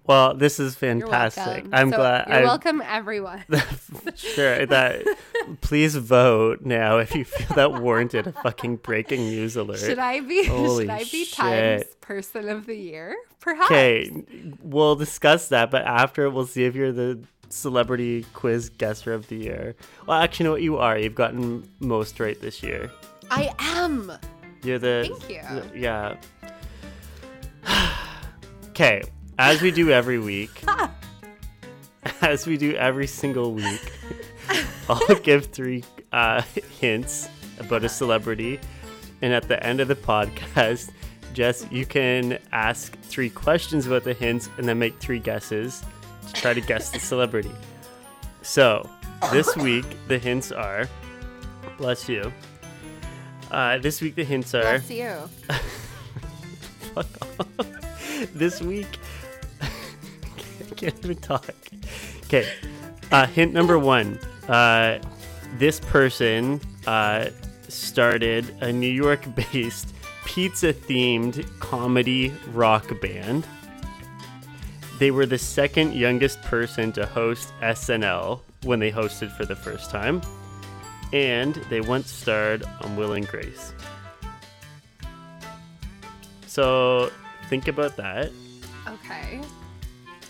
Well, 0.08 0.34
this 0.34 0.60
is 0.60 0.74
fantastic. 0.76 1.66
I'm 1.72 1.92
So, 1.92 1.98
glad. 1.98 2.28
You're 2.28 2.38
I, 2.38 2.42
welcome, 2.44 2.82
everyone. 2.84 3.46
sure 4.16 4.66
that. 4.66 5.06
please 5.62 5.96
vote 5.96 6.62
now 6.66 6.98
if 6.98 7.14
you 7.14 7.24
feel 7.24 7.56
that 7.56 7.82
warranted 7.82 8.26
a 8.28 8.32
fucking 8.32 8.78
breaking 8.78 9.22
news 9.22 9.56
alert. 9.56 9.78
should 9.80 10.00
I 10.00 10.20
be 10.22 10.44
Holy 10.48 10.86
should 10.86 10.90
I 10.90 11.04
be 11.04 11.26
Times 11.26 11.82
shit. 11.84 12.02
Person 12.02 12.50
of 12.50 12.66
the 12.66 12.76
Year? 12.76 13.16
Perhaps. 13.40 13.66
Okay, 13.68 14.12
we'll 14.64 14.96
discuss 14.96 15.50
that, 15.50 15.70
but 15.70 15.84
after 15.86 16.30
we'll 16.32 16.48
see 16.48 16.64
if 16.66 16.76
you're 16.76 16.92
the 16.92 17.20
celebrity 17.50 18.26
quiz 18.34 18.70
guesser 18.70 19.14
of 19.14 19.28
the 19.28 19.36
year. 19.36 19.76
Well, 20.08 20.20
actually, 20.20 20.44
you 20.44 20.48
know 20.48 20.54
what 20.54 20.62
you 20.64 20.78
are. 20.78 20.98
You've 20.98 21.16
gotten 21.16 21.70
most 21.80 22.20
right 22.20 22.40
this 22.42 22.64
year. 22.64 22.90
I 23.32 23.54
am. 23.60 24.12
You're 24.62 24.78
the. 24.78 25.08
Thank 25.10 25.30
you. 25.30 25.80
Yeah. 25.82 26.18
Okay, 28.72 29.04
as 29.38 29.62
we 29.62 29.70
do 29.70 29.92
every 29.92 30.18
week, 30.18 30.64
as 32.22 32.48
we 32.48 32.58
do 32.58 32.74
every 32.76 33.06
single 33.06 33.54
week, 33.54 33.82
I'll 34.90 35.16
give 35.16 35.48
three 35.48 35.84
uh, 36.14 36.42
hints 36.80 37.28
about 37.60 37.84
a 37.84 37.90
celebrity, 37.90 38.60
and 39.22 39.34
at 39.34 39.48
the 39.50 39.62
end 39.64 39.82
of 39.82 39.90
the 39.90 39.96
podcast, 39.96 40.92
Jess, 41.34 41.68
you 41.70 41.86
can 41.86 42.40
ask 42.54 42.98
three 43.02 43.30
questions 43.30 43.88
about 43.88 44.06
the 44.06 44.14
hints 44.14 44.50
and 44.58 44.68
then 44.68 44.80
make 44.80 44.98
three 45.00 45.20
guesses 45.20 45.84
to 46.28 46.34
try 46.34 46.54
to 46.54 46.62
guess 46.62 46.90
the 46.92 47.00
celebrity. 47.00 47.52
So, 48.42 48.90
this 49.32 49.56
week 49.58 49.86
the 50.08 50.18
hints 50.18 50.52
are, 50.52 50.88
bless 51.78 52.08
you. 52.10 52.32
Uh, 53.52 53.78
this 53.80 54.00
week 54.02 54.16
the 54.16 54.24
hints 54.24 54.56
are. 54.56 54.62
Bless 54.62 54.90
you. 54.90 55.30
Fuck 56.96 57.40
off. 57.40 57.68
this 58.34 58.62
week, 58.62 58.98
I 59.62 60.76
can't 60.76 60.98
even 61.04 61.18
talk. 61.18 61.54
Okay, 62.26 62.48
uh, 63.12 63.28
hint 63.28 63.52
number 63.52 63.78
one. 63.78 64.18
Uh, 64.48 65.00
this 65.58 65.82
person 65.82 66.62
uh, 66.88 67.28
started 67.68 68.56
a 68.62 68.72
New 68.72 68.90
York-based 68.90 69.94
pizza-themed 70.26 71.46
comedy 71.60 72.32
rock 72.54 73.02
band. 73.02 73.46
They 74.98 75.12
were 75.12 75.26
the 75.26 75.38
second 75.38 75.94
youngest 75.94 76.42
person 76.44 76.94
to 76.94 77.06
host 77.06 77.52
SNL 77.62 78.40
when 78.64 78.80
they 78.80 78.92
hosted 78.92 79.36
for 79.36 79.46
the 79.46 79.56
first 79.56 79.90
time, 79.90 80.22
and 81.14 81.56
they 81.70 81.82
once 81.82 82.10
starred 82.12 82.64
on 82.82 82.96
Will 82.96 83.14
and 83.14 83.28
Grace. 83.28 83.74
So 86.48 87.12
think 87.50 87.68
about 87.68 87.96
that. 87.98 88.32
Okay. 88.88 89.42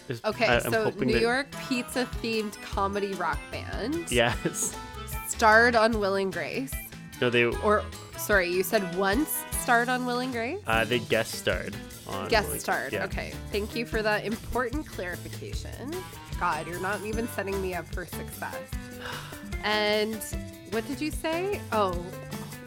There's- 0.07 0.21
Okay, 0.25 0.47
I- 0.47 0.59
so 0.59 0.89
New 0.99 1.13
that- 1.13 1.21
York 1.21 1.47
pizza 1.69 2.07
themed 2.21 2.59
comedy 2.61 3.13
rock 3.13 3.39
band 3.51 4.11
Yes. 4.11 4.75
starred 5.27 5.75
on 5.75 5.99
Will 5.99 6.15
and 6.15 6.31
Grace. 6.33 6.73
No, 7.21 7.29
they 7.29 7.45
Or 7.45 7.83
sorry, 8.17 8.51
you 8.51 8.63
said 8.63 8.95
once 8.95 9.43
starred 9.61 9.89
on 9.89 10.05
Will 10.05 10.19
and 10.19 10.31
Grace? 10.33 10.59
uh, 10.67 10.83
they 10.85 10.99
guest 10.99 11.35
starred 11.35 11.75
on. 12.07 12.27
Guest 12.29 12.59
starred. 12.59 12.93
yeah. 12.93 13.05
Okay. 13.05 13.33
Thank 13.51 13.75
you 13.75 13.85
for 13.85 14.01
that 14.01 14.25
important 14.25 14.85
clarification. 14.87 15.93
God, 16.39 16.67
you're 16.67 16.79
not 16.81 16.99
even 17.05 17.27
setting 17.29 17.61
me 17.61 17.73
up 17.75 17.87
for 17.93 18.05
success. 18.05 18.55
And 19.63 20.19
what 20.71 20.87
did 20.87 20.99
you 21.01 21.11
say? 21.11 21.61
Oh, 21.71 22.03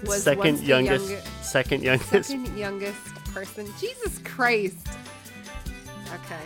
was 0.07 0.23
second 0.23 0.61
youngest, 0.61 1.11
younge- 1.11 1.23
second 1.43 1.83
youngest. 1.83 2.11
second 2.29 2.57
youngest 2.57 3.15
person. 3.33 3.67
Jesus 3.81 4.19
Christ. 4.25 4.87
Okay. 6.15 6.41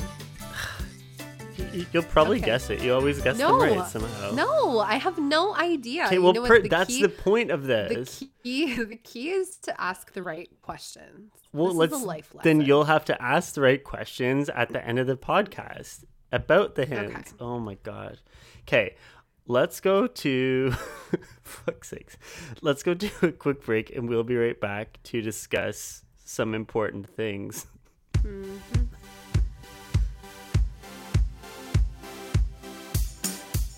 You'll 1.93 2.05
probably 2.05 2.39
Okay. 2.39 2.47
guess 2.47 2.71
it. 2.71 2.83
You 2.83 2.95
always 2.95 3.21
guess 3.21 3.37
No. 3.39 3.59
them 3.61 3.79
right 3.79 3.89
somehow. 3.89 4.31
No, 4.31 4.79
I 4.79 4.95
have 4.95 5.19
no 5.19 5.55
idea. 5.57 6.07
Okay, 6.07 6.15
You 6.15 6.23
well, 6.23 6.33
know 6.33 6.41
what? 6.43 6.49
per- 6.49 6.63
The 6.63 6.69
that's 6.69 6.87
key- 6.89 7.03
the 7.03 7.09
point 7.09 7.51
of 7.51 7.65
this. 7.65 8.21
the 8.21 8.29
key 8.43 8.75
the 8.85 8.97
key 8.97 9.31
is 9.31 9.57
to 9.59 9.79
ask 9.81 10.13
the 10.13 10.23
right 10.23 10.49
questions. 10.63 11.33
well, 11.53 11.69
this 11.69 11.77
let's 11.77 11.93
is 11.97 12.03
a 12.03 12.07
life 12.07 12.35
lesson. 12.35 12.59
then 12.59 12.67
you'll 12.67 12.85
have 12.85 13.05
to 13.07 13.21
ask 13.23 13.55
the 13.55 13.61
right 13.61 13.83
questions 13.83 14.49
at 14.49 14.73
the 14.73 14.85
end 14.87 14.99
of 14.99 15.07
the 15.07 15.17
podcast 15.17 16.05
about 16.33 16.75
the 16.77 16.87
hints. 16.87 17.33
Okay. 17.33 17.37
Oh 17.41 17.59
my 17.59 17.75
god. 17.83 18.21
Okay, 18.63 18.97
let's 19.49 19.81
go 19.81 20.07
to 20.07 20.71
fuck's 21.43 21.89
sakes. 21.89 22.17
Let's 22.63 22.83
go 22.83 22.95
to 22.95 23.27
a 23.27 23.33
quick 23.33 23.65
break, 23.65 23.95
and 23.95 24.09
we'll 24.09 24.23
be 24.23 24.37
right 24.37 24.61
back 24.61 25.01
to 25.05 25.21
discuss 25.21 26.05
some 26.25 26.55
important 26.55 27.09
things. 27.09 27.67
Mm-hmm. 28.19 28.85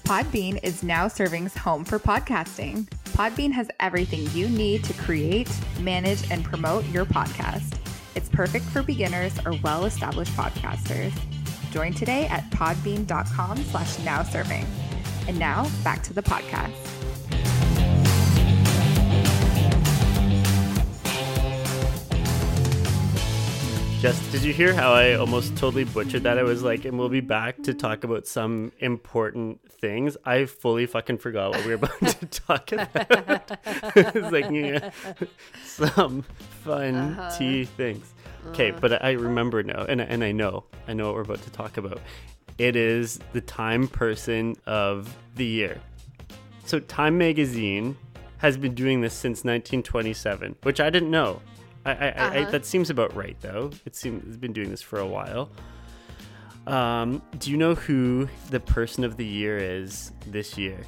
Podbean 0.05 0.59
is 0.65 0.83
now 0.83 1.07
Serving's 1.07 1.57
home 1.57 1.85
for 1.85 2.01
podcasting. 2.01 2.89
Podbean 3.11 3.53
has 3.53 3.71
everything 3.79 4.29
you 4.33 4.49
need 4.49 4.83
to 4.85 4.93
create, 4.95 5.49
manage, 5.79 6.29
and 6.33 6.45
promote 6.45 6.85
your 6.87 7.05
podcast. 7.05 7.79
It's 8.17 8.29
perfect 8.29 8.65
for 8.65 8.83
beginners 8.83 9.39
or 9.47 9.55
well-established 9.63 10.33
podcasters. 10.33 11.13
Join 11.71 11.93
today 11.93 12.27
at 12.27 12.43
podbean.com 12.51 13.59
slash 13.59 14.01
now 14.01 14.25
serving. 14.25 14.67
And 15.31 15.39
now 15.39 15.71
back 15.85 16.03
to 16.03 16.13
the 16.13 16.23
podcast. 16.25 16.75
Just 24.01 24.33
did 24.33 24.43
you 24.43 24.55
hear 24.55 24.73
how 24.73 24.93
I 24.95 25.13
almost 25.13 25.57
totally 25.59 25.85
butchered 25.85 26.23
that? 26.23 26.39
I 26.39 26.43
was 26.43 26.63
like, 26.63 26.87
and 26.87 26.99
we'll 26.99 27.11
be 27.11 27.21
back 27.21 27.63
to 27.65 27.75
talk 27.75 28.03
about 28.03 28.27
some 28.27 28.73
important 28.79 29.61
things. 29.73 30.17
I 30.25 30.47
fully 30.47 30.87
fucking 30.87 31.19
forgot 31.19 31.51
what 31.51 31.61
we 31.67 31.69
were 31.69 31.75
about 31.75 32.01
to 32.01 32.27
talk 32.47 32.73
about. 32.73 33.59
it's 33.95 34.33
like 34.33 34.51
yeah, 34.51 34.91
some 35.65 36.23
fun 36.65 36.95
Uh-huh. 36.95 37.31
tea 37.39 37.67
things. 37.67 38.15
Okay, 38.49 38.71
but 38.71 39.05
I 39.05 39.13
remember 39.13 39.63
now, 39.63 39.85
and 39.87 40.01
and 40.01 40.25
I 40.25 40.33
know, 40.33 40.65
I 40.89 40.95
know 40.95 41.05
what 41.09 41.17
we're 41.17 41.21
about 41.23 41.43
to 41.43 41.51
talk 41.51 41.77
about. 41.77 42.01
It 42.61 42.77
is 42.77 43.19
the 43.33 43.41
Time 43.41 43.89
Person 43.89 44.55
of 44.67 45.17
the 45.35 45.47
Year. 45.47 45.81
So 46.67 46.79
Time 46.79 47.17
Magazine 47.17 47.97
has 48.37 48.59
been 48.59 48.75
doing 48.75 49.01
this 49.01 49.15
since 49.15 49.39
1927, 49.45 50.57
which 50.65 50.79
I 50.79 50.91
didn't 50.91 51.11
know. 51.11 51.41
I, 51.87 51.91
I, 51.93 51.95
I, 51.95 52.09
Uh-huh. 52.43 52.51
that 52.51 52.67
seems 52.67 52.91
about 52.91 53.17
right, 53.17 53.35
though. 53.41 53.71
It 53.87 53.97
seems 53.97 54.23
it's 54.29 54.37
been 54.37 54.53
doing 54.53 54.69
this 54.69 54.83
for 54.83 54.99
a 54.99 55.07
while. 55.07 55.49
Um, 56.67 57.23
do 57.39 57.51
you 57.51 57.57
know 57.57 57.75
who 57.75 58.29
the 58.51 58.61
Person 58.61 59.05
of 59.05 59.17
the 59.17 59.25
Year 59.25 59.57
is 59.57 60.13
this 60.27 60.59
year? 60.59 60.81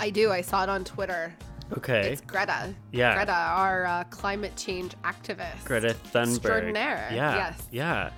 I 0.00 0.08
do. 0.08 0.30
I 0.32 0.40
saw 0.40 0.62
it 0.62 0.70
on 0.70 0.84
Twitter. 0.84 1.34
Okay, 1.76 2.12
It's 2.12 2.22
Greta. 2.22 2.72
Yeah. 2.92 3.14
Greta, 3.14 3.34
our 3.34 3.84
uh, 3.84 4.04
climate 4.04 4.56
change 4.56 4.94
activist. 5.04 5.66
Greta 5.66 5.94
Thunberg. 6.14 6.36
Extraordinaire. 6.36 7.10
Yeah, 7.12 7.34
Yes. 7.36 7.62
yeah. 7.70 8.10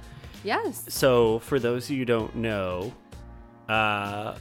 Yes. 0.44 0.84
So, 0.88 1.38
for 1.40 1.58
those 1.58 1.84
of 1.84 1.90
you 1.90 1.98
who 1.98 2.04
don't 2.06 2.36
know, 2.36 2.92
uh, 3.68 4.36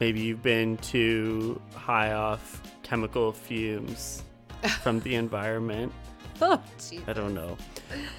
maybe 0.00 0.20
you've 0.20 0.42
been 0.42 0.76
too 0.78 1.60
high 1.74 2.12
off 2.12 2.62
chemical 2.82 3.32
fumes 3.32 4.22
from 4.82 5.00
the 5.00 5.14
environment. 5.14 5.92
Oh. 6.40 6.62
I 7.06 7.12
don't 7.12 7.34
know. 7.34 7.56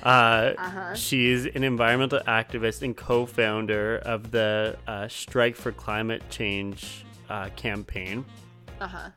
Uh, 0.03 0.51
Uh-huh. 0.57 0.93
She's 0.93 1.45
an 1.45 1.63
environmental 1.63 2.19
activist 2.27 2.81
and 2.81 2.95
co 2.95 3.25
founder 3.25 3.97
of 3.99 4.31
the 4.31 4.77
uh, 4.87 5.07
Strike 5.07 5.55
for 5.55 5.71
Climate 5.71 6.21
Change 6.29 7.05
uh, 7.29 7.49
campaign. 7.55 8.25
Uh 8.81 8.87
huh. 8.87 9.09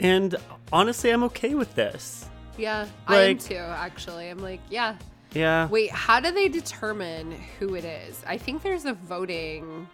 And 0.00 0.34
honestly, 0.72 1.10
I'm 1.10 1.22
okay 1.24 1.54
with 1.54 1.74
this. 1.76 2.26
Yeah, 2.58 2.86
I 3.06 3.16
am 3.20 3.28
Like- 3.28 3.40
too. 3.40 3.54
Actually, 3.56 4.28
I'm 4.30 4.38
like, 4.38 4.60
yeah. 4.68 4.96
Yeah. 5.34 5.68
Wait, 5.68 5.90
how 5.90 6.20
do 6.20 6.30
they 6.30 6.48
determine 6.48 7.32
who 7.58 7.74
it 7.74 7.84
is? 7.84 8.22
I 8.26 8.36
think 8.38 8.62
there's 8.62 8.84
a 8.84 8.92
voting. 8.94 9.88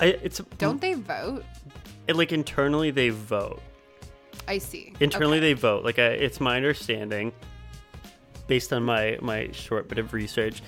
I, 0.00 0.06
it's 0.06 0.38
Don't 0.58 0.80
they 0.80 0.94
vote? 0.94 1.44
it, 2.08 2.16
like 2.16 2.32
internally 2.32 2.90
they 2.90 3.08
vote. 3.10 3.62
I 4.46 4.58
see. 4.58 4.92
Internally 5.00 5.38
Okay. 5.38 5.46
they 5.48 5.52
vote. 5.54 5.84
Like 5.84 5.98
I, 5.98 6.08
it's 6.08 6.40
my 6.40 6.56
understanding, 6.56 7.32
based 8.46 8.72
on 8.72 8.82
my 8.82 9.18
my 9.22 9.50
short 9.52 9.88
bit 9.88 9.98
of 9.98 10.12
research, 10.12 10.62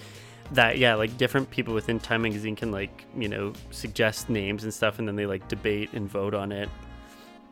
that 0.53 0.79
yeah, 0.79 0.95
like 0.95 1.19
different 1.19 1.51
people 1.51 1.75
within 1.75 1.99
Time 2.01 2.23
Magazine 2.23 2.57
can 2.57 2.71
like 2.71 3.05
you 3.17 3.29
know 3.29 3.53
suggest 3.71 4.31
names 4.31 4.65
and 4.65 4.73
stuff, 4.73 4.99
and 4.99 5.07
then 5.07 5.17
they 5.17 5.27
like 5.27 5.47
debate 5.49 5.91
and 5.93 6.09
vote 6.09 6.33
on 6.33 6.53
it 6.53 6.71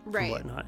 and 0.06 0.14
right, 0.14 0.30
whatnot. 0.30 0.64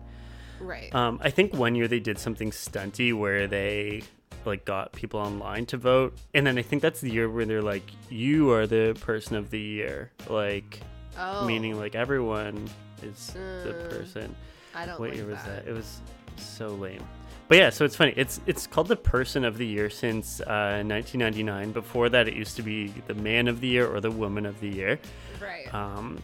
right. 0.60 0.94
Um, 0.94 1.18
I 1.22 1.30
think 1.30 1.54
one 1.54 1.74
year 1.74 1.88
they 1.88 2.00
did 2.00 2.18
something 2.18 2.50
stunty 2.50 3.14
where 3.14 3.46
they 3.46 4.02
like 4.46 4.64
got 4.64 4.92
people 4.92 5.20
online 5.20 5.66
to 5.66 5.76
vote, 5.76 6.16
and 6.34 6.46
then 6.46 6.58
I 6.58 6.62
think 6.62 6.82
that's 6.82 7.00
the 7.00 7.10
year 7.10 7.28
where 7.28 7.44
they're 7.44 7.62
like, 7.62 7.82
"You 8.08 8.50
are 8.52 8.66
the 8.66 8.96
person 9.00 9.36
of 9.36 9.50
the 9.50 9.60
year," 9.60 10.10
like 10.28 10.80
oh, 11.18 11.46
meaning 11.46 11.78
like 11.78 11.94
everyone 11.94 12.68
is 13.02 13.32
the 13.32 13.70
Uh, 13.70 13.88
person. 13.90 14.34
I 14.74 14.86
don't 14.86 15.00
What 15.00 15.10
like 15.10 15.18
year 15.18 15.26
was 15.26 15.38
that. 15.44 15.64
that? 15.64 15.70
It 15.70 15.74
was 15.74 16.00
so 16.36 16.68
lame. 16.68 17.02
But 17.48 17.58
yeah, 17.58 17.70
so 17.70 17.84
it's 17.84 17.94
funny. 17.96 18.12
It's 18.16 18.40
it's 18.46 18.66
called 18.66 18.88
the 18.88 18.96
Person 18.96 19.44
of 19.44 19.56
the 19.56 19.66
Year 19.66 19.88
since 19.88 20.40
uh, 20.40 20.82
1999. 20.84 21.70
Before 21.72 22.08
that, 22.08 22.26
it 22.26 22.34
used 22.34 22.56
to 22.56 22.62
be 22.62 22.88
the 23.06 23.14
Man 23.14 23.46
of 23.48 23.60
the 23.60 23.68
Year 23.68 23.86
or 23.86 24.00
the 24.00 24.10
Woman 24.10 24.44
of 24.46 24.58
the 24.60 24.68
Year. 24.68 24.98
Right. 25.40 25.72
Um, 25.72 26.20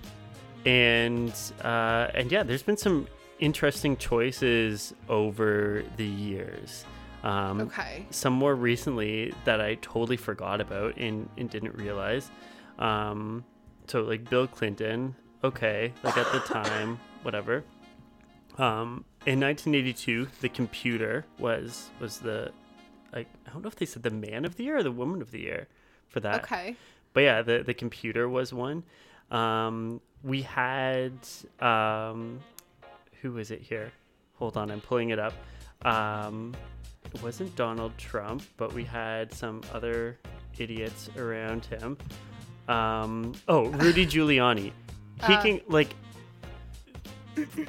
and 0.66 1.32
uh, 1.64 2.08
and 2.14 2.30
yeah, 2.30 2.42
there's 2.42 2.62
been 2.62 2.76
some 2.76 3.06
interesting 3.38 3.96
choices 3.96 4.94
over 5.08 5.84
the 5.96 6.04
years. 6.06 6.84
Um, 7.22 7.60
okay. 7.62 8.06
Some 8.10 8.32
more 8.32 8.54
recently 8.54 9.32
that 9.44 9.60
I 9.60 9.76
totally 9.76 10.16
forgot 10.16 10.60
about 10.60 10.96
and, 10.96 11.28
and 11.36 11.48
didn't 11.48 11.74
realize. 11.76 12.30
Um, 12.78 13.44
so 13.86 14.02
like 14.02 14.28
Bill 14.28 14.46
Clinton, 14.46 15.14
okay, 15.44 15.92
like 16.02 16.16
at 16.16 16.30
the 16.32 16.38
time, 16.46 16.98
whatever. 17.22 17.64
Um, 18.58 19.04
in 19.24 19.40
1982, 19.40 20.28
the 20.40 20.48
computer 20.48 21.24
was 21.38 21.90
was 22.00 22.18
the 22.18 22.52
like 23.12 23.28
I 23.46 23.50
don't 23.50 23.62
know 23.62 23.68
if 23.68 23.76
they 23.76 23.86
said 23.86 24.02
the 24.02 24.10
man 24.10 24.44
of 24.44 24.56
the 24.56 24.64
year 24.64 24.78
or 24.78 24.82
the 24.82 24.92
woman 24.92 25.22
of 25.22 25.30
the 25.30 25.40
year 25.40 25.68
for 26.08 26.20
that. 26.20 26.44
Okay. 26.44 26.76
But 27.12 27.20
yeah, 27.22 27.42
the 27.42 27.62
the 27.64 27.74
computer 27.74 28.28
was 28.28 28.52
one. 28.52 28.82
Um, 29.30 30.00
we 30.22 30.42
had 30.42 31.12
um, 31.60 32.40
who 33.20 33.38
is 33.38 33.50
it 33.50 33.62
here? 33.62 33.92
Hold 34.34 34.56
on, 34.56 34.70
I'm 34.70 34.80
pulling 34.80 35.10
it 35.10 35.18
up. 35.18 35.34
Um, 35.82 36.54
wasn't 37.22 37.54
Donald 37.56 37.96
Trump, 37.98 38.42
but 38.56 38.72
we 38.72 38.84
had 38.84 39.32
some 39.32 39.60
other 39.72 40.18
idiots 40.58 41.10
around 41.16 41.64
him. 41.66 41.98
Um, 42.68 43.34
oh, 43.48 43.66
Rudy 43.66 44.06
Giuliani. 44.12 44.72
He 45.26 45.34
Uh. 45.34 45.42
can 45.42 45.60
like 45.68 45.94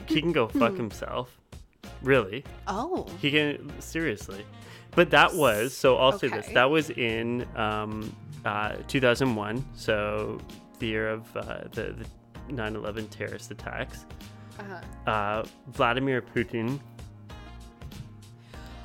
he 0.07 0.21
can 0.21 0.31
go 0.31 0.47
fuck 0.47 0.75
himself. 0.75 1.39
Really? 2.01 2.43
Oh. 2.67 3.07
He 3.19 3.31
can 3.31 3.71
seriously. 3.81 4.45
But 4.91 5.09
that 5.11 5.33
was 5.33 5.73
so. 5.73 5.97
I'll 5.97 6.17
say 6.17 6.27
this. 6.27 6.47
That 6.53 6.69
was 6.69 6.89
in 6.91 7.47
um, 7.55 8.15
uh, 8.45 8.75
2001. 8.87 9.63
So 9.73 10.39
the 10.79 10.87
year 10.87 11.09
of 11.09 11.35
uh, 11.35 11.61
the, 11.71 11.95
the 11.97 12.05
9/11 12.53 13.09
terrorist 13.09 13.49
attacks. 13.51 14.05
Uh-huh. 14.59 15.09
Uh, 15.11 15.45
Vladimir 15.69 16.21
Putin. 16.21 16.79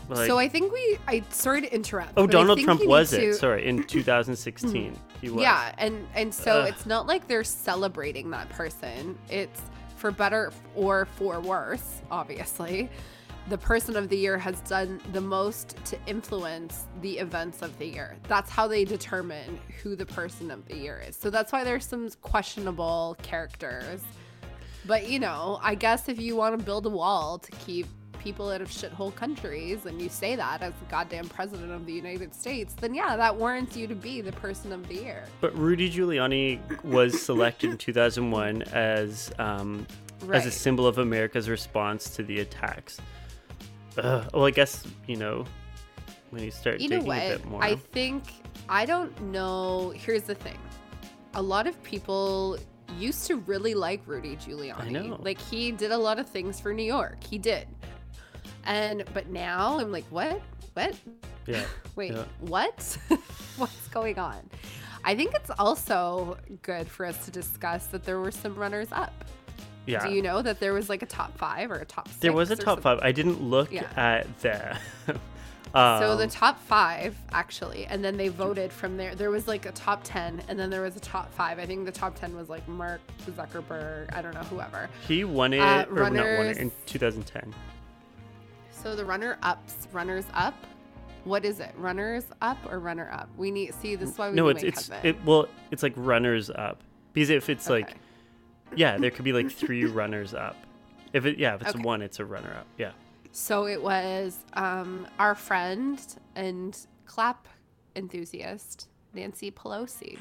Like, 0.09 0.27
so 0.27 0.39
I 0.39 0.49
think 0.49 0.73
we. 0.73 0.99
I 1.07 1.23
sorry 1.31 1.61
to 1.61 1.75
interrupt. 1.75 2.13
oh, 2.17 2.27
Donald 2.27 2.61
Trump 2.61 2.85
was 2.87 3.11
to- 3.11 3.29
it? 3.31 3.35
Sorry, 3.35 3.67
in 3.67 3.83
2016 3.87 4.99
he 5.21 5.31
was. 5.31 5.43
Yeah, 5.43 5.75
and 5.79 6.07
and 6.15 6.33
so 6.33 6.61
Ugh. 6.63 6.69
it's 6.69 6.87
not 6.87 7.07
like 7.07 7.29
they're 7.29 7.45
celebrating 7.45 8.31
that 8.31 8.49
person. 8.51 9.19
It's 9.29 9.61
for 9.97 10.11
better 10.11 10.53
or 10.75 11.07
for 11.17 11.41
worse, 11.41 12.03
obviously. 12.11 12.89
The 13.49 13.59
person 13.59 13.97
of 13.97 14.11
the 14.11 14.17
year 14.17 14.37
has 14.37 14.61
done 14.61 15.01
the 15.13 15.23
most 15.23 15.75
to 15.87 15.99
influence 16.07 16.85
the 17.01 17.19
events 17.19 17.63
of 17.63 17.77
the 17.79 17.87
year. 17.87 18.17
That's 18.29 18.51
how 18.51 18.69
they 18.69 18.85
determine 18.85 19.59
who 19.83 19.97
the 19.97 20.05
person 20.05 20.51
of 20.51 20.67
the 20.69 20.77
year 20.77 21.03
is. 21.07 21.17
So 21.17 21.31
that's 21.31 21.51
why 21.51 21.65
there's 21.65 21.87
some 21.87 22.11
questionable 22.21 23.17
characters. 23.23 24.03
But 24.87 25.09
you 25.09 25.19
know, 25.19 25.59
I 25.63 25.75
guess 25.75 26.09
if 26.09 26.21
you 26.21 26.37
want 26.37 26.59
to 26.59 26.65
build 26.65 26.87
a 26.87 26.91
wall 26.91 27.39
to 27.39 27.51
keep 27.53 27.87
people 28.19 28.51
out 28.51 28.61
of 28.61 28.69
shithole 28.69 29.15
countries 29.15 29.87
and 29.87 30.01
you 30.01 30.09
say 30.09 30.37
that 30.37 30.63
as 30.63 30.73
the 30.75 30.85
goddamn 30.91 31.29
president 31.29 31.73
of 31.73 31.87
the 31.87 31.93
United 31.93 32.35
States, 32.35 32.75
then 32.75 32.95
yeah, 32.95 33.17
that 33.17 33.35
warrants 33.35 33.77
you 33.77 33.87
to 33.87 33.95
be 33.95 34.21
the 34.21 34.33
person 34.33 34.73
of 34.73 34.87
the 34.89 34.95
year. 34.95 35.25
But 35.41 35.57
Rudy 35.57 35.91
Giuliani 35.91 36.61
was 36.85 37.21
selected 37.23 37.71
in 37.71 37.79
2001 37.79 38.63
as 38.63 39.33
um, 39.39 39.87
as 40.33 40.47
a 40.47 40.51
symbol 40.51 40.87
of 40.87 40.99
America's 40.99 41.49
response 41.49 42.11
to 42.17 42.23
the 42.23 42.41
attacks. 42.41 43.01
Ugh. 43.99 44.29
Well, 44.35 44.47
I 44.47 44.51
guess 44.51 44.85
you 45.07 45.17
know 45.17 45.45
when 46.31 46.43
you 46.43 46.51
start 46.51 46.81
You 46.81 46.89
know 46.89 46.97
digging 46.97 47.13
a 47.13 47.15
what? 47.15 47.39
bit 47.39 47.45
more. 47.47 47.65
I 47.65 47.77
think 47.77 48.25
I 48.69 48.85
don't 48.85 49.19
know. 49.23 49.91
Here's 49.97 50.23
the 50.25 50.35
thing. 50.35 50.59
A 51.35 51.43
lot 51.43 51.67
of 51.67 51.81
people 51.83 52.59
used 52.99 53.27
to 53.27 53.37
really 53.37 53.75
like 53.75 54.01
Rudy 54.07 54.37
Giuliani. 54.37 54.81
I 54.81 54.89
know. 54.89 55.19
Like 55.21 55.41
he 55.41 55.73
did 55.73 55.93
a 55.93 55.99
lot 55.99 56.19
of 56.19 56.29
things 56.29 56.59
for 56.59 56.73
New 56.73 56.83
York. 56.85 57.23
He 57.23 57.39
did. 57.39 57.67
And 58.69 59.03
but 59.15 59.29
now 59.31 59.79
I'm 59.81 59.91
like, 59.91 60.05
what? 60.11 60.41
What? 60.75 60.95
yeah. 61.47 61.65
Wait, 61.97 62.13
Yeah. 62.13 62.25
what? 62.41 62.99
What's 63.57 63.89
going 63.89 64.19
on? 64.19 64.49
I 65.05 65.15
think 65.17 65.35
it's 65.35 65.51
also 65.59 66.37
good 66.63 66.87
for 66.87 67.07
us 67.07 67.25
to 67.25 67.31
discuss 67.31 67.87
that 67.87 68.05
there 68.05 68.21
were 68.21 68.31
some 68.31 68.55
runners 68.55 68.89
up. 68.93 69.25
Yeah. 69.87 70.07
Do 70.07 70.13
you 70.13 70.21
know 70.21 70.43
that 70.43 70.61
there 70.61 70.75
was 70.75 70.89
like 70.91 71.03
a 71.03 71.07
top 71.07 71.37
five 71.39 71.71
or 71.71 71.77
a 71.77 71.85
top 71.87 72.09
six? 72.09 72.19
there 72.21 72.33
was 72.33 72.51
a 72.51 72.57
top 72.57 72.65
something? 72.65 72.83
five. 72.83 72.99
I 73.03 73.11
didn't 73.11 73.43
look 73.43 73.73
Yeah. 73.73 73.89
at 73.97 74.39
that. 74.41 74.79
So 75.75 76.17
the 76.17 76.25
Um, 76.25 76.31
top 76.31 76.59
five, 76.63 77.15
actually, 77.31 77.85
and 77.85 78.03
then 78.03 78.17
they 78.17 78.29
voted 78.29 78.73
from 78.73 78.97
there. 78.97 79.15
There 79.15 79.31
was 79.31 79.47
like 79.47 79.67
a 79.67 79.73
top 79.73 80.01
10, 80.03 80.43
and 80.49 80.59
then 80.59 80.71
there 80.71 80.81
was 80.81 80.97
a 80.97 81.01
top 81.01 81.31
five. 81.35 81.59
I 81.59 81.67
think 81.67 81.85
the 81.85 81.93
top 81.93 82.19
10 82.19 82.35
was 82.35 82.49
like 82.49 82.67
Mark 82.67 83.03
Zuckerberg, 83.27 84.11
I 84.17 84.23
don't 84.23 84.33
know, 84.33 84.41
whoever. 84.45 84.89
he 85.07 85.25
won 85.25 85.53
it, 85.53 85.61
uh, 85.61 85.85
or 85.91 85.97
not 85.97 86.13
won 86.13 86.17
runners- 86.17 86.57
it 86.57 86.61
in 86.63 86.73
2010. 86.87 87.55
So 88.83 88.95
the 88.95 89.05
runner 89.05 89.39
ups, 89.43 89.89
runners 89.93 90.25
up. 90.35 90.55
What 91.25 91.45
is 91.45 91.61
it? 91.61 91.73
Runners 91.77 92.27
up 92.41 92.59
or 92.71 92.79
runner 92.79 93.11
up? 93.13 93.29
We 93.37 93.51
need, 93.51 93.75
see, 93.75 93.97
this 93.97 94.11
is 94.11 94.19
why 94.19 94.31
we 94.31 94.37
No, 94.37 94.49
it's 94.49 94.63
it's 94.63 94.91
it. 95.03 95.23
Well, 95.25 95.49
it's 95.71 95.83
like 95.83 95.93
runners 95.97 96.49
up 96.49 96.83
because 97.13 97.31
if 97.31 97.51
it's 97.51 97.69
like, 97.69 97.97
yeah, 98.77 98.97
there 98.97 99.11
could 99.11 99.25
be 99.25 99.33
like 99.33 99.51
three 99.51 99.85
runners 99.85 100.33
up. 100.33 100.57
If 101.13 101.27
it 101.27 101.39
yeah, 101.39 101.57
if 101.57 101.63
it's 101.63 101.75
Okay. 101.75 101.83
one, 101.83 102.03
it's 102.03 102.21
a 102.21 102.25
runner 102.25 102.55
up. 102.55 102.67
Yeah. 102.79 102.93
So 103.33 103.67
it 103.67 103.83
was 103.83 104.39
um, 104.55 105.07
our 105.19 105.35
friend 105.35 106.01
and 106.35 106.79
clap 107.05 107.49
enthusiast, 107.97 108.89
Nancy 109.13 109.51
Pelosi. 109.51 110.19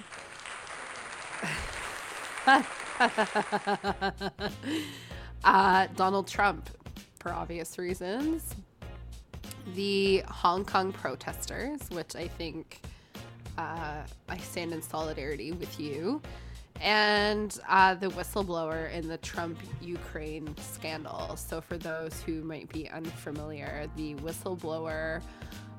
uh, 5.43 5.87
Donald 5.95 6.27
Trump, 6.27 6.69
for 7.17 7.31
obvious 7.33 7.77
reasons. 7.77 8.55
The 9.75 10.23
Hong 10.27 10.63
Kong 10.63 10.91
protesters, 10.93 11.81
which 11.89 12.15
I 12.15 12.27
think 12.27 12.81
uh, 13.57 14.03
I 14.29 14.37
stand 14.37 14.73
in 14.73 14.81
solidarity 14.81 15.51
with 15.51 15.79
you. 15.79 16.21
And 16.79 17.57
uh, 17.67 17.95
the 17.95 18.09
whistleblower 18.09 18.91
in 18.91 19.07
the 19.07 19.17
Trump 19.17 19.59
Ukraine 19.81 20.55
scandal. 20.57 21.35
So, 21.35 21.59
for 21.59 21.75
those 21.75 22.21
who 22.21 22.43
might 22.43 22.69
be 22.69 22.87
unfamiliar, 22.89 23.89
the 23.95 24.13
whistleblower 24.15 25.23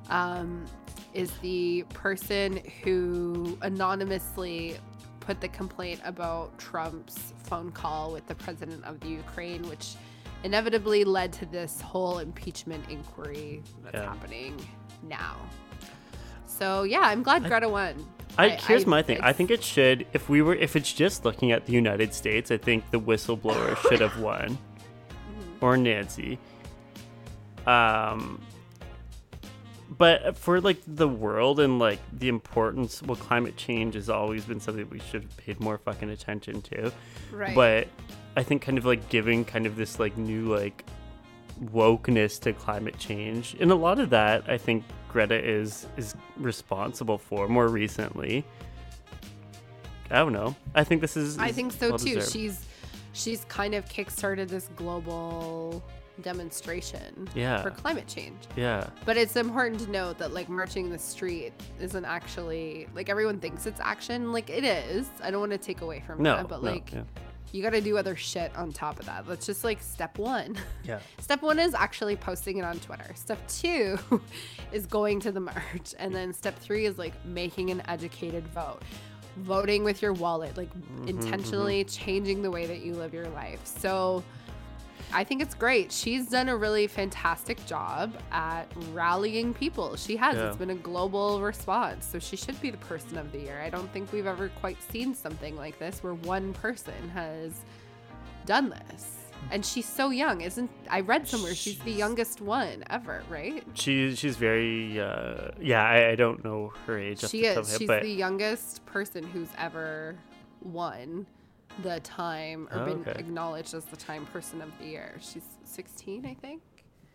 um, 0.09 0.65
is 1.13 1.31
the 1.37 1.83
person 1.93 2.59
who 2.83 3.57
anonymously 3.61 4.77
put 5.21 5.39
the 5.39 5.47
complaint 5.47 6.01
about 6.03 6.57
Trump's 6.57 7.33
phone 7.43 7.71
call 7.71 8.11
with 8.11 8.27
the 8.27 8.35
president 8.35 8.83
of 8.83 8.99
the 8.99 9.07
Ukraine, 9.07 9.67
which 9.69 9.95
inevitably 10.43 11.03
led 11.03 11.33
to 11.33 11.45
this 11.45 11.81
whole 11.81 12.19
impeachment 12.19 12.83
inquiry 12.89 13.61
that's 13.83 13.95
Yeah. 13.95 14.03
happening 14.05 14.59
now. 15.03 15.35
So 16.45 16.83
yeah, 16.83 17.01
I'm 17.01 17.23
glad 17.23 17.43
Greta 17.45 17.69
won. 17.69 18.05
I, 18.37 18.49
here's 18.49 18.85
I- 18.85 18.87
my 18.87 19.01
thing. 19.01 19.19
I 19.21 19.33
think 19.33 19.51
it 19.51 19.63
should. 19.63 20.05
If 20.13 20.29
we 20.29 20.41
were, 20.41 20.55
if 20.55 20.75
it's 20.75 20.91
just 20.93 21.25
looking 21.25 21.51
at 21.51 21.65
the 21.65 21.73
United 21.73 22.13
States, 22.13 22.51
I 22.51 22.57
think 22.57 22.89
the 22.91 22.99
whistleblower 22.99 23.77
should 23.89 24.01
have 24.01 24.19
won, 24.19 24.57
Mm-hmm. 24.57 25.65
or 25.65 25.77
Nancy. 25.77 26.37
Um, 27.67 28.41
but 29.97 30.37
for 30.37 30.61
like 30.61 30.77
the 30.87 31.07
world 31.07 31.59
and 31.59 31.79
like 31.79 31.99
the 32.13 32.29
importance, 32.29 33.01
well, 33.03 33.15
climate 33.17 33.57
change 33.57 33.95
has 33.95 34.09
always 34.09 34.45
been 34.45 34.59
something 34.59 34.87
we 34.89 34.99
should 34.99 35.23
have 35.23 35.37
paid 35.37 35.59
more 35.59 35.77
fucking 35.77 36.09
attention 36.09 36.61
to. 36.63 36.91
Right. 37.31 37.53
But 37.55 37.87
I 38.35 38.43
think 38.43 38.61
kind 38.61 38.77
of 38.77 38.85
like 38.85 39.09
giving 39.09 39.43
kind 39.45 39.65
of 39.65 39.75
this 39.75 39.99
like 39.99 40.17
new 40.17 40.55
like 40.55 40.85
wokeness 41.65 42.39
to 42.41 42.53
climate 42.53 42.97
change, 42.97 43.55
and 43.59 43.71
a 43.71 43.75
lot 43.75 43.99
of 43.99 44.09
that 44.11 44.49
I 44.49 44.57
think 44.57 44.83
Greta 45.09 45.35
is 45.43 45.87
is 45.97 46.15
responsible 46.37 47.17
for 47.17 47.47
more 47.47 47.67
recently. 47.67 48.45
I 50.11 50.19
don't 50.19 50.33
know. 50.33 50.55
I 50.73 50.83
think 50.83 51.01
this 51.01 51.15
is. 51.17 51.37
I 51.37 51.51
think 51.51 51.71
so 51.71 51.87
too. 51.87 51.89
well-deserved. 52.15 52.31
She's 52.31 52.65
she's 53.13 53.45
kind 53.45 53.73
of 53.75 53.85
kickstarted 53.85 54.47
this 54.47 54.69
global 54.75 55.83
demonstration 56.21 57.29
Yeah. 57.33 57.61
for 57.61 57.69
climate 57.71 58.05
change. 58.07 58.37
yeah. 58.57 58.89
But 59.05 59.15
it's 59.17 59.35
important 59.37 59.79
to 59.81 59.89
note 59.89 60.17
that 60.17 60.33
like 60.33 60.49
marching 60.49 60.89
the 60.89 60.99
street 60.99 61.53
isn't 61.79 62.03
actually 62.05 62.87
like 62.95 63.09
everyone 63.09 63.39
thinks 63.39 63.65
it's 63.65 63.79
action. 63.79 64.31
Like 64.31 64.49
it 64.49 64.63
is. 64.63 65.07
I 65.23 65.31
don't 65.31 65.39
want 65.39 65.51
to 65.53 65.57
take 65.57 65.81
away 65.81 66.03
from 66.05 66.21
No, 66.23 66.37
that, 66.37 66.47
but 66.47 66.63
no, 66.63 66.71
like 66.71 66.91
yeah. 66.91 67.03
You 67.51 67.63
got 67.63 67.71
to 67.71 67.81
do 67.81 67.97
other 67.97 68.15
shit 68.15 68.55
on 68.55 68.71
top 68.71 68.99
of 68.99 69.05
that. 69.07 69.25
That's 69.25 69.45
just 69.45 69.63
like 69.63 69.81
step 69.81 70.17
one. 70.17 70.55
Yeah. 70.83 70.99
Step 71.19 71.41
one 71.41 71.59
is 71.59 71.73
actually 71.73 72.15
posting 72.15 72.57
it 72.57 72.63
on 72.63 72.79
Twitter. 72.79 73.11
Step 73.15 73.39
two 73.47 73.97
is 74.71 74.85
going 74.85 75.19
to 75.21 75.31
the 75.31 75.39
march. 75.39 75.93
And 75.99 76.13
then 76.13 76.33
step 76.33 76.57
three 76.57 76.85
is 76.85 76.97
like 76.97 77.13
making 77.25 77.69
an 77.69 77.81
educated 77.87 78.47
vote. 78.47 78.81
Voting 79.37 79.83
with 79.83 80.01
your 80.01 80.13
wallet, 80.13 80.57
like 80.57 80.69
Mm-hmm, 80.73 81.07
intentionally 81.07 81.83
changing 81.85 82.41
the 82.41 82.51
way 82.51 82.65
that 82.65 82.79
you 82.81 82.93
live 82.95 83.13
your 83.13 83.29
life. 83.29 83.59
So 83.63 84.23
I 85.11 85.23
think 85.23 85.41
it's 85.41 85.55
great. 85.55 85.91
She's 85.91 86.29
done 86.29 86.49
a 86.49 86.55
really 86.55 86.87
fantastic 86.87 87.63
job 87.65 88.13
at 88.31 88.65
rallying 88.91 89.53
people. 89.53 89.95
She 89.95 90.15
has. 90.17 90.35
Yeah. 90.35 90.49
It's 90.49 90.57
been 90.57 90.69
a 90.69 90.75
global 90.75 91.41
response. 91.41 92.05
So 92.05 92.19
she 92.19 92.35
should 92.35 92.59
be 92.61 92.69
the 92.69 92.77
person 92.77 93.17
of 93.17 93.31
the 93.31 93.39
year. 93.39 93.59
I 93.61 93.69
don't 93.69 93.91
think 93.91 94.11
we've 94.13 94.27
ever 94.27 94.49
quite 94.59 94.81
seen 94.91 95.15
something 95.15 95.55
like 95.55 95.79
this 95.79 96.03
where 96.03 96.13
one 96.13 96.53
person 96.53 97.09
has 97.13 97.61
done 98.45 98.69
this. 98.69 99.15
And 99.51 99.65
she's 99.65 99.85
so 99.85 100.09
young, 100.09 100.41
isn't 100.41 100.69
I 100.89 100.99
read 100.99 101.27
somewhere 101.27 101.55
she's 101.55 101.79
the 101.79 101.91
youngest 101.91 102.41
one 102.41 102.83
ever, 102.89 103.23
right? 103.29 103.63
She 103.73 104.13
she's 104.15 104.35
very 104.35 104.99
uh, 104.99 105.51
yeah. 105.61 105.81
I, 105.81 106.09
I 106.09 106.15
don't 106.15 106.43
know 106.43 106.73
her 106.85 106.99
age. 106.99 107.21
She 107.21 107.45
is. 107.45 107.55
head, 107.55 107.79
She's 107.79 107.87
but 107.87 108.03
the 108.03 108.11
youngest 108.11 108.85
person 108.85 109.23
who's 109.23 109.47
ever 109.57 110.17
won 110.61 111.25
the 111.81 111.99
time 112.01 112.67
or 112.71 112.79
Oh, 112.81 112.85
been 112.85 113.01
okay. 113.07 113.19
acknowledged 113.19 113.73
as 113.73 113.85
the 113.85 113.95
time 113.97 114.25
person 114.27 114.61
of 114.61 114.69
the 114.79 114.85
year. 114.87 115.15
She's 115.21 115.43
16, 115.63 116.25
I 116.25 116.33
think. 116.33 116.61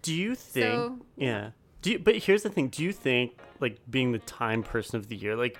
do 0.02 0.14
you 0.14 0.34
think? 0.34 0.64
So- 0.64 0.98
yeah. 1.16 1.50
Do 1.82 1.92
you, 1.92 1.98
but 1.98 2.16
here's 2.16 2.42
the 2.42 2.48
thing. 2.50 2.68
Do 2.68 2.82
you 2.82 2.92
think 2.92 3.38
like 3.60 3.78
being 3.90 4.12
the 4.12 4.18
time 4.20 4.62
person 4.62 4.96
of 4.96 5.08
the 5.08 5.16
year, 5.16 5.34
like, 5.36 5.58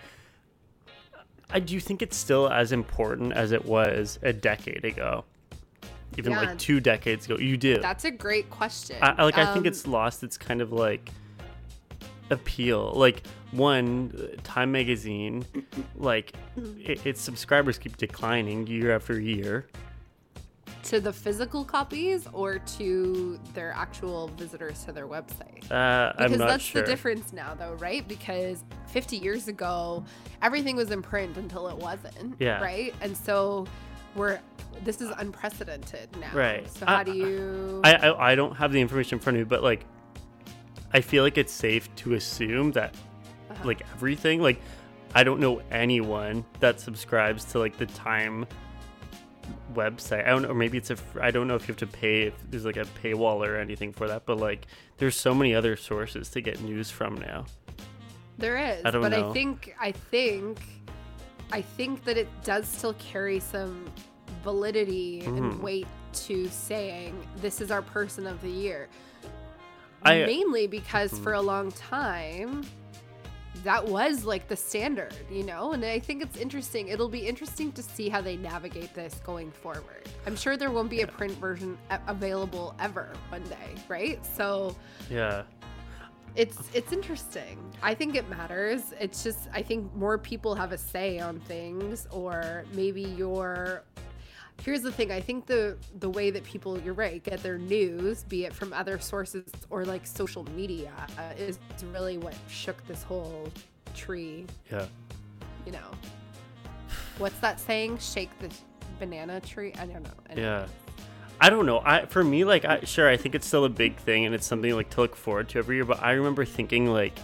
I 1.50 1.61
do 1.61 1.74
you 1.74 1.80
think 1.80 2.00
it's 2.02 2.16
still 2.16 2.48
as 2.50 2.72
important 2.72 3.33
as 3.35 3.52
it 3.52 3.64
was 3.64 4.18
a 4.22 4.33
decade 4.33 4.85
ago, 4.85 5.24
even 6.16 6.33
Yeah. 6.33 6.40
like 6.40 6.59
two 6.59 6.80
decades 6.80 7.26
ago? 7.26 7.37
You 7.38 7.57
do. 7.59 7.78
That's 7.78 8.04
a 8.04 8.11
great 8.11 8.48
question. 8.50 8.96
I, 9.02 9.22
like 9.24 9.37
I 9.38 9.44
think 9.52 9.66
Um, 9.66 9.66
it's 9.66 9.87
lost 9.87 10.22
its 10.24 10.37
kind 10.38 10.61
of 10.62 10.72
like 10.72 11.11
appeal. 12.30 12.92
Like 12.94 13.26
one 13.52 14.12
uh, 14.18 14.40
Time 14.42 14.72
magazine, 14.72 15.44
like 15.96 16.32
it, 16.56 17.04
its 17.06 17.20
subscribers 17.20 17.78
keep 17.78 17.96
declining 17.96 18.66
year 18.66 18.94
after 18.94 19.20
year. 19.20 19.66
to 20.84 21.00
the 21.00 21.12
physical 21.12 21.64
copies 21.64 22.26
or 22.32 22.58
to 22.58 23.38
their 23.54 23.72
actual 23.72 24.28
visitors 24.37 24.84
to 24.84 24.92
their 24.92 25.06
website. 25.06 25.70
Uh, 25.70 26.12
I'm 26.18 26.26
Because 26.26 26.38
not 26.38 26.48
that's 26.48 26.64
sure. 26.64 26.82
the 26.82 26.87
difference 26.88 27.32
now, 27.32 27.54
though, 27.54 27.74
right? 27.74 28.06
Because 28.06 28.64
50 28.88 29.16
years 29.16 29.48
ago, 29.48 30.04
everything 30.42 30.76
was 30.76 30.90
in 30.90 31.00
print 31.00 31.37
until 31.38 31.68
it 31.68 31.76
wasn't. 31.76 32.37
Yeah. 32.38 32.60
Right. 32.62 32.94
And 33.00 33.16
so 33.16 33.66
we're 34.14 34.40
this 34.84 35.00
is 35.00 35.10
unprecedented 35.18 36.08
now. 36.20 36.30
Right. 36.34 36.68
So 36.70 36.84
how 36.87 36.96
I- 36.96 37.04
do 37.04 37.12
you? 37.14 37.80
I, 37.84 37.94
I 37.94 38.32
I 38.32 38.34
don't 38.34 38.54
have 38.56 38.72
the 38.72 38.80
information 38.80 39.18
in 39.18 39.22
front 39.22 39.37
of 39.38 39.40
me, 39.40 39.44
but 39.48 39.62
like, 39.62 39.87
I 40.94 41.00
feel 41.00 41.22
like 41.24 41.37
it's 41.37 41.52
safe 41.52 41.94
to 41.96 42.14
assume 42.14 42.72
that 42.72 42.94
Uh-huh. 43.50 43.64
like 43.66 43.83
everything, 43.92 44.40
like, 44.40 44.61
I 45.14 45.22
don't 45.24 45.40
know 45.40 45.61
anyone 45.70 46.44
that 46.61 46.80
subscribes 46.80 47.44
to 47.46 47.59
like 47.59 47.76
the 47.76 47.87
Time 47.87 48.46
website. 49.74 50.26
I 50.26 50.30
don't 50.30 50.42
know, 50.42 50.48
or 50.50 50.54
maybe 50.54 50.78
it's 50.78 50.90
a. 50.90 50.96
I 51.20 51.30
don't 51.30 51.46
know 51.48 51.54
if 51.57 51.62
you 51.62 51.72
have 51.72 51.78
to 51.78 51.87
pay 51.87 52.22
if 52.22 52.35
there's 52.50 52.64
like 52.64 52.76
a 52.76 52.87
paywall 53.02 53.46
or 53.46 53.57
anything 53.57 53.92
for 53.92 54.09
that, 54.09 54.24
but 54.24 54.38
like, 54.38 54.66
there's 54.98 55.16
so 55.16 55.35
many 55.35 55.54
other 55.54 55.76
sources 55.76 56.28
to 56.30 56.40
get 56.40 56.61
news 56.62 56.90
from 56.90 57.16
now. 57.16 57.44
There 58.38 58.57
is, 58.57 58.85
I 58.85 58.90
don't 58.90 59.02
but 59.02 59.12
know. 59.12 59.30
I 59.30 59.33
think 59.33 59.74
I 59.80 59.92
think 59.92 60.59
I 61.52 61.61
think 61.61 62.04
that 62.04 62.16
it 62.16 62.28
does 62.42 62.66
still 62.66 62.94
carry 62.94 63.38
some 63.40 63.85
validity 64.42 65.22
Mhm. 65.22 65.37
and 65.38 65.62
weight 65.62 65.87
to 66.14 66.48
saying 66.48 67.14
this 67.40 67.61
is 67.61 67.70
our 67.70 67.83
person 67.83 68.26
of 68.26 68.40
the 68.42 68.50
year. 68.50 68.88
I- 70.04 70.14
mm-hmm. 70.16 70.26
Mainly 70.26 70.66
because 70.66 71.18
for 71.18 71.32
a 71.34 71.40
long 71.40 71.72
time 71.72 72.62
that 73.62 73.82
was 73.86 74.24
like 74.26 74.46
the 74.46 74.56
standard, 74.56 75.14
you 75.30 75.42
know? 75.42 75.72
And 75.72 75.82
I 75.84 75.98
think 75.98 76.22
it's 76.22 76.36
interesting. 76.36 76.88
It'll 76.88 77.08
be 77.08 77.26
interesting 77.26 77.72
to 77.72 77.82
see 77.82 78.10
how 78.10 78.20
they 78.20 78.36
navigate 78.36 78.92
this 78.94 79.22
going 79.24 79.50
forward. 79.50 80.06
I'm 80.26 80.36
sure 80.36 80.56
there 80.58 80.70
won't 80.70 80.90
be 80.90 81.00
a 81.00 81.06
print 81.06 81.32
version 81.38 81.78
available 82.06 82.74
ever 82.78 83.12
one 83.30 83.42
day, 83.44 83.74
right? 83.88 84.24
So 84.26 84.76
Yeah. 85.10 85.44
it's 86.36 86.58
it's 86.74 86.92
interesting. 86.92 87.58
I 87.82 87.94
think 87.94 88.16
it 88.16 88.28
matters. 88.28 88.92
It's 89.00 89.22
just 89.24 89.48
I 89.54 89.62
think 89.62 89.94
more 89.94 90.18
people 90.18 90.54
have 90.54 90.72
a 90.72 90.78
say 90.78 91.18
on 91.18 91.40
things 91.40 92.06
or 92.10 92.64
maybe 92.74 93.02
your 93.02 93.84
Here's 94.62 94.82
the 94.82 94.92
thing. 94.92 95.12
I 95.12 95.20
think 95.20 95.46
the 95.46 95.76
the 95.98 96.08
way 96.08 96.30
that 96.30 96.44
people, 96.44 96.80
you're 96.80 96.94
right, 96.94 97.22
get 97.22 97.42
their 97.42 97.58
news, 97.58 98.24
be 98.24 98.46
it 98.46 98.54
from 98.54 98.72
other 98.72 98.98
sources 98.98 99.44
or 99.68 99.84
like 99.84 100.06
social 100.06 100.44
media, 100.56 100.92
uh, 101.18 101.34
is 101.36 101.58
really 101.92 102.16
what 102.18 102.34
shook 102.48 102.86
this 102.86 103.02
whole 103.02 103.50
tree. 103.94 104.46
Yeah. 104.72 104.86
You 105.66 105.72
know, 105.72 105.90
what's 107.18 107.38
that 107.38 107.60
saying? 107.60 107.98
Shake 107.98 108.30
the 108.38 108.50
banana 108.98 109.40
tree. 109.40 109.74
I 109.78 109.86
don't 109.86 110.02
know. 110.02 110.10
Anyway. 110.30 110.46
Yeah. 110.46 110.66
I 111.40 111.50
don't 111.50 111.66
know. 111.66 111.82
I 111.84 112.06
for 112.06 112.24
me 112.24 112.44
like 112.44 112.64
I 112.64 112.80
sure 112.84 113.08
I 113.08 113.16
think 113.16 113.34
it's 113.34 113.46
still 113.46 113.64
a 113.64 113.68
big 113.68 113.96
thing 113.96 114.24
and 114.24 114.34
it's 114.34 114.46
something 114.46 114.74
like 114.74 114.90
to 114.90 115.02
look 115.02 115.16
forward 115.16 115.48
to 115.50 115.58
every 115.58 115.76
year, 115.76 115.84
but 115.84 116.02
I 116.02 116.12
remember 116.12 116.44
thinking 116.44 116.86
like 116.86 117.18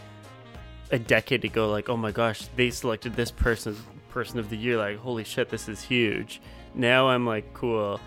a 0.90 0.98
decade 0.98 1.44
ago 1.44 1.70
like, 1.70 1.88
"Oh 1.88 1.96
my 1.96 2.10
gosh, 2.10 2.48
they 2.56 2.70
selected 2.70 3.14
this 3.14 3.30
person 3.30 3.76
person 4.10 4.38
of 4.38 4.50
the 4.50 4.56
year 4.56 4.76
like, 4.76 4.98
holy 4.98 5.24
shit, 5.24 5.48
this 5.48 5.68
is 5.68 5.82
huge." 5.82 6.40
Now 6.74 7.08
I'm 7.08 7.26
like, 7.26 7.52
"Cool." 7.54 8.00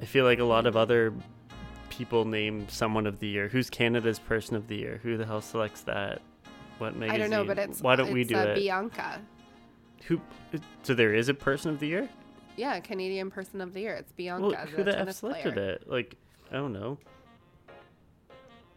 I 0.00 0.04
feel 0.04 0.24
like 0.24 0.38
a 0.38 0.44
lot 0.44 0.66
of 0.66 0.76
other 0.76 1.14
people 1.88 2.24
name 2.24 2.68
someone 2.68 3.06
of 3.06 3.18
the 3.20 3.26
year. 3.26 3.48
Who's 3.48 3.70
Canada's 3.70 4.18
person 4.18 4.56
of 4.56 4.68
the 4.68 4.76
year? 4.76 5.00
Who 5.02 5.16
the 5.16 5.24
hell 5.24 5.40
selects 5.40 5.82
that? 5.82 6.20
What 6.78 6.94
magazine? 6.94 7.14
I 7.14 7.18
don't 7.18 7.30
know, 7.30 7.44
but 7.44 7.58
it's 7.58 7.80
Why 7.80 7.96
don't 7.96 8.12
we 8.12 8.24
do 8.24 8.36
uh, 8.36 8.42
it? 8.42 8.54
Bianca. 8.56 9.20
Who 10.06 10.20
so 10.82 10.94
there 10.94 11.14
is 11.14 11.28
a 11.28 11.34
person 11.34 11.70
of 11.70 11.80
the 11.80 11.86
year? 11.86 12.08
Yeah, 12.56 12.80
Canadian 12.80 13.30
Person 13.30 13.60
of 13.60 13.74
the 13.74 13.80
Year. 13.80 13.94
It's 13.94 14.12
Bianca. 14.12 14.46
Well, 14.46 14.66
who 14.66 14.84
the 14.84 14.98
F 14.98 15.12
selected 15.12 15.54
player. 15.54 15.70
it? 15.72 15.88
Like, 15.90 16.16
I 16.50 16.54
don't 16.54 16.72
know. 16.72 16.98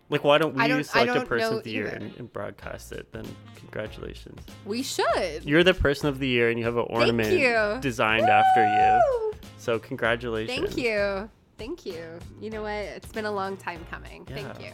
Like, 0.09 0.23
why 0.23 0.39
don't 0.39 0.55
we 0.55 0.61
I 0.61 0.67
don't- 0.67 0.83
select 0.83 1.11
a 1.11 1.13
don't 1.13 1.27
person 1.27 1.57
of 1.57 1.63
the 1.63 1.71
year 1.71 1.87
and, 1.87 2.15
and 2.17 2.33
broadcast 2.33 2.91
it? 2.91 3.11
Then, 3.11 3.25
congratulations. 3.55 4.41
We 4.65 4.81
should. 4.81 5.45
You're 5.45 5.63
the 5.63 5.73
person 5.73 6.09
of 6.09 6.19
the 6.19 6.27
year, 6.27 6.49
and 6.49 6.57
you 6.57 6.65
have 6.65 6.77
an 6.77 6.85
ornament 6.87 7.81
designed 7.81 8.27
after 8.27 8.65
you. 8.65 9.33
So, 9.57 9.77
congratulations. 9.77 10.57
Thank 10.57 10.77
you. 10.77 11.29
Thank 11.57 11.85
you. 11.85 12.05
You 12.41 12.49
know 12.49 12.63
what? 12.63 12.71
It's 12.71 13.11
been 13.11 13.25
a 13.25 13.31
long 13.31 13.57
time 13.57 13.85
coming. 13.91 14.25
Thank 14.25 14.59
you. 14.61 14.71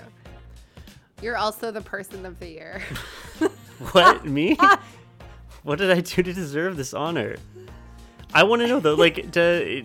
You're 1.21 1.37
also 1.37 1.71
the 1.71 1.81
person 1.81 2.25
of 2.25 2.39
the 2.39 2.47
year. 2.47 2.81
What 3.91 4.25
me? 4.37 4.57
what 5.63 5.79
did 5.79 5.91
I 5.91 5.99
do 5.99 6.23
to 6.23 6.33
deserve 6.33 6.77
this 6.77 6.93
honor? 6.93 7.35
I 8.33 8.43
want 8.43 8.61
to 8.61 8.67
know 8.67 8.79
though, 8.79 8.95
like 8.95 9.31
to 9.33 9.83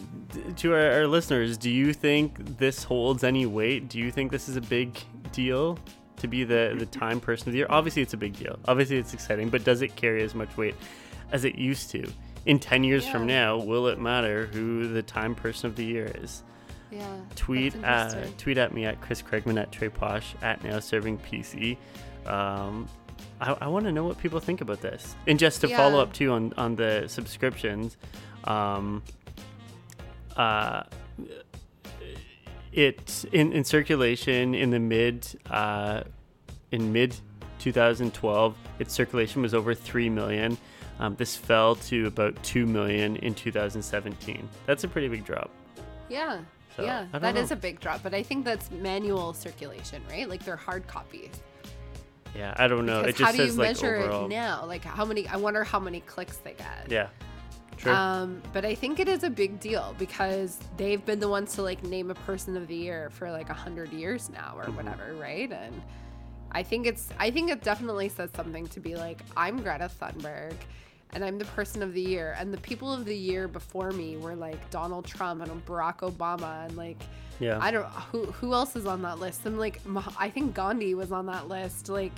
to 0.57 0.73
our, 0.75 0.93
our 0.93 1.07
listeners, 1.07 1.57
do 1.57 1.71
you 1.71 1.93
think 1.93 2.59
this 2.59 2.85
holds 2.85 3.25
any 3.25 3.47
weight? 3.47 3.89
Do 3.89 3.99
you 3.99 4.11
think 4.13 4.31
this 4.31 4.49
is 4.49 4.57
a 4.57 4.61
big 4.61 4.97
deal 5.33 5.79
to 6.17 6.29
be 6.29 6.45
the 6.45 6.75
the 6.79 6.87
time 6.87 7.21
person 7.21 7.49
of 7.49 7.53
the 7.53 7.59
year? 7.59 7.67
Obviously, 7.71 8.03
it's 8.03 8.15
a 8.15 8.19
big 8.19 8.37
deal. 8.37 8.59
Obviously, 8.67 8.97
it's 8.99 9.15
exciting, 9.15 9.49
but 9.49 9.65
does 9.65 9.83
it 9.83 9.97
carry 9.97 10.23
as 10.23 10.35
much 10.35 10.57
weight 10.57 10.75
as 11.33 11.45
it 11.45 11.57
used 11.57 11.91
to? 11.91 12.07
In 12.47 12.59
ten 12.59 12.85
years 12.85 13.07
from 13.07 13.27
now, 13.27 13.59
will 13.59 13.87
it 13.89 13.99
matter 14.01 14.47
who 14.47 14.89
the 14.89 15.03
time 15.03 15.35
person 15.35 15.69
of 15.69 15.77
the 15.77 15.85
year 15.85 16.11
is? 16.23 16.43
yeah. 16.91 17.07
tweet 17.37 17.75
uh, 17.85 18.25
tweet 18.39 18.59
at 18.59 18.75
me 18.75 18.85
at 18.85 19.01
Chris 19.01 19.23
Craigman 19.23 19.61
at 19.61 19.73
Trey 19.73 19.89
Posh 19.89 20.35
at 20.43 20.63
Now 20.65 20.81
Serving 20.81 21.19
PC. 21.19 21.77
Um, 22.27 22.89
I, 23.41 23.57
I 23.61 23.67
want 23.69 23.87
to 23.87 23.93
know 23.93 24.05
what 24.05 24.19
people 24.19 24.41
think 24.41 24.61
about 24.61 24.81
this. 24.81 25.15
And 25.27 25.39
just 25.39 25.61
to 25.63 25.69
follow 25.69 26.01
up 26.01 26.13
too 26.13 26.33
on 26.33 26.53
on 26.57 26.77
the 26.77 27.05
subscriptions, 27.09 27.97
um, 28.45 29.03
uh, 30.37 30.85
it 32.73 33.25
in, 33.33 33.53
in 33.53 33.65
circulation 33.65 34.55
in 34.55 34.71
the 34.71 34.79
mid 34.79 35.27
uh, 35.51 36.03
in 36.71 36.93
mid 36.93 37.17
2012, 37.59 38.57
its 38.79 38.95
circulation 38.95 39.43
was 39.43 39.55
over 39.55 39.75
three 39.75 40.09
million. 40.09 40.57
Um, 40.99 41.17
this 41.17 41.35
fell 41.37 41.77
to 41.77 42.07
about 42.07 42.41
two 42.43 42.67
million 42.67 43.17
in 43.17 43.35
2017. 43.35 44.49
That's 44.67 44.85
a 44.85 44.89
pretty 44.89 45.09
big 45.09 45.25
drop. 45.25 45.51
Yeah. 46.09 46.41
So, 46.77 46.85
yeah. 46.85 47.07
That 47.13 47.37
is 47.37 47.51
a 47.51 47.57
big 47.57 47.81
drop, 47.81 48.03
but 48.03 48.15
I 48.15 48.23
think 48.23 48.45
that's 48.45 48.71
manual 48.71 49.33
circulation, 49.33 50.03
right? 50.11 50.29
Like 50.29 50.45
they're 50.45 50.57
hard 50.57 50.87
copies. 50.87 51.31
Yeah, 52.37 52.55
I 52.57 52.69
don't 52.69 52.87
know. 52.87 53.03
Because 53.03 53.15
It 53.15 53.19
just 53.19 53.31
how 53.33 53.37
do 53.37 53.43
you 53.43 53.49
says 53.49 53.57
measure 53.57 53.97
overall. 53.97 54.27
it 54.27 54.29
now? 54.29 54.65
Like 54.67 54.85
how 54.85 55.05
many? 55.05 55.27
I 55.27 55.37
wonder 55.37 55.65
how 55.65 55.81
many 55.81 56.01
clicks 56.01 56.37
they 56.39 56.53
get. 56.53 56.87
Yeah, 56.89 57.09
Um, 57.87 58.43
but 58.53 58.65
I 58.65 58.75
think 58.75 59.01
it 59.01 59.09
is 59.09 59.23
a 59.25 59.31
big 59.31 59.61
deal 59.61 59.95
because 59.99 60.59
they've 60.77 61.05
been 61.05 61.21
the 61.21 61.29
ones 61.29 61.55
to 61.55 61.63
like 61.63 61.83
name 61.85 62.11
a 62.11 62.15
person 62.15 62.57
of 62.57 62.67
the 62.67 62.75
year 62.75 63.11
for 63.11 63.31
like 63.31 63.49
a 63.51 63.55
hundred 63.55 63.93
years 63.93 64.29
now 64.31 64.55
Mm-hmm. 64.59 64.71
or 64.71 64.73
whatever, 64.75 65.15
right? 65.15 65.51
And 65.51 65.81
I 66.53 66.63
think 66.63 66.87
it's 66.87 67.09
I 67.19 67.31
think 67.31 67.51
it 67.51 67.63
definitely 67.63 68.09
says 68.09 68.31
something 68.35 68.67
to 68.69 68.81
be 68.81 68.97
like, 68.97 69.21
I'm 69.37 69.63
Greta 69.63 69.89
Thunberg 70.01 70.55
and 71.13 71.25
I'm 71.25 71.39
the 71.39 71.45
person 71.47 71.83
of 71.83 71.95
the 71.95 72.01
year. 72.03 72.37
And 72.39 72.53
the 72.53 72.59
people 72.59 72.93
of 72.93 73.05
the 73.05 73.17
year 73.17 73.49
before 73.49 73.91
me 73.93 74.17
were 74.17 74.35
like 74.37 74.69
Donald 74.71 75.05
Trump 75.07 75.43
and 75.43 75.65
Barack 75.67 75.99
Obama 75.99 76.67
and 76.67 76.77
like 76.77 76.99
yeah, 77.39 77.59
I 77.61 77.71
don't 77.71 77.87
who 78.13 78.27
who 78.27 78.53
else 78.53 78.77
is 78.77 78.85
on 78.85 79.01
that 79.03 79.19
list. 79.19 79.47
I'm 79.47 79.57
like 79.59 79.81
I 80.19 80.29
think 80.29 80.55
Gandhi 80.55 80.95
was 80.95 81.11
on 81.13 81.27
that 81.27 81.49
list. 81.49 81.89
Like 81.89 82.13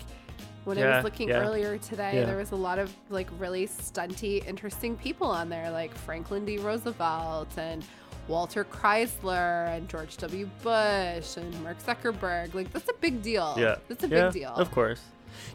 when 0.65 0.79
I 0.79 0.97
was 0.97 1.05
looking 1.05 1.29
yeah. 1.29 1.41
earlier 1.41 1.79
today, 1.79 2.17
Yeah. 2.17 2.25
there 2.25 2.37
was 2.37 2.53
a 2.53 2.57
lot 2.57 2.79
of 2.79 2.95
like 3.11 3.29
really 3.39 3.67
stunty, 3.67 4.47
interesting 4.47 4.97
people 4.97 5.29
on 5.29 5.49
there, 5.49 5.71
like 5.71 5.95
Franklin 5.95 6.45
D. 6.45 6.59
Roosevelt 6.59 7.57
and 7.57 7.85
Walter 8.29 8.65
Chrysler 8.65 9.69
and 9.77 9.89
George 9.89 10.17
W. 10.19 10.49
Bush 10.63 11.37
and 11.37 11.63
Mark 11.63 11.83
Zuckerberg. 11.83 12.55
Like 12.55 12.73
that's 12.73 12.89
a 12.89 12.95
big 12.95 13.23
deal. 13.23 13.55
Yeah. 13.59 13.77
That's 13.89 14.05
a 14.05 14.09
Yeah, 14.09 14.25
big 14.25 14.33
deal. 14.33 14.55
Of 14.55 14.71
course. 14.71 15.01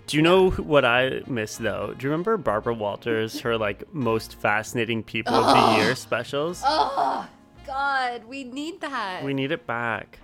Do 0.08 0.18
you 0.18 0.24
know 0.24 0.49
what 0.51 0.84
I 0.86 1.22
missed 1.28 1.60
though? 1.60 1.93
Do 1.97 2.03
you 2.03 2.10
remember 2.12 2.36
Barbara 2.38 2.74
Walters, 2.74 3.39
her 3.41 3.58
like 3.58 3.93
most 3.93 4.36
fascinating 4.36 5.03
people 5.03 5.34
of 5.36 5.45
the 5.55 5.84
year 5.84 5.95
specials? 5.95 6.62
Oh 6.66 7.28
God, 7.66 8.26
we 8.26 8.43
need 8.43 8.82
that. 8.82 9.24
We 9.24 9.34
need 9.34 9.51
it 9.51 9.68
back. 9.68 10.20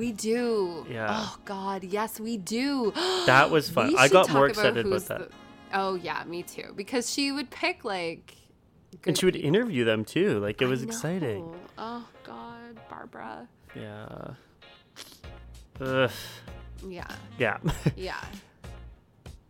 We 0.00 0.12
do. 0.12 0.86
Yeah. 0.88 1.08
Oh 1.10 1.36
God, 1.44 1.84
yes, 1.84 2.18
we 2.18 2.38
do. 2.38 2.92
That 3.26 3.50
was 3.50 3.68
fun. 3.68 3.88
We 3.88 3.96
I 3.96 4.08
got 4.08 4.30
more 4.32 4.46
excited 4.48 4.78
about 4.86 4.92
who's 4.92 5.04
that. 5.08 5.18
the- 5.28 5.34
oh 5.74 5.94
yeah, 5.94 6.24
me 6.24 6.42
too. 6.42 6.72
Because 6.74 7.10
she 7.12 7.30
would 7.32 7.50
pick 7.50 7.84
like. 7.84 8.34
And 9.06 9.16
she 9.18 9.26
would 9.26 9.34
people. 9.34 9.48
interview 9.48 9.84
them 9.84 10.06
too. 10.06 10.38
Like 10.40 10.62
it 10.62 10.66
was 10.66 10.82
exciting. 10.82 11.44
Oh 11.76 12.08
God, 12.24 12.80
Barbara. 12.88 13.46
Yeah. 13.76 14.34
Ugh. 15.80 16.10
Yeah, 16.88 17.06
Yeah. 17.38 17.58
yeah, 17.96 18.24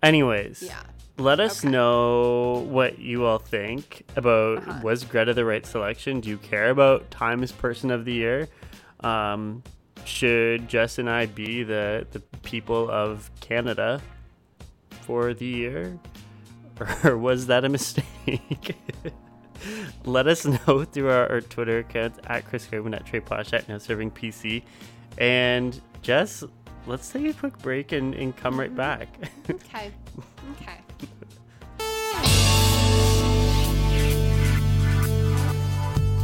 Anyways. 0.03 0.63
yeah. 0.65 0.83
Let 1.17 1.39
us 1.39 1.61
Okay. 1.65 1.71
know 1.71 2.67
what 2.69 2.99
you 2.99 3.25
all 3.25 3.39
think 3.39 4.05
about 4.17 4.59
Uh-huh. 4.67 4.81
was 4.83 5.05
Greta 5.05 5.33
the 5.35 5.45
right 5.45 5.65
selection? 5.65 6.19
Do 6.21 6.29
you 6.29 6.39
care 6.39 6.71
about 6.71 7.09
Times 7.13 7.53
Person 7.53 7.91
of 7.93 8.05
the 8.05 8.13
Year? 8.13 8.49
Um, 9.01 9.63
should 10.05 10.69
Jess 10.69 10.99
and 10.99 11.09
I 11.09 11.27
be 11.27 11.63
the 11.63 12.07
the 12.11 12.21
people 12.43 12.91
of 12.91 13.31
Canada 13.41 14.01
for 15.03 15.35
the 15.35 15.47
year, 15.47 15.99
or 17.05 17.17
was 17.17 17.47
that 17.47 17.65
a 17.65 17.69
mistake? 17.69 18.77
Let 20.05 20.27
us 20.27 20.47
know 20.47 20.85
through 20.85 21.11
our, 21.11 21.31
our 21.31 21.41
Twitter 21.41 21.79
accounts 21.81 22.19
at 22.27 22.47
Chris 22.47 22.67
Gerben 22.67 22.95
at 22.95 23.05
Trey 23.05 23.21
Posh 23.21 23.53
at 23.53 23.69
Now 23.69 23.79
Serving 23.79 24.11
PC, 24.11 24.63
and 25.19 25.81
Jess. 26.03 26.45
Let's 26.87 27.11
take 27.11 27.27
a 27.27 27.33
quick 27.35 27.59
break 27.59 27.93
and, 27.93 28.15
and 28.15 28.35
come 28.35 28.59
right 28.59 28.69
mm-hmm. 28.69 28.77
back. 28.77 29.09
Okay, 29.51 29.93
okay. 30.53 30.79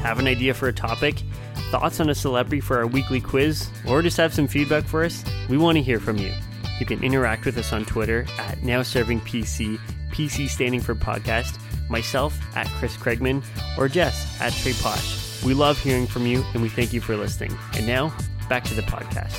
Have 0.03 0.19
an 0.19 0.29
idea 0.29 0.55
for 0.55 0.69
a 0.69 0.73
topic? 0.73 1.23
Thoughts 1.71 1.99
on 1.99 2.11
a 2.11 2.15
celebrity 2.15 2.61
for 2.61 2.79
our 2.79 2.87
weekly 2.87 3.21
quiz? 3.21 3.69
Or 3.89 4.01
just 4.01 4.17
have 4.19 4.33
some 4.33 4.47
feedback 4.47 4.85
for 4.85 5.05
us? 5.05 5.25
We 5.49 5.59
want 5.59 5.77
to 5.77 5.83
hear 5.83 5.99
from 5.99 6.17
you. 6.17 6.33
You 6.79 6.87
can 6.87 7.03
interact 7.03 7.45
with 7.45 7.59
us 7.59 7.73
on 7.73 7.85
Twitter 7.85 8.25
at 8.39 8.63
Now 8.63 8.83
Serving 8.83 9.21
PC, 9.23 9.79
PC 10.11 10.49
standing 10.49 10.81
for 10.81 10.95
podcast, 10.95 11.59
myself 11.89 12.39
at 12.57 12.69
Chris 12.79 12.97
Craigman, 12.97 13.43
or 13.77 13.89
Jess 13.89 14.41
at 14.41 14.53
Trey 14.53 14.75
Posh. 14.75 15.43
We 15.43 15.55
love 15.55 15.79
hearing 15.79 16.07
from 16.07 16.27
you 16.27 16.45
and 16.55 16.63
we 16.63 16.69
thank 16.69 16.93
you 16.93 17.01
for 17.01 17.17
listening. 17.17 17.57
And 17.75 17.87
now, 17.87 18.17
back 18.49 18.63
to 18.65 18.75
the 18.75 18.83
podcast. 18.83 19.35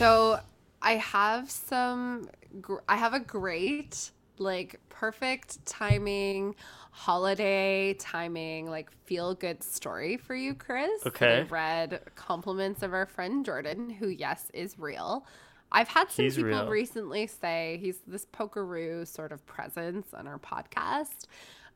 So 0.00 0.40
I 0.90 0.94
have 0.96 1.48
some. 1.48 2.28
Gr- 2.60 2.78
I 2.88 2.96
have 2.96 3.14
a 3.14 3.20
great, 3.20 4.10
like, 4.38 4.80
perfect 4.88 5.64
timing, 5.64 6.56
holiday 6.90 7.94
timing, 7.94 8.68
like, 8.68 8.90
feel 9.04 9.34
good 9.34 9.62
story 9.62 10.16
for 10.16 10.34
you, 10.34 10.52
Chris. 10.54 11.06
Okay. 11.06 11.38
I 11.38 11.42
read 11.42 12.00
compliments 12.16 12.82
of 12.82 12.92
our 12.92 13.06
friend 13.06 13.44
Jordan, 13.44 13.88
who, 13.88 14.08
yes, 14.08 14.50
is 14.52 14.80
real. 14.80 15.24
I've 15.70 15.86
had 15.86 16.10
some 16.10 16.24
He's 16.24 16.34
people 16.34 16.50
real. 16.50 16.68
recently 16.68 17.28
say 17.28 17.78
he's 17.80 17.98
this 18.08 18.26
pokeroo 18.26 19.06
sort 19.06 19.30
of 19.30 19.46
presence 19.46 20.12
on 20.12 20.26
our 20.26 20.40
podcast. 20.40 21.26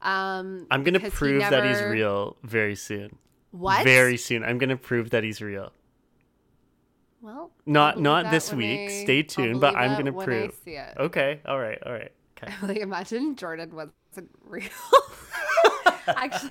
Um, 0.03 0.67
I'm 0.73 0.83
going 0.83 0.95
to 0.95 0.99
because 0.99 1.13
he 1.13 1.17
prove 1.19 1.41
that 1.41 1.65
he's 1.65 1.81
real 1.81 2.37
very 2.43 2.75
soon. 2.75 3.17
What? 3.53 3.85
Very 3.85 4.17
soon. 4.17 4.43
I'm 4.43 4.59
going 4.59 4.71
to 4.71 4.77
prove 4.77 5.11
that 5.11 5.23
he's 5.23 5.41
real. 5.41 5.73
Well. 7.25 7.51
Not- 7.67 7.99
not 7.99 8.31
this 8.31 8.53
week. 8.53 8.91
I- 8.91 9.03
Stay 9.03 9.23
tuned, 9.23 9.61
but 9.61 9.75
I'm 9.77 9.97
gonna 9.97 10.13
prove. 10.13 10.51
I 10.51 10.65
see 10.65 10.77
it. 10.77 10.95
Okay. 10.99 11.41
All 11.47 11.59
right. 11.59 11.79
All 11.85 11.93
right. 11.93 12.13
Okay. 12.37 12.53
like 12.67 12.77
imagine 12.79 13.35
Jordan 13.37 13.75
wasn't 13.75 14.31
real. 14.47 14.69
Actually, 16.07 16.51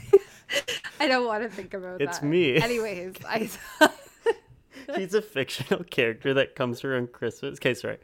I 0.99 1.07
don't 1.07 1.25
want 1.27 1.43
to 1.43 1.49
think 1.49 1.73
about 1.73 2.01
It's 2.01 2.19
that. 2.19 2.23
It's 2.23 2.23
me. 2.23 2.57
Anyways, 2.57 3.13
I 3.27 3.49
He's 4.95 5.13
a 5.13 5.21
fictional 5.21 5.83
character 5.83 6.33
that 6.33 6.55
comes 6.55 6.83
around 6.83 7.13
Christmas. 7.13 7.57
Okay, 7.57 7.73
sorry. 7.73 7.97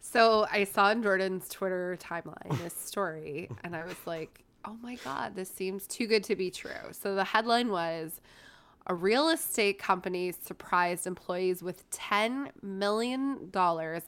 so 0.00 0.46
I 0.50 0.64
saw 0.64 0.90
in 0.90 1.02
Jordan's 1.02 1.48
Twitter 1.48 1.96
timeline 2.00 2.58
this 2.62 2.74
story, 2.74 3.50
and 3.62 3.76
I 3.76 3.84
was 3.84 3.96
like, 4.06 4.42
"Oh 4.64 4.76
my 4.82 4.96
god, 5.04 5.36
this 5.36 5.50
seems 5.50 5.86
too 5.86 6.06
good 6.06 6.24
to 6.24 6.36
be 6.36 6.50
true." 6.50 6.92
So 6.92 7.14
the 7.14 7.24
headline 7.24 7.70
was. 7.70 8.20
A 8.86 8.94
real 8.94 9.30
estate 9.30 9.78
company 9.78 10.32
surprised 10.32 11.06
employees 11.06 11.62
with 11.62 11.88
$10 11.90 12.50
million 12.62 13.50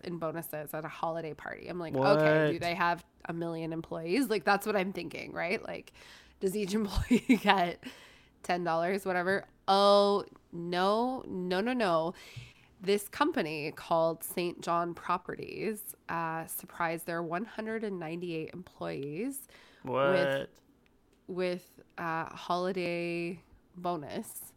in 0.04 0.18
bonuses 0.18 0.74
at 0.74 0.84
a 0.84 0.88
holiday 0.88 1.32
party. 1.32 1.68
I'm 1.68 1.78
like, 1.78 1.96
okay, 1.96 2.52
do 2.52 2.58
they 2.58 2.74
have 2.74 3.02
a 3.26 3.32
million 3.32 3.72
employees? 3.72 4.28
Like, 4.28 4.44
that's 4.44 4.66
what 4.66 4.76
I'm 4.76 4.92
thinking, 4.92 5.32
right? 5.32 5.62
Like, 5.64 5.92
does 6.40 6.54
each 6.54 6.74
employee 6.80 7.40
get 7.42 7.84
$10, 8.44 9.06
whatever? 9.06 9.46
Oh, 9.66 10.24
no, 10.52 11.24
no, 11.26 11.60
no, 11.62 11.72
no. 11.72 12.12
This 12.82 13.08
company 13.08 13.72
called 13.74 14.22
St. 14.22 14.60
John 14.60 14.92
Properties 14.92 15.96
uh, 16.10 16.46
surprised 16.46 17.06
their 17.06 17.22
198 17.22 18.50
employees 18.52 19.48
What? 19.82 20.50
with 21.26 21.64
uh, 21.96 22.26
holiday 22.26 23.40
bonus. 23.74 24.52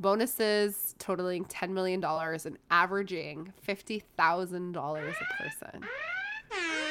Bonuses 0.00 0.94
totaling 0.98 1.44
$10 1.44 1.70
million 1.70 2.02
and 2.02 2.58
averaging 2.70 3.52
$50,000 3.68 5.08
a 5.10 5.42
person. 5.42 5.84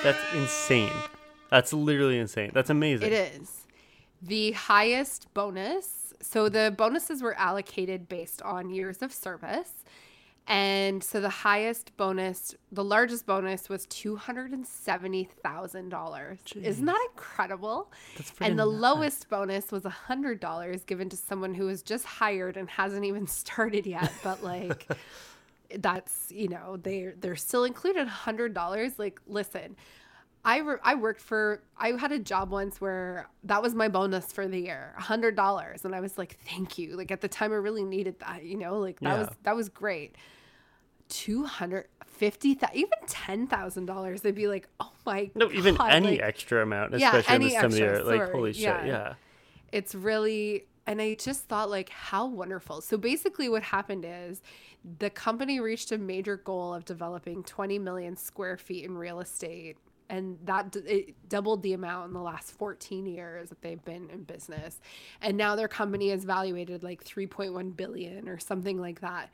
That's 0.03 0.34
insane. 0.36 0.93
That's 1.49 1.74
literally 1.74 2.20
insane. 2.20 2.51
That's 2.53 2.70
amazing. 2.70 3.07
It 3.07 3.14
is. 3.14 3.66
The 4.22 4.51
highest 4.51 5.34
bonus, 5.34 6.14
so 6.22 6.49
the 6.49 6.74
bonuses 6.78 7.24
were 7.24 7.34
allocated 7.34 8.07
based 8.07 8.41
on 8.43 8.70
years 8.70 9.01
of 9.01 9.12
service. 9.12 9.72
And 10.49 11.01
so 11.03 11.21
the 11.21 11.29
highest 11.29 11.95
bonus, 11.95 12.55
the 12.71 12.83
largest 12.83 13.27
bonus 13.27 13.69
was 13.69 13.85
$270,000. 13.85 16.57
Isn't 16.57 16.85
that 16.85 17.07
incredible? 17.11 17.91
That's 18.17 18.33
And 18.41 18.57
the 18.57 18.65
nuts. 18.65 18.81
lowest 18.81 19.29
bonus 19.29 19.71
was 19.71 19.83
$100 19.83 20.85
given 20.87 21.07
to 21.09 21.17
someone 21.17 21.53
who 21.53 21.67
was 21.67 21.83
just 21.83 22.03
hired 22.05 22.57
and 22.57 22.67
hasn't 22.67 23.05
even 23.05 23.27
started 23.43 23.85
yet, 23.85 24.11
but 24.23 24.43
like 24.43 24.87
that's, 25.77 26.31
you 26.31 26.47
know, 26.47 26.77
they 26.77 27.13
they're 27.19 27.35
still 27.35 27.63
included 27.63 28.07
$100. 28.07 28.93
Like 28.97 29.21
listen, 29.27 29.75
I 30.43 30.61
re- 30.61 30.77
I 30.83 30.95
worked 30.95 31.21
for 31.21 31.61
I 31.77 31.89
had 31.91 32.11
a 32.11 32.17
job 32.19 32.49
once 32.49 32.81
where 32.81 33.27
that 33.43 33.61
was 33.61 33.75
my 33.75 33.87
bonus 33.87 34.31
for 34.31 34.47
the 34.47 34.57
year, 34.59 34.95
hundred 34.97 35.35
dollars, 35.35 35.85
and 35.85 35.93
I 35.93 35.99
was 35.99 36.17
like, 36.17 36.39
thank 36.47 36.79
you. 36.79 36.97
Like 36.97 37.11
at 37.11 37.21
the 37.21 37.27
time, 37.27 37.51
I 37.51 37.57
really 37.57 37.83
needed 37.83 38.17
that. 38.21 38.45
You 38.45 38.57
know, 38.57 38.79
like 38.79 38.99
that 39.01 39.19
was 39.19 39.29
that 39.43 39.55
was 39.55 39.69
great. 39.69 40.15
Two 41.10 41.45
hundred 41.45 41.88
fifty 42.05 42.53
thousand, 42.53 42.78
even 42.78 42.99
ten 43.07 43.47
thousand 43.47 43.86
dollars, 43.86 44.22
they'd 44.22 44.36
be 44.36 44.47
like, 44.47 44.68
oh 44.80 44.91
my 45.05 45.30
No, 45.36 45.51
even 45.51 45.80
any 45.82 46.12
like, 46.12 46.22
extra 46.22 46.64
amount, 46.64 46.97
Yeah, 46.97 47.16
especially 47.18 47.36
any 47.36 47.45
this 47.45 47.53
time 47.55 47.66
of 47.66 47.78
year. 47.78 48.03
Like, 48.03 48.20
sorry, 48.22 48.32
holy 48.32 48.53
shit. 48.53 48.64
yeah. 48.64 48.86
Yeah. 48.86 49.14
it's 49.72 49.93
really 49.95 50.66
and 50.88 50.99
i 51.01 51.14
just 51.14 51.43
thought 51.43 51.70
like 51.70 51.89
how 51.89 52.26
wonderful 52.26 52.82
so 52.82 52.97
basically 52.97 53.47
what 53.49 53.62
happened 53.62 54.03
is 54.07 54.41
the 54.99 55.10
company 55.10 55.60
reached 55.60 55.91
a 55.91 55.97
major 55.97 56.38
goal 56.38 56.74
of 56.74 56.84
developing 56.86 57.43
20 57.43 57.78
million 57.80 58.16
square 58.16 58.57
feet 58.57 58.86
in 58.86 58.97
real 58.97 59.20
estate 59.20 59.78
and 60.10 60.39
that 60.45 60.76
it 60.88 61.14
doubled 61.30 61.62
the 61.62 61.74
amount 61.74 62.07
in 62.07 62.14
the 62.14 62.22
last 62.22 62.51
14 62.57 63.05
years 63.05 63.49
that 63.49 63.62
they've 63.62 63.84
been 63.86 64.10
in 64.10 64.24
business 64.24 64.80
and 65.22 65.38
now 65.38 65.55
their 65.55 65.68
company 65.68 66.10
is 66.10 66.24
valuated 66.26 66.82
like 66.82 67.03
3.1 67.03 67.76
billion 67.78 68.28
or 68.28 68.39
something 68.39 68.80
like 68.80 69.01
that 69.01 69.30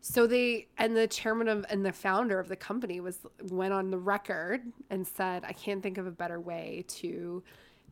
so 0.00 0.26
they 0.26 0.66
and 0.78 0.96
the 0.96 1.06
chairman 1.06 1.48
of 1.48 1.66
and 1.68 1.84
the 1.84 1.92
founder 1.92 2.38
of 2.38 2.48
the 2.48 2.56
company 2.56 3.00
was 3.00 3.18
went 3.50 3.72
on 3.74 3.90
the 3.90 3.98
record 3.98 4.62
and 4.88 5.06
said, 5.06 5.44
I 5.44 5.52
can't 5.52 5.82
think 5.82 5.98
of 5.98 6.06
a 6.06 6.10
better 6.10 6.40
way 6.40 6.84
to 6.88 7.42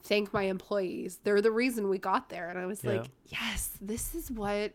thank 0.02 0.32
my 0.32 0.44
employees. 0.44 1.20
They're 1.22 1.42
the 1.42 1.50
reason 1.50 1.88
we 1.88 1.98
got 1.98 2.28
there. 2.30 2.48
And 2.48 2.58
I 2.58 2.66
was 2.66 2.82
Yeah. 2.82 2.92
like, 2.92 3.10
yes, 3.26 3.72
this 3.80 4.14
is 4.14 4.30
what 4.30 4.72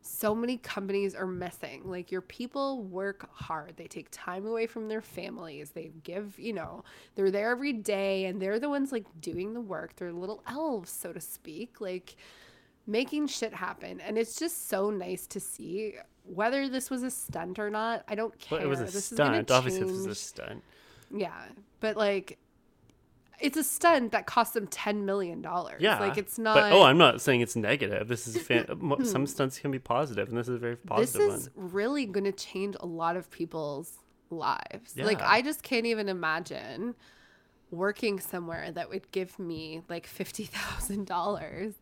so 0.00 0.34
many 0.34 0.58
companies 0.58 1.14
are 1.14 1.26
missing. 1.26 1.82
Like 1.84 2.10
your 2.10 2.20
people 2.20 2.82
work 2.82 3.28
hard. 3.32 3.74
They 3.76 3.86
take 3.86 4.08
time 4.10 4.44
away 4.46 4.66
from 4.66 4.88
their 4.88 5.00
families. 5.00 5.70
They 5.70 5.92
give, 6.02 6.38
you 6.38 6.52
know, 6.52 6.84
they're 7.14 7.30
there 7.30 7.50
every 7.50 7.72
day 7.72 8.26
and 8.26 8.40
they're 8.42 8.58
the 8.58 8.68
ones 8.68 8.92
like 8.92 9.06
doing 9.20 9.54
the 9.54 9.60
work. 9.60 9.96
They're 9.96 10.12
little 10.12 10.42
elves, 10.46 10.90
so 10.90 11.12
to 11.12 11.20
speak. 11.20 11.80
Like 11.80 12.16
making 12.86 13.28
shit 13.28 13.54
happen. 13.54 14.00
And 14.00 14.18
it's 14.18 14.36
just 14.38 14.68
so 14.68 14.90
nice 14.90 15.26
to 15.28 15.40
see 15.40 15.94
whether 16.24 16.68
this 16.68 16.90
was 16.90 17.02
a 17.02 17.10
stunt 17.10 17.58
or 17.58 17.70
not, 17.70 18.04
I 18.08 18.14
don't 18.14 18.38
care. 18.38 18.58
Well, 18.58 18.66
it 18.66 18.68
was 18.68 18.80
a 18.80 18.84
this 18.84 19.04
stunt. 19.06 19.50
Obviously, 19.50 19.82
this 19.84 19.92
was 19.92 20.06
a 20.06 20.14
stunt. 20.14 20.62
Yeah, 21.14 21.32
but 21.80 21.96
like, 21.96 22.38
it's 23.40 23.56
a 23.56 23.64
stunt 23.64 24.12
that 24.12 24.26
cost 24.26 24.54
them 24.54 24.66
ten 24.66 25.04
million 25.04 25.42
dollars. 25.42 25.82
Yeah, 25.82 26.00
like 26.00 26.16
it's 26.16 26.38
not. 26.38 26.54
But 26.54 26.72
oh, 26.72 26.82
I'm 26.82 26.98
not 26.98 27.20
saying 27.20 27.40
it's 27.40 27.56
negative. 27.56 28.08
This 28.08 28.26
is 28.26 28.38
fan- 28.38 28.66
some 29.04 29.26
stunts 29.26 29.58
can 29.58 29.70
be 29.70 29.78
positive, 29.78 30.28
and 30.28 30.38
this 30.38 30.48
is 30.48 30.56
a 30.56 30.58
very 30.58 30.76
this 30.98 31.14
is 31.14 31.50
one. 31.54 31.72
really 31.72 32.06
going 32.06 32.24
to 32.24 32.32
change 32.32 32.76
a 32.80 32.86
lot 32.86 33.16
of 33.16 33.30
people's 33.30 33.98
lives. 34.30 34.96
Like 34.96 35.20
I 35.20 35.42
just 35.42 35.62
can't 35.62 35.86
even 35.86 36.08
imagine 36.08 36.94
working 37.70 38.20
somewhere 38.20 38.70
that 38.72 38.88
would 38.88 39.10
give 39.10 39.38
me 39.38 39.82
like 39.88 40.06
fifty 40.06 40.44
thousand 40.44 41.06
dollars 41.06 41.74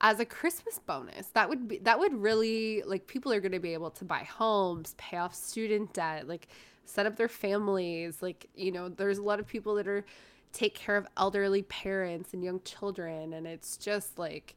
as 0.00 0.20
a 0.20 0.24
Christmas 0.24 0.78
bonus. 0.78 1.26
That 1.28 1.48
would 1.48 1.68
be 1.68 1.78
that 1.78 1.98
would 1.98 2.14
really 2.14 2.82
like 2.86 3.06
people 3.06 3.32
are 3.32 3.40
going 3.40 3.52
to 3.52 3.60
be 3.60 3.74
able 3.74 3.90
to 3.92 4.04
buy 4.04 4.24
homes, 4.24 4.94
pay 4.98 5.18
off 5.18 5.34
student 5.34 5.92
debt, 5.92 6.28
like 6.28 6.48
set 6.84 7.06
up 7.06 7.16
their 7.16 7.28
families. 7.28 8.22
Like 8.22 8.46
you 8.54 8.72
know, 8.72 8.88
there's 8.88 9.18
a 9.18 9.22
lot 9.22 9.40
of 9.40 9.46
people 9.46 9.74
that 9.76 9.88
are 9.88 10.04
take 10.52 10.74
care 10.74 10.96
of 10.96 11.06
elderly 11.16 11.62
parents 11.62 12.32
and 12.32 12.42
young 12.42 12.60
children, 12.62 13.32
and 13.34 13.46
it's 13.46 13.76
just 13.76 14.18
like. 14.18 14.56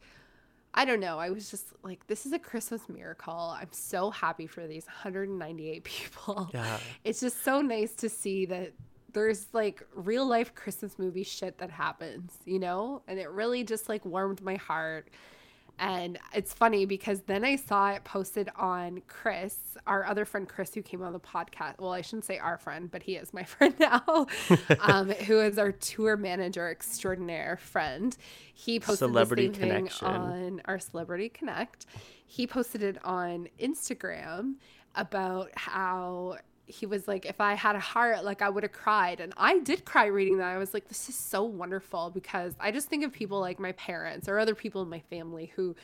I 0.75 0.85
don't 0.85 0.99
know. 0.99 1.19
I 1.19 1.29
was 1.29 1.51
just 1.51 1.67
like, 1.83 2.07
this 2.07 2.25
is 2.25 2.33
a 2.33 2.39
Christmas 2.39 2.89
miracle. 2.89 3.55
I'm 3.55 3.71
so 3.71 4.09
happy 4.09 4.47
for 4.47 4.65
these 4.65 4.87
198 4.87 5.83
people. 5.83 6.49
Yeah. 6.51 6.79
It's 7.03 7.19
just 7.19 7.43
so 7.43 7.61
nice 7.61 7.93
to 7.97 8.09
see 8.09 8.47
that 8.47 8.73
there's 9.13 9.47
like 9.53 9.85
real 9.93 10.25
life 10.25 10.53
Christmas 10.55 10.99
movie 10.99 11.23
shit 11.23 11.57
that 11.59 11.69
happens, 11.69 12.33
you 12.45 12.59
know? 12.59 13.01
And 13.07 13.19
it 13.19 13.29
really 13.29 13.63
just 13.63 13.89
like 13.89 14.05
warmed 14.05 14.41
my 14.41 14.55
heart. 14.55 15.09
And 15.79 16.19
it's 16.33 16.53
funny 16.53 16.85
because 16.85 17.21
then 17.21 17.43
I 17.43 17.55
saw 17.55 17.91
it 17.91 18.03
posted 18.03 18.49
on 18.55 19.01
Chris, 19.07 19.57
our 19.87 20.05
other 20.05 20.23
friend 20.23 20.47
Chris, 20.47 20.73
who 20.73 20.83
came 20.83 21.01
on 21.01 21.13
the 21.13 21.19
podcast. 21.19 21.79
Well, 21.79 21.91
I 21.91 22.01
shouldn't 22.01 22.25
say 22.25 22.37
our 22.37 22.57
friend, 22.57 22.91
but 22.91 23.01
he 23.01 23.15
is 23.15 23.33
my 23.33 23.43
friend 23.43 23.73
now, 23.79 24.27
um, 24.81 25.09
who 25.27 25.39
is 25.39 25.57
our 25.57 25.71
tour 25.71 26.15
manager 26.15 26.69
extraordinaire 26.69 27.57
friend. 27.57 28.15
He 28.53 28.79
posted 28.79 29.09
Celebrity 29.09 29.47
the 29.47 29.59
same 29.59 29.87
thing 29.87 29.89
on 30.03 30.61
our 30.65 30.77
Celebrity 30.79 31.29
Connect. 31.29 31.87
He 32.25 32.45
posted 32.45 32.83
it 32.83 33.03
on 33.03 33.47
Instagram 33.59 34.55
about 34.95 35.49
how 35.55 36.37
he 36.73 36.85
was 36.85 37.07
like, 37.07 37.25
if 37.25 37.39
I 37.39 37.53
had 37.53 37.75
a 37.75 37.79
heart, 37.79 38.25
like 38.25 38.41
I 38.41 38.49
would 38.49 38.63
have 38.63 38.71
cried. 38.71 39.19
And 39.19 39.33
I 39.37 39.59
did 39.59 39.85
cry 39.85 40.07
reading 40.07 40.37
that. 40.39 40.47
I 40.47 40.57
was 40.57 40.73
like, 40.73 40.87
this 40.87 41.07
is 41.07 41.15
so 41.15 41.43
wonderful 41.43 42.09
because 42.09 42.53
I 42.59 42.71
just 42.71 42.87
think 42.87 43.03
of 43.03 43.13
people 43.13 43.39
like 43.39 43.59
my 43.59 43.73
parents 43.73 44.27
or 44.27 44.39
other 44.39 44.55
people 44.55 44.81
in 44.81 44.89
my 44.89 45.01
family 45.01 45.51
who 45.55 45.75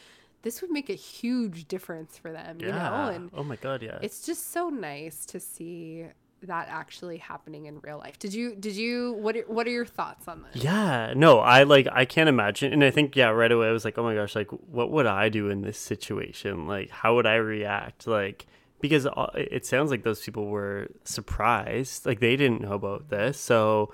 this 0.41 0.61
would 0.61 0.71
make 0.71 0.89
a 0.89 0.95
huge 0.95 1.67
difference 1.67 2.17
for 2.17 2.31
them, 2.31 2.57
you 2.59 2.71
know? 2.71 3.11
And 3.13 3.29
oh 3.35 3.43
my 3.43 3.57
god, 3.57 3.83
yeah. 3.83 3.99
it's 4.01 4.25
just 4.25 4.51
so 4.51 4.69
nice 4.69 5.25
to 5.27 5.39
see 5.39 6.05
that 6.43 6.67
actually 6.69 7.17
happening 7.17 7.65
in 7.65 7.79
real 7.81 7.97
life. 7.97 8.17
Did 8.17 8.33
you, 8.33 8.55
did 8.55 8.75
you, 8.75 9.13
what 9.19 9.35
are, 9.35 9.41
what 9.41 9.67
are 9.67 9.71
your 9.71 9.85
thoughts 9.85 10.27
on 10.27 10.43
this? 10.43 10.63
Yeah, 10.63 11.13
no, 11.15 11.39
I 11.39 11.63
like 11.63 11.87
I 11.91 12.05
can't 12.05 12.29
imagine, 12.29 12.71
and 12.71 12.83
I 12.83 12.91
think 12.91 13.15
yeah, 13.15 13.29
right 13.29 13.51
away 13.51 13.67
I 13.67 13.71
was 13.71 13.83
like, 13.83 13.97
oh 13.97 14.03
my 14.03 14.15
gosh, 14.15 14.35
like 14.35 14.49
what 14.49 14.89
would 14.91 15.05
I 15.05 15.27
do 15.27 15.49
in 15.49 15.61
this 15.61 15.77
situation? 15.77 16.65
Like 16.67 16.89
how 16.89 17.15
would 17.15 17.25
I 17.27 17.35
react? 17.35 18.07
Like 18.07 18.47
because 18.82 19.05
uh, 19.05 19.27
it 19.36 19.65
sounds 19.65 19.91
like 19.91 20.03
those 20.03 20.21
people 20.21 20.47
were 20.47 20.88
surprised, 21.03 22.05
like 22.05 22.19
they 22.19 22.36
didn't 22.36 22.61
know 22.61 22.73
about 22.73 23.09
this, 23.09 23.39
so 23.39 23.93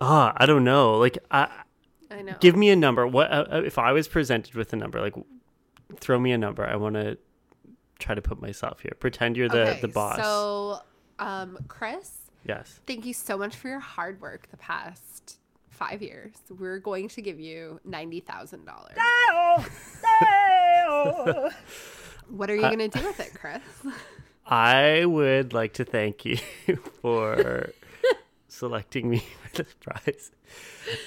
ah, 0.00 0.32
I 0.36 0.46
don't 0.46 0.64
know. 0.64 0.96
Like 0.98 1.18
I 1.30 1.48
I 2.10 2.22
know. 2.22 2.36
give 2.40 2.56
me 2.56 2.70
a 2.70 2.76
number. 2.76 3.06
What 3.06 3.30
uh, 3.30 3.46
uh, 3.50 3.62
if 3.64 3.78
I 3.78 3.92
was 3.92 4.08
presented 4.08 4.54
with 4.54 4.72
a 4.72 4.76
number? 4.76 5.00
Like 5.00 5.14
throw 5.96 6.18
me 6.18 6.32
a 6.32 6.38
number. 6.38 6.66
I 6.66 6.76
want 6.76 6.94
to 6.94 7.18
try 7.98 8.14
to 8.14 8.22
put 8.22 8.40
myself 8.40 8.80
here. 8.80 8.92
Pretend 8.98 9.36
you're 9.36 9.48
the 9.48 9.78
the 9.80 9.88
boss. 9.88 10.16
So, 10.16 10.80
um, 11.18 11.58
Chris, 11.68 12.10
yes. 12.46 12.80
Thank 12.86 13.04
you 13.06 13.14
so 13.14 13.36
much 13.36 13.56
for 13.56 13.68
your 13.68 13.80
hard 13.80 14.20
work 14.20 14.48
the 14.50 14.56
past 14.56 15.38
five 15.70 16.02
years. 16.02 16.34
We're 16.50 16.78
going 16.78 17.08
to 17.08 17.22
give 17.22 17.40
you 17.40 17.80
ninety 17.84 18.20
thousand 18.20 18.66
dollars. 18.66 18.96
What 22.28 22.50
are 22.50 22.54
you 22.54 22.62
going 22.62 22.78
to 22.78 22.88
do 22.88 23.04
with 23.04 23.20
it, 23.20 23.32
Chris? 23.34 23.62
I 24.46 25.04
would 25.04 25.52
like 25.52 25.74
to 25.74 25.84
thank 25.84 26.24
you 26.24 26.36
for 27.02 27.70
selecting 28.48 29.08
me 29.08 29.18
for 29.42 29.62
this 29.62 29.74
prize 29.80 30.30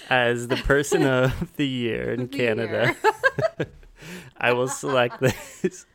as 0.10 0.48
the 0.48 0.56
person 0.58 1.04
of 1.04 1.56
the 1.56 1.68
year 1.68 2.14
in 2.14 2.22
The 2.22 2.38
Canada. 2.38 2.96
I 4.38 4.54
will 4.54 4.68
select 4.68 5.20
this. 5.20 5.86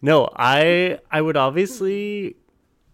No, 0.00 0.28
I 0.36 0.98
I 1.10 1.20
would 1.20 1.36
obviously 1.36 2.36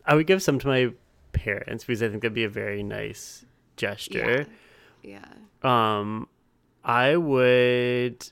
I 0.05 0.15
would 0.15 0.27
give 0.27 0.43
some 0.43 0.59
to 0.61 0.67
my 0.67 0.93
parents 1.33 1.85
because 1.85 2.03
I 2.03 2.09
think 2.09 2.23
that'd 2.23 2.35
be 2.35 2.45
a 2.45 2.49
very 2.49 2.83
nice 2.83 3.45
gesture. 3.77 4.47
Yeah. 5.03 5.25
Um 5.63 6.29
I 6.85 7.17
would 7.17 8.31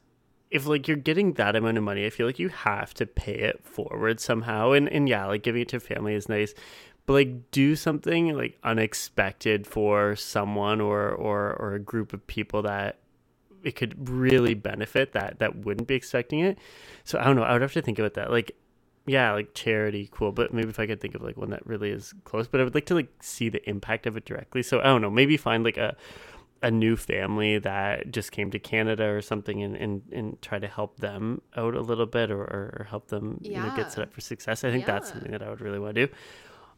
if 0.51 0.67
like 0.67 0.89
you're 0.89 0.97
getting 0.97 1.35
that 1.35 1.55
amount 1.57 1.79
of 1.79 1.85
money, 1.85 2.05
I 2.07 2.11
feel 2.11 2.27
like 2.27 2.39
you 2.39 2.49
have 2.49 2.93
to 2.95 3.07
pay 3.07 3.35
it 3.35 3.65
forward 3.65 4.21
somehow. 4.21 4.73
And 4.73 4.89
and 4.89 5.09
yeah, 5.09 5.27
like 5.27 5.43
giving 5.43 5.63
it 5.63 5.69
to 5.69 5.81
family 5.81 6.15
is 6.15 6.29
nice. 6.29 6.55
But 7.07 7.13
like 7.15 7.51
do 7.51 7.77
something 7.77 8.37
like 8.37 8.59
unexpected 8.63 9.67
for 9.67 10.17
someone 10.17 10.81
or 10.81 11.11
or 11.11 11.55
or 11.55 11.75
a 11.75 11.81
group 11.81 12.13
of 12.13 12.27
people 12.27 12.63
that 12.63 12.99
it 13.63 13.77
could 13.77 14.09
really 14.09 14.55
benefit 14.55 15.13
that 15.13 15.39
that 15.39 15.57
wouldn't 15.65 15.87
be 15.87 15.95
expecting 15.95 16.41
it. 16.41 16.59
So 17.05 17.19
I 17.19 17.25
don't 17.25 17.37
know, 17.37 17.43
I 17.43 17.53
would 17.53 17.63
have 17.63 17.73
to 17.75 17.83
think 17.83 17.99
about 17.99 18.15
that. 18.15 18.31
Like 18.31 18.57
yeah, 19.07 19.33
like 19.33 19.55
charity, 19.55 20.09
cool. 20.13 20.33
But 20.33 20.53
maybe 20.53 20.69
if 20.69 20.79
I 20.81 20.87
could 20.87 21.01
think 21.01 21.15
of 21.15 21.23
like 21.23 21.37
one 21.37 21.51
that 21.51 21.67
really 21.67 21.91
is 21.91 22.13
close. 22.25 22.49
But 22.49 22.61
I 22.61 22.65
would 22.65 22.75
like 22.75 22.87
to 22.87 22.95
like 22.95 23.09
see 23.21 23.49
the 23.49 23.69
impact 23.69 24.07
of 24.07 24.17
it 24.17 24.25
directly. 24.25 24.63
So 24.63 24.81
I 24.81 24.85
don't 24.85 25.01
know, 25.01 25.11
maybe 25.11 25.37
find 25.37 25.65
like 25.65 25.79
a 25.79 25.97
a 26.63 26.71
new 26.71 26.95
family 26.97 27.59
that 27.59 28.11
just 28.11 28.33
came 28.33 28.51
to 28.51 28.59
Canada 28.59 29.05
or 29.09 29.23
something 29.23 29.63
and, 29.63 29.77
and, 29.77 30.03
and 30.13 30.43
try 30.43 30.59
to 30.59 30.67
help 30.69 30.99
them 30.99 31.41
out 31.57 31.75
a 31.75 31.81
little 31.81 32.05
bit 32.07 32.31
or, 32.31 32.43
or, 32.43 32.87
help 32.91 33.09
them 33.09 33.39
you 33.41 33.55
know, 33.55 33.73
get 33.75 33.91
set 33.91 34.03
up 34.03 34.13
for 34.13 34.21
success. 34.21 34.63
I 34.63 34.71
think 34.71 34.85
that's 34.85 35.09
something 35.09 35.33
that 35.33 35.43
I 35.43 35.49
would 35.49 35.63
really 35.63 35.79
want 35.79 35.95
to 35.95 36.07
do. 36.07 36.13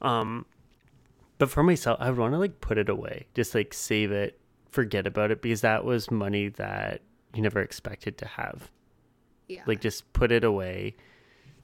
Um, 0.01 0.47
but 1.39 1.51
for 1.51 1.65
myself, 1.65 1.99
I 2.01 2.11
would 2.11 2.19
want 2.19 2.33
to 2.35 2.39
like 2.39 2.61
put 2.61 2.79
it 2.79 2.89
away, 2.89 3.27
just 3.35 3.55
like 3.57 3.75
save 3.75 4.13
it, 4.13 4.39
forget 4.71 5.05
about 5.07 5.33
it, 5.33 5.43
because 5.43 5.63
that 5.63 5.85
was 5.85 6.11
money 6.13 6.49
that 6.51 7.01
you 7.35 7.43
never 7.43 7.61
expected 7.61 8.19
to 8.19 8.27
have. 8.27 8.71
Yeah. 9.49 9.63
Like 9.67 9.81
just 9.81 10.13
put 10.13 10.31
it 10.31 10.45
away. 10.45 10.95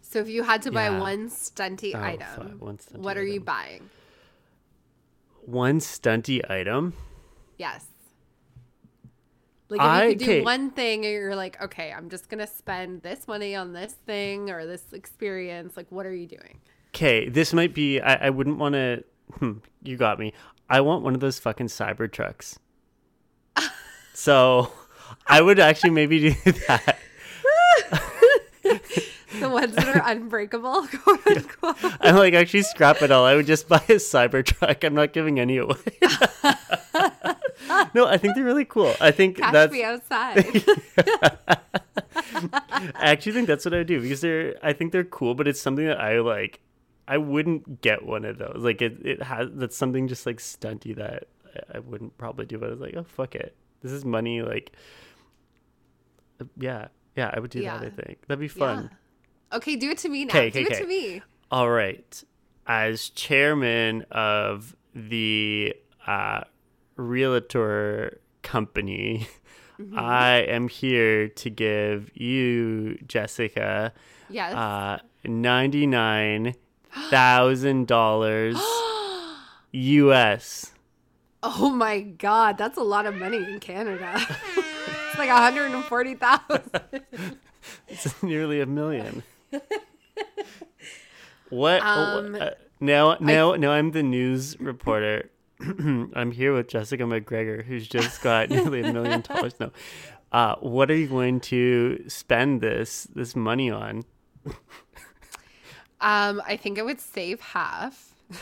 so 0.01 0.19
if 0.19 0.29
you 0.29 0.43
had 0.43 0.63
to 0.63 0.73
buy 0.73 0.89
Yeah. 0.89 0.99
one 0.99 1.29
stunty 1.29 1.95
Oh, 1.95 2.03
item, 2.03 2.59
one 2.59 2.79
stunty 2.79 2.99
what 2.99 3.17
are 3.17 3.25
you 3.25 3.41
buying? 3.41 3.89
One 5.45 5.79
stunty 5.79 6.49
item. 6.51 6.95
Yes. 7.57 7.87
Like 9.71 9.81
if 9.81 10.05
you 10.05 10.11
could 10.11 10.19
do 10.19 10.25
okay. 10.25 10.41
one 10.43 10.71
thing 10.71 11.05
and 11.05 11.13
you're 11.13 11.37
like, 11.37 11.61
okay, 11.63 11.93
I'm 11.93 12.09
just 12.09 12.29
gonna 12.29 12.47
spend 12.47 13.03
this 13.03 13.29
money 13.29 13.55
on 13.55 13.73
this 13.73 13.93
thing 14.07 14.51
or 14.51 14.65
this 14.65 14.93
experience, 14.93 15.77
like 15.77 15.87
what 15.91 16.07
are 16.07 16.15
you 16.15 16.27
doing? 16.27 16.61
Okay, 16.95 17.29
this 17.29 17.53
might 17.53 17.75
be. 17.75 18.01
I, 18.01 18.27
I 18.27 18.31
wouldn't 18.31 18.59
want 18.59 18.75
to. 18.75 19.05
Hmm, 19.39 19.59
you 19.83 19.97
got 19.97 20.19
me. 20.19 20.33
I 20.71 20.81
want 20.81 21.05
one 21.05 21.15
of 21.15 21.21
those 21.21 21.39
fucking 21.39 21.67
cyber 21.67 22.11
trucks. 22.11 22.59
so, 24.15 24.73
I 25.27 25.41
would 25.41 25.59
actually 25.59 25.91
maybe 25.91 26.19
do 26.19 26.31
that. 26.69 26.99
The 29.39 29.49
ones 29.49 29.75
that 29.77 29.89
are 29.95 30.03
unbreakable, 30.11 30.89
quote 31.03 31.27
unquote. 31.27 31.77
I'm 32.01 32.17
like 32.17 32.35
actually 32.35 32.63
scrap 32.63 33.03
it 33.03 33.11
all. 33.11 33.25
I 33.25 33.37
would 33.37 33.47
just 33.47 33.69
buy 33.69 33.77
a 33.89 33.97
cyber 33.97 34.45
truck. 34.45 34.83
I'm 34.83 34.95
not 34.95 35.13
giving 35.13 35.39
any 35.39 35.59
away. 35.59 35.77
no, 37.95 38.07
I 38.07 38.17
think 38.17 38.35
they're 38.35 38.45
really 38.45 38.65
cool. 38.65 38.95
I 39.01 39.11
think 39.11 39.39
Catch 39.39 39.53
that's. 39.53 39.73
me 39.73 39.85
outside. 39.85 40.47
I 42.35 42.93
actually 43.13 43.33
think 43.33 43.49
that's 43.49 43.65
what 43.65 43.75
I 43.75 43.79
would 43.79 43.87
do 43.87 44.01
because 44.01 44.21
they're. 44.21 44.55
I 44.63 44.73
think 44.73 44.93
they're 44.93 45.05
cool, 45.05 45.35
but 45.35 45.49
it's 45.49 45.61
something 45.61 45.87
that 45.87 46.01
I 46.01 46.21
like. 46.21 46.61
I 47.07 47.19
wouldn't 47.19 47.81
get 47.81 48.05
one 48.05 48.25
of 48.25 48.39
those. 48.39 48.57
Like 48.59 48.83
it, 48.83 48.99
it 49.05 49.23
has 49.23 49.49
that's 49.55 49.77
something 49.77 50.09
just 50.09 50.27
like 50.27 50.39
stunty 50.39 50.95
that 50.97 51.25
I- 51.75 51.79
wouldn't 51.81 52.17
probably 52.19 52.47
do. 52.47 52.59
But 52.59 52.67
I 52.67 52.71
was 52.71 52.81
like, 52.81 52.95
oh 52.97 53.05
fuck 53.05 53.35
it, 53.35 53.55
this 53.83 53.93
is 53.93 54.05
money. 54.05 54.43
Like, 54.43 54.73
uh, 56.41 56.45
yeah, 56.57 56.89
yeah, 57.17 57.31
I 57.33 57.41
would 57.41 57.51
do 57.51 57.63
that. 57.63 57.83
I 57.83 57.91
think 57.91 58.27
that'd 58.27 58.41
be 58.41 58.49
fun. 58.49 58.91
Yeah. 58.93 59.57
Okay, 59.57 59.77
do 59.77 59.91
it 59.91 59.99
to 59.99 60.09
me 60.09 60.27
now. 60.27 60.33
do 60.33 60.61
it 60.61 60.75
to 60.75 60.87
me. 60.87 61.23
All 61.51 61.71
right, 61.71 62.23
as 62.67 63.09
chairman 63.11 64.03
of 64.11 64.77
the 64.95 65.75
uh, 66.07 66.43
realtor 66.99 68.21
company. 68.43 69.27
Mm-hmm. 69.81 69.97
I 69.99 70.39
am 70.39 70.67
here 70.69 71.29
to 71.29 71.51
give 71.51 72.11
you, 72.15 72.99
Jessica, 73.07 73.93
Yes. 74.29 74.53
uh, 74.53 74.99
ninety 75.25 75.87
nine 75.87 76.55
thousand 77.11 77.87
dollars 77.87 78.57
US. 79.73 80.73
oh 81.45 81.71
my 81.71 82.01
god, 82.01 82.59
that's 82.59 82.77
a 82.77 82.83
lot 82.83 83.07
of 83.07 83.15
money 83.15 83.37
in 83.37 83.61
Canada. 83.61 84.15
it's 84.57 85.17
like 85.19 85.29
140,000. 85.31 86.71
It's 87.87 88.23
nearly 88.23 88.61
a 88.61 88.67
million. 88.67 89.23
What? 91.51 91.83
Um, 91.83 92.35
uh, 92.35 92.51
now, 92.81 93.17
now, 93.21 93.55
now 93.55 93.71
I'm 93.71 93.93
the 93.93 94.03
news 94.03 94.59
reporter. 94.61 95.31
I'm 96.15 96.31
here 96.31 96.55
with 96.55 96.69
Jessica 96.69 97.03
McGregor, 97.05 97.65
who's 97.65 97.89
just 97.89 98.23
got 98.23 98.49
nearly 98.51 98.83
a 98.83 98.93
million 98.93 99.23
dollars 99.23 99.55
now. 99.59 99.73
Uh, 100.31 100.55
what 100.57 100.91
are 100.91 100.97
you 100.97 101.09
going 101.09 101.41
to 101.41 102.05
spend 102.09 102.61
this 102.61 103.05
this 103.15 103.35
money 103.37 103.71
on? 103.71 104.05
Um, 106.01 106.41
I 106.47 106.57
think 106.57 106.79
I 106.79 106.83
would 106.83 107.01
save 107.01 107.41
half. 107.41 108.15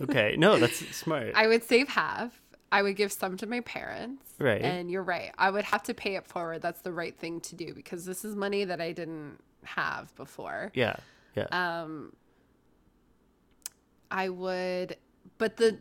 Okay, 0.00 0.36
no, 0.38 0.60
that's 0.60 0.78
smart. 0.96 1.32
I 1.34 1.48
would 1.48 1.64
save 1.64 1.88
half. 1.88 2.40
I 2.70 2.82
would 2.82 2.94
give 2.94 3.10
some 3.10 3.36
to 3.38 3.46
my 3.48 3.62
parents. 3.62 4.32
Right. 4.38 4.62
And 4.62 4.88
you're 4.88 5.02
right. 5.02 5.32
I 5.36 5.50
would 5.50 5.64
have 5.64 5.82
to 5.82 5.92
pay 5.92 6.14
it 6.14 6.24
forward. 6.24 6.62
That's 6.62 6.82
the 6.82 6.92
right 6.92 7.18
thing 7.18 7.40
to 7.40 7.56
do 7.56 7.74
because 7.74 8.04
this 8.04 8.24
is 8.24 8.36
money 8.36 8.62
that 8.64 8.80
I 8.80 8.92
didn't 8.92 9.38
have 9.64 10.14
before. 10.14 10.70
yeah, 10.72 10.94
yeah. 11.34 11.46
Um 11.50 12.12
I 14.12 14.28
would 14.28 14.96
but 15.36 15.56
the 15.56 15.78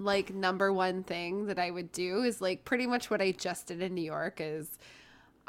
like 0.00 0.34
number 0.34 0.72
one 0.72 1.02
thing 1.04 1.46
that 1.46 1.58
I 1.58 1.70
would 1.70 1.92
do 1.92 2.22
is 2.22 2.40
like 2.40 2.64
pretty 2.64 2.86
much 2.86 3.10
what 3.10 3.20
I 3.20 3.32
just 3.32 3.66
did 3.66 3.82
in 3.82 3.94
New 3.94 4.02
York 4.02 4.38
is 4.40 4.78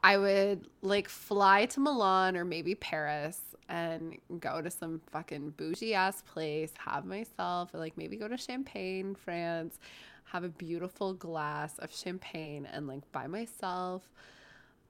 I 0.03 0.17
would 0.17 0.67
like 0.81 1.07
fly 1.07 1.65
to 1.67 1.79
Milan 1.79 2.35
or 2.35 2.43
maybe 2.43 2.75
Paris 2.75 3.39
and 3.69 4.17
go 4.39 4.61
to 4.61 4.69
some 4.69 5.01
fucking 5.11 5.51
bougie 5.51 5.93
ass 5.93 6.21
place, 6.21 6.73
have 6.85 7.05
myself, 7.05 7.73
or 7.73 7.79
like 7.79 7.97
maybe 7.97 8.17
go 8.17 8.27
to 8.27 8.35
Champagne, 8.35 9.15
France, 9.15 9.79
have 10.25 10.43
a 10.43 10.49
beautiful 10.49 11.13
glass 11.13 11.77
of 11.79 11.93
champagne 11.93 12.67
and 12.71 12.87
like 12.87 13.09
buy 13.11 13.27
myself 13.27 14.09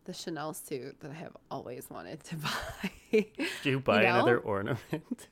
the 0.05 0.13
Chanel 0.13 0.53
suit 0.53 0.99
that 1.01 1.11
I 1.11 1.15
have 1.15 1.37
always 1.51 1.89
wanted 1.89 2.23
to 2.25 2.35
buy. 3.11 3.25
Do 3.61 3.69
you 3.69 3.79
buy 3.79 4.03
know? 4.03 4.09
another 4.15 4.37
ornament? 4.39 5.27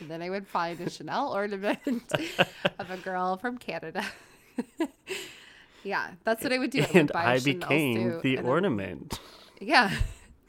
And 0.00 0.10
then 0.10 0.20
I 0.22 0.30
would 0.30 0.46
find 0.46 0.78
a 0.80 0.90
Chanel 0.90 1.32
ornament 1.32 2.02
of 2.78 2.90
a 2.90 2.96
girl 2.98 3.36
from 3.38 3.56
Canada. 3.58 4.04
yeah, 5.84 6.10
that's 6.24 6.42
what 6.42 6.52
I 6.52 6.58
would 6.58 6.70
do. 6.70 6.80
I 6.82 6.86
would 6.86 6.96
and 6.96 7.12
I 7.12 7.38
became 7.40 8.20
the 8.20 8.36
then- 8.36 8.44
ornament. 8.46 9.20
yeah, 9.60 9.90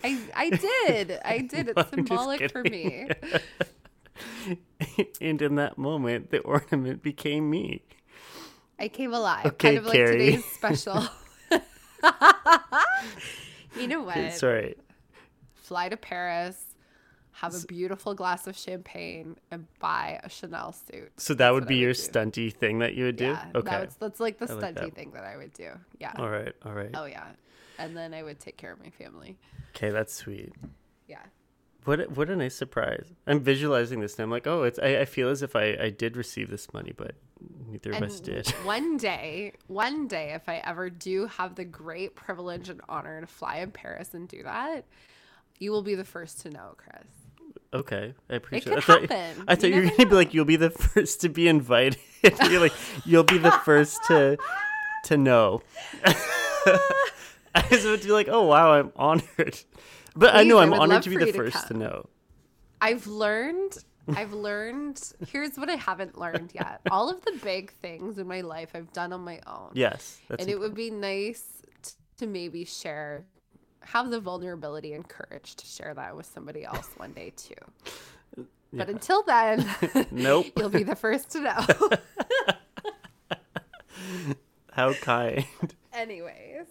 I 0.04 0.20
I 0.36 0.50
did. 0.50 1.20
I 1.24 1.40
did. 1.40 1.70
It's 1.78 1.78
I'm 1.94 2.06
symbolic 2.08 2.52
for 2.52 2.62
me. 2.64 3.08
and 5.22 5.42
in 5.42 5.56
that 5.56 5.78
moment, 5.78 6.32
the 6.32 6.40
ornament 6.40 7.02
became 7.02 7.50
me. 7.50 7.84
I 8.80 8.88
came 8.90 9.14
alive. 9.14 9.46
Okay, 9.46 9.70
kind 9.70 9.78
of 9.80 9.86
like 9.86 9.94
Carrie. 9.96 10.18
today's 10.20 10.46
special. 10.46 11.04
you 13.76 13.88
know 13.88 14.02
what? 14.02 14.34
Sorry. 14.34 14.76
Fly 15.56 15.90
to 15.90 15.98
Paris, 15.98 16.64
have 17.42 17.54
a 17.54 17.66
beautiful 17.68 18.16
glass 18.16 18.48
of 18.48 18.58
champagne, 18.58 19.38
and 19.52 19.68
buy 19.80 20.20
a 20.24 20.30
Chanel 20.30 20.74
suit. 20.74 21.12
So 21.18 21.36
that 21.36 21.54
would 21.54 21.68
be 21.68 21.76
your 21.76 21.94
do. 21.94 22.00
stunty 22.00 22.52
thing 22.52 22.80
that 22.80 22.96
you 22.96 23.06
would 23.06 23.16
do? 23.16 23.26
Yeah, 23.26 23.46
okay. 23.54 23.70
that's 23.70 23.96
that's 23.96 24.20
like 24.20 24.40
the 24.40 24.50
I 24.50 24.54
like 24.54 24.76
stunty 24.76 24.82
that. 24.82 24.96
thing 24.96 25.12
that 25.12 25.24
I 25.24 25.38
would 25.38 25.54
do. 25.54 25.70
Yeah. 26.00 26.14
All 26.18 26.30
right. 26.30 26.54
All 26.66 26.74
right. 26.74 26.90
Oh 26.96 27.06
yeah, 27.06 27.26
and 27.78 27.96
then 27.96 28.14
I 28.14 28.24
would 28.24 28.40
take 28.40 28.58
care 28.58 28.72
of 28.72 28.80
my 28.80 28.90
family. 28.90 29.38
Okay, 29.76 29.92
that's 29.92 30.14
sweet. 30.14 30.52
Yeah. 31.08 31.20
What 31.86 32.00
a, 32.00 32.04
what 32.06 32.30
a 32.30 32.36
nice 32.36 32.56
surprise. 32.56 33.06
I'm 33.28 33.40
visualizing 33.40 34.02
this 34.02 34.16
and 34.16 34.24
I'm 34.24 34.32
like, 34.32 34.48
oh, 34.48 34.64
it's 34.64 34.80
I, 34.80 35.02
I 35.02 35.06
feel 35.06 35.30
as 35.30 35.42
if 35.42 35.56
I, 35.56 35.78
I 35.80 35.90
did 35.90 36.18
receive 36.18 36.50
this 36.50 36.74
money, 36.74 36.94
but 36.98 37.16
neither 37.70 37.92
of 37.92 38.02
us 38.02 38.20
did. 38.20 38.48
one 38.66 38.98
day, 38.98 39.54
one 39.68 40.08
day, 40.08 40.34
if 40.34 40.50
I 40.50 40.58
ever 40.66 40.90
do 40.90 41.28
have 41.28 41.56
the 41.56 41.64
great 41.64 42.16
privilege 42.16 42.68
and 42.68 42.82
honor 42.90 43.22
to 43.22 43.28
fly 43.28 43.58
in 43.58 43.72
Paris 43.72 44.14
and 44.14 44.28
do 44.28 44.44
that, 44.44 44.86
you 45.60 45.72
will 45.72 45.82
be 45.82 45.96
the 45.96 46.04
first 46.04 46.42
to 46.42 46.50
know, 46.50 46.76
Chris. 46.78 47.08
Okay, 47.74 48.14
I 48.30 48.36
appreciate 48.36 48.78
It 48.78 48.84
could 48.84 48.96
I 49.00 49.08
thought, 49.08 49.12
happen. 49.12 49.44
I 49.48 49.54
You 49.54 49.58
thought 49.58 49.70
you 49.70 49.76
were 49.84 49.90
gonna 49.90 50.10
be 50.10 50.16
like, 50.16 50.34
you'll 50.34 50.46
be 50.46 50.56
the 50.56 50.70
first 50.94 51.22
to 51.22 51.30
be 51.30 51.48
invited. 51.48 52.00
You're 52.50 52.62
like, 52.62 52.74
you'll 53.06 53.24
be 53.24 53.38
the 53.38 53.52
first 53.52 54.04
to 54.08 54.38
to 55.06 55.18
know. 55.18 55.62
I 56.06 57.66
was 57.72 57.86
about 57.86 58.02
to 58.02 58.06
be 58.08 58.12
like, 58.12 58.28
oh 58.30 58.44
wow, 58.44 58.74
I'm 58.74 58.92
honored. 58.96 59.60
But 60.16 60.36
I 60.36 60.44
know 60.44 60.58
I 60.58 60.64
I'm 60.64 60.72
would 60.72 60.80
honored 60.80 61.04
to 61.04 61.10
be 61.10 61.18
the 61.18 61.28
you 61.28 61.32
to 61.32 61.38
first 61.38 61.68
to 61.68 61.74
know. 61.74 62.08
I've 62.82 63.08
learned. 63.08 63.78
I've 64.16 64.34
learned. 64.34 65.02
Here's 65.28 65.58
what 65.58 65.70
I 65.70 65.76
haven't 65.76 66.18
learned 66.18 66.52
yet. 66.54 66.82
All 66.90 67.10
of 67.10 67.24
the 67.26 67.34
big 67.44 67.72
things 67.74 68.18
in 68.18 68.28
my 68.28 68.42
life 68.42 68.72
I've 68.74 68.92
done 68.94 69.12
on 69.12 69.22
my 69.22 69.42
own. 69.46 69.72
Yes, 69.74 70.20
that's 70.30 70.42
and 70.42 70.50
it 70.50 70.60
would 70.60 70.74
be 70.74 70.90
nice 70.90 71.44
to 72.18 72.26
maybe 72.28 72.66
share, 72.66 73.26
have 73.82 74.10
the 74.10 74.20
vulnerability 74.20 74.94
and 74.94 75.08
courage 75.08 75.56
to 75.56 75.66
share 75.66 75.94
that 75.94 76.16
with 76.16 76.26
somebody 76.26 76.64
else 76.66 76.90
one 76.98 77.12
day 77.14 77.32
too. 77.36 77.54
But 78.74 78.90
until 78.90 79.24
then, 79.24 79.66
Nope. 80.12 80.48
you'll 80.58 80.68
be 80.68 80.84
the 80.84 80.96
first 80.98 81.32
to 81.32 81.40
know. 81.40 81.66
how 84.74 84.94
kind. 84.96 85.46
Anyways, 85.94 86.66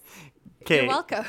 Okay. 0.62 0.76
you're 0.82 0.88
welcome. 0.88 1.24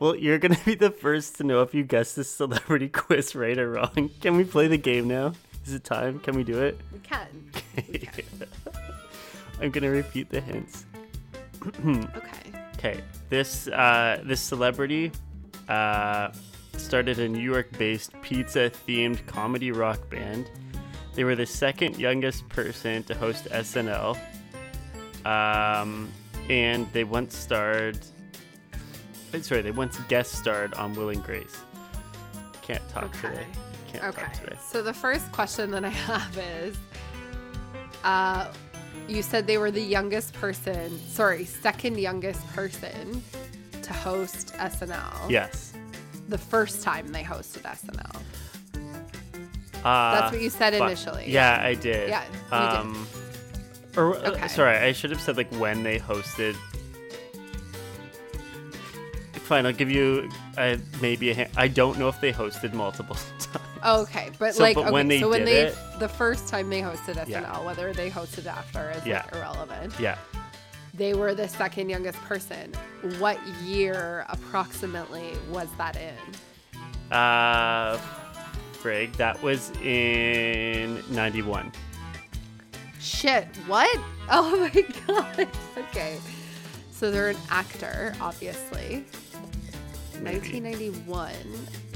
Well, 0.00 0.16
you're 0.16 0.38
gonna 0.38 0.58
be 0.64 0.74
the 0.74 0.90
first 0.90 1.36
to 1.36 1.44
know 1.44 1.62
if 1.62 1.74
you 1.74 1.84
guess 1.84 2.14
this 2.14 2.28
celebrity 2.28 2.88
quiz 2.88 3.36
right 3.36 3.56
or 3.56 3.70
wrong. 3.70 4.10
Can 4.20 4.36
we 4.36 4.42
play 4.44 4.66
the 4.66 4.76
game 4.78 5.06
now? 5.06 5.32
Is 5.64 5.74
it 5.74 5.84
time? 5.84 6.18
Can 6.18 6.34
we 6.36 6.42
do 6.44 6.60
it? 6.60 6.78
we 6.92 6.98
can. 6.98 7.26
We 7.76 7.98
can. 8.00 8.24
I'm 9.60 9.70
gonna 9.70 9.90
repeat 9.90 10.28
the 10.30 10.40
hints. 10.40 10.84
Okay. 11.86 12.52
Okay, 12.78 13.02
this 13.28 13.66
uh, 13.68 14.22
this 14.24 14.40
celebrity 14.40 15.10
uh, 15.68 16.30
started 16.76 17.18
a 17.18 17.28
New 17.28 17.42
York-based 17.42 18.12
pizza-themed 18.22 19.26
comedy 19.26 19.72
rock 19.72 20.08
band. 20.08 20.48
They 21.14 21.24
were 21.24 21.34
the 21.34 21.44
second 21.46 21.98
youngest 21.98 22.48
person 22.48 23.02
to 23.04 23.16
host 23.16 23.46
SNL, 23.50 24.16
um, 25.26 26.08
and 26.48 26.86
they 26.92 27.02
once 27.02 27.36
starred. 27.36 27.98
Sorry, 29.42 29.60
they 29.62 29.72
once 29.72 29.98
guest 30.08 30.34
starred 30.34 30.72
on 30.74 30.94
Will 30.94 31.08
and 31.08 31.22
Grace. 31.24 31.60
Can't 32.62 32.88
talk 32.90 33.04
Okay. 33.06 33.28
today. 33.28 33.46
Can't 33.92 34.04
Okay. 34.04 34.22
talk 34.22 34.32
today. 34.34 34.56
So 34.70 34.82
the 34.82 34.94
first 34.94 35.32
question 35.32 35.72
that 35.72 35.84
I 35.84 35.88
have 36.06 36.38
is 36.38 36.76
uh 38.04 38.52
you 39.06 39.22
said 39.22 39.46
they 39.46 39.58
were 39.58 39.70
the 39.70 39.80
youngest 39.82 40.32
person, 40.34 40.98
sorry, 41.08 41.44
second 41.44 41.98
youngest 41.98 42.46
person 42.48 43.22
to 43.82 43.92
host 43.92 44.54
SNL. 44.54 45.30
Yes. 45.30 45.72
The 46.28 46.38
first 46.38 46.82
time 46.82 47.10
they 47.12 47.22
hosted 47.22 47.62
SNL. 47.62 48.22
Uh, 49.84 50.20
That's 50.20 50.32
what 50.32 50.42
you 50.42 50.50
said 50.50 50.74
fu- 50.74 50.82
initially. 50.84 51.24
Yeah, 51.30 51.60
I 51.62 51.74
did. 51.74 52.08
Yeah, 52.08 52.24
you 52.24 52.30
did. 52.32 52.52
um, 52.52 53.06
Or 53.96 54.16
uh, 54.16 54.30
Okay. 54.30 54.48
sorry, 54.48 54.76
I 54.76 54.92
should 54.92 55.10
have 55.10 55.20
said 55.20 55.36
like 55.36 55.50
when 55.54 55.82
they 55.82 55.98
hosted. 55.98 56.56
Fine, 59.32 59.64
I'll 59.64 59.72
give 59.72 59.90
you 59.90 60.28
uh, 60.58 60.76
maybe 61.00 61.30
a 61.30 61.34
hint. 61.34 61.50
I 61.56 61.68
don't 61.68 61.98
know 61.98 62.08
if 62.08 62.20
they 62.20 62.32
hosted 62.32 62.74
multiple 62.74 63.16
times. 63.38 63.64
Okay, 63.84 64.30
but 64.38 64.54
So, 64.54 64.62
like 64.62 64.74
but 64.74 64.82
okay, 64.84 64.90
when 64.92 65.08
they 65.08 65.20
so 65.20 65.28
when 65.28 65.44
they 65.44 65.66
it- 65.68 65.76
the 65.98 66.08
first 66.08 66.48
time 66.48 66.68
they 66.70 66.80
hosted 66.80 67.16
SNL, 67.16 67.28
Yeah. 67.28 67.60
whether 67.64 67.92
they 67.92 68.10
hosted 68.10 68.46
after 68.46 68.90
is 68.90 69.04
Yeah. 69.06 69.22
like 69.24 69.34
irrelevant. 69.36 69.94
Yeah. 69.98 70.16
They 70.94 71.14
were 71.14 71.34
the 71.34 71.46
second 71.48 71.88
youngest 71.90 72.18
person. 72.22 72.72
What 73.18 73.38
year 73.64 74.26
approximately 74.28 75.32
was 75.50 75.68
that 75.78 75.96
in? 75.96 77.14
Uh, 77.16 77.98
Frig, 78.82 79.12
that 79.16 79.40
was 79.42 79.70
in 79.82 81.02
91. 81.10 81.70
Shit, 83.00 83.46
what? 83.66 83.96
Oh 84.30 84.58
my 84.74 84.84
god. 85.06 85.48
Okay. 85.78 86.18
So 86.92 87.10
they're 87.10 87.30
an 87.30 87.36
actor, 87.50 88.14
obviously. 88.20 89.04
Maybe. 90.20 90.60
1991. 90.64 91.32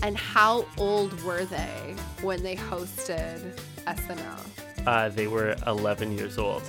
And 0.03 0.17
how 0.17 0.67
old 0.77 1.23
were 1.23 1.45
they 1.45 1.95
when 2.23 2.43
they 2.43 2.57
hosted 2.57 3.57
SNL? 3.87 4.87
Uh, 4.87 5.09
they 5.11 5.29
were 5.29 5.55
11 5.67 6.19
years 6.19 6.39
old. 6.39 6.63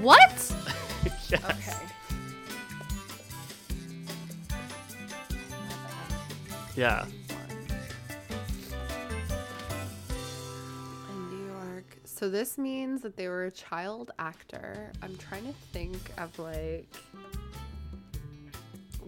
What? 0.00 0.30
yes. 1.28 1.42
Okay. 1.44 1.94
Yeah. 6.76 7.04
In 11.10 11.30
New 11.30 11.46
York. 11.52 11.96
So 12.04 12.28
this 12.28 12.56
means 12.56 13.00
that 13.02 13.16
they 13.16 13.26
were 13.26 13.46
a 13.46 13.50
child 13.50 14.12
actor. 14.20 14.92
I'm 15.02 15.16
trying 15.16 15.44
to 15.46 15.52
think 15.72 16.12
of 16.18 16.38
like 16.38 16.94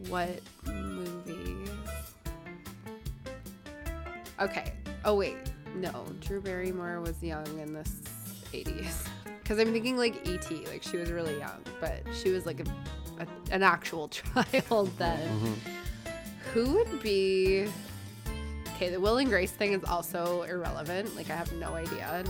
what 0.09 0.41
movies. 0.65 1.69
Okay. 4.41 4.73
Oh 5.05 5.15
wait, 5.15 5.37
no. 5.75 6.05
Drew 6.21 6.41
Barrymore 6.41 7.01
was 7.01 7.23
young 7.23 7.47
in 7.59 7.73
the 7.73 7.89
80s. 8.53 9.09
Because 9.43 9.59
I'm 9.61 9.73
thinking 9.73 9.97
like 9.97 10.27
E.T. 10.27 10.67
Like 10.67 10.83
she 10.83 10.97
was 10.97 11.11
really 11.11 11.39
young, 11.39 11.63
but 11.81 12.03
she 12.15 12.31
was 12.31 12.47
like 12.47 12.61
a, 12.61 12.65
a, 13.21 13.27
an 13.53 13.63
actual 13.63 14.09
child 14.09 14.91
then. 14.99 15.57
Who 16.53 16.75
would 16.75 17.03
be? 17.03 17.69
Okay, 18.75 18.91
the 18.91 19.01
Will 19.01 19.17
and 19.17 19.29
Grace 19.29 19.53
thing 19.53 19.73
is 19.73 19.83
also 19.85 20.43
irrelevant. 20.43 21.17
Like, 21.17 21.31
I 21.31 21.37
have 21.37 21.51
no 21.55 21.75
idea. 21.75 22.25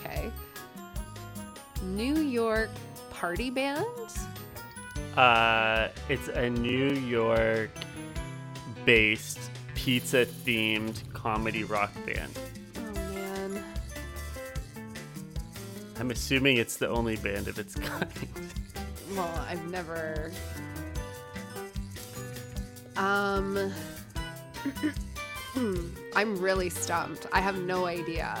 Okay. 0.00 0.32
New 1.82 2.16
York 2.16 2.70
party 3.10 3.50
band? 3.50 3.86
Uh, 5.16 5.88
it's 6.08 6.28
a 6.28 6.50
New 6.50 6.90
York 6.90 7.70
based 8.84 9.50
pizza 9.86 10.26
themed 10.26 11.00
comedy 11.12 11.62
rock 11.62 11.92
band. 12.04 12.36
Oh, 12.76 12.92
man. 13.14 13.62
I'm 16.00 16.10
assuming 16.10 16.56
it's 16.56 16.76
the 16.76 16.88
only 16.88 17.14
band 17.14 17.46
of 17.46 17.56
its 17.60 17.74
kind. 17.76 18.10
Well, 19.14 19.46
I've 19.48 19.64
never. 19.70 20.32
Um. 22.96 23.72
I'm 26.16 26.36
really 26.40 26.68
stumped. 26.68 27.28
I 27.32 27.40
have 27.40 27.60
no 27.60 27.86
idea. 27.86 28.36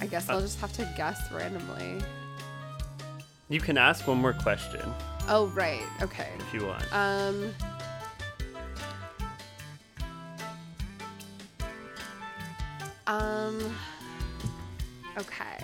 I 0.00 0.06
guess 0.08 0.28
I'll 0.28 0.40
just 0.40 0.58
have 0.60 0.72
to 0.72 0.92
guess 0.96 1.30
randomly. 1.30 2.04
You 3.48 3.60
can 3.60 3.78
ask 3.78 4.08
one 4.08 4.18
more 4.18 4.32
question 4.32 4.82
Oh, 5.28 5.46
right. 5.54 5.82
Okay. 6.02 6.28
if 6.40 6.52
you 6.52 6.66
want. 6.66 6.92
Um. 6.92 7.54
Um. 13.10 13.58
Okay. 15.18 15.58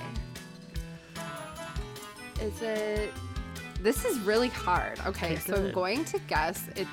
Is 2.40 2.60
it? 2.60 3.12
This 3.80 4.04
is 4.04 4.18
really 4.20 4.48
hard. 4.48 4.98
Okay, 5.06 5.34
Okay, 5.34 5.36
so 5.36 5.54
I'm 5.54 5.70
going 5.70 6.04
to 6.06 6.18
guess 6.26 6.68
it's 6.74 6.90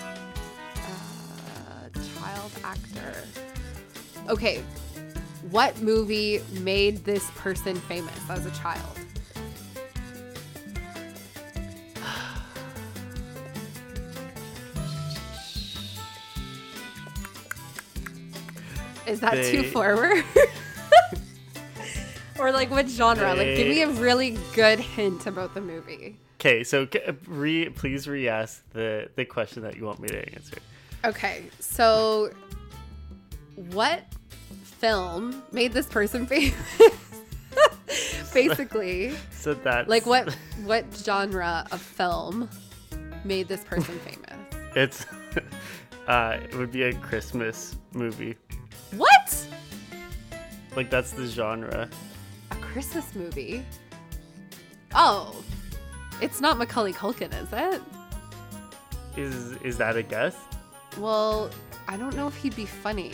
uh, 0.00 1.88
child 2.18 2.50
actor. 2.64 3.14
Okay, 4.28 4.64
what 5.50 5.80
movie 5.80 6.42
made 6.62 7.04
this 7.04 7.30
person 7.36 7.76
famous 7.76 8.18
as 8.28 8.44
a 8.44 8.50
child? 8.50 8.98
Is 19.06 19.20
that 19.20 19.44
too 19.44 19.64
forward? 19.64 20.24
or 22.38 22.52
like 22.52 22.70
what 22.70 22.88
genre? 22.88 23.34
Like, 23.34 23.56
give 23.56 23.68
me 23.68 23.82
a 23.82 23.90
really 23.90 24.38
good 24.54 24.80
hint 24.80 25.26
about 25.26 25.54
the 25.54 25.60
movie. 25.60 26.16
Okay, 26.40 26.64
so 26.64 26.86
re, 27.26 27.68
please 27.70 28.08
re-ask 28.08 28.62
the 28.72 29.08
the 29.16 29.24
question 29.24 29.62
that 29.62 29.76
you 29.76 29.84
want 29.84 30.00
me 30.00 30.08
to 30.08 30.34
answer. 30.34 30.58
Okay, 31.04 31.44
so 31.60 32.30
what 33.54 34.02
film 34.64 35.42
made 35.52 35.72
this 35.72 35.86
person 35.86 36.26
famous? 36.26 36.54
Basically, 38.34 39.14
So 39.30 39.54
that 39.54 39.88
like 39.88 40.06
what 40.06 40.34
what 40.64 40.84
genre 40.94 41.66
of 41.70 41.80
film 41.80 42.48
made 43.24 43.48
this 43.48 43.64
person 43.64 43.98
famous? 44.00 44.36
It's 44.74 45.06
uh, 46.08 46.38
it 46.42 46.54
would 46.54 46.70
be 46.70 46.82
a 46.82 46.92
Christmas 46.94 47.76
movie. 47.92 48.36
What? 48.92 49.46
Like 50.74 50.90
that's 50.90 51.12
the 51.12 51.26
genre. 51.26 51.88
A 52.50 52.54
Christmas 52.56 53.14
movie? 53.14 53.64
Oh, 54.94 55.42
it's 56.20 56.40
not 56.40 56.58
Macaulay 56.58 56.92
Culkin, 56.92 57.32
is 57.42 57.48
it? 57.52 57.82
Is 59.16 59.52
is 59.62 59.78
that 59.78 59.96
a 59.96 60.02
guess? 60.02 60.36
Well, 60.98 61.50
I 61.88 61.96
don't 61.96 62.14
know 62.16 62.26
if 62.28 62.36
he'd 62.36 62.56
be 62.56 62.66
funny. 62.66 63.12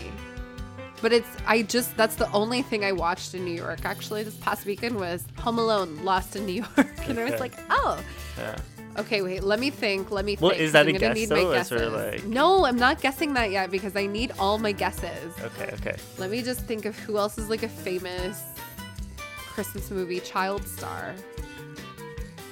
But 1.00 1.12
it's 1.12 1.28
I 1.46 1.62
just 1.62 1.96
that's 1.96 2.14
the 2.14 2.30
only 2.32 2.62
thing 2.62 2.84
I 2.84 2.92
watched 2.92 3.34
in 3.34 3.44
New 3.44 3.54
York 3.54 3.84
actually 3.84 4.22
this 4.22 4.36
past 4.36 4.66
weekend 4.66 4.96
was 4.96 5.24
Home 5.38 5.58
Alone 5.58 6.04
Lost 6.04 6.36
in 6.36 6.46
New 6.46 6.52
York. 6.76 6.88
And 7.08 7.18
I 7.18 7.24
was 7.30 7.40
like, 7.40 7.52
"Oh, 7.70 7.98
Yeah. 8.38 8.56
Okay, 8.98 9.22
wait, 9.22 9.42
let 9.42 9.58
me 9.60 9.70
think. 9.70 10.10
Let 10.10 10.24
me 10.24 10.36
Well, 10.40 10.50
think. 10.50 10.62
is 10.62 10.68
'cause 10.68 10.72
that 10.72 10.88
I'm 10.88 10.94
a 10.94 10.98
guess, 10.98 11.28
though, 11.28 11.50
my 11.52 11.58
or 11.60 11.64
sort 11.64 11.80
of 11.82 11.92
guesses. 11.92 12.24
like- 12.24 12.32
No, 12.32 12.64
I'm 12.66 12.76
not 12.78 13.00
guessing 13.00 13.34
that 13.34 13.50
yet 13.50 13.70
because 13.70 13.96
I 13.96 14.06
need 14.06 14.32
all 14.38 14.58
my 14.58 14.72
guesses. 14.72 15.32
Okay. 15.40 15.70
Okay. 15.74 15.96
Let 16.18 16.30
me 16.30 16.42
just 16.42 16.60
think 16.60 16.84
of 16.84 16.98
who 16.98 17.18
else 17.18 17.38
is 17.38 17.48
like 17.48 17.62
a 17.62 17.68
famous 17.68 18.40
Christmas 19.54 19.90
movie 19.90 20.20
child 20.20 20.66
star. 20.66 21.14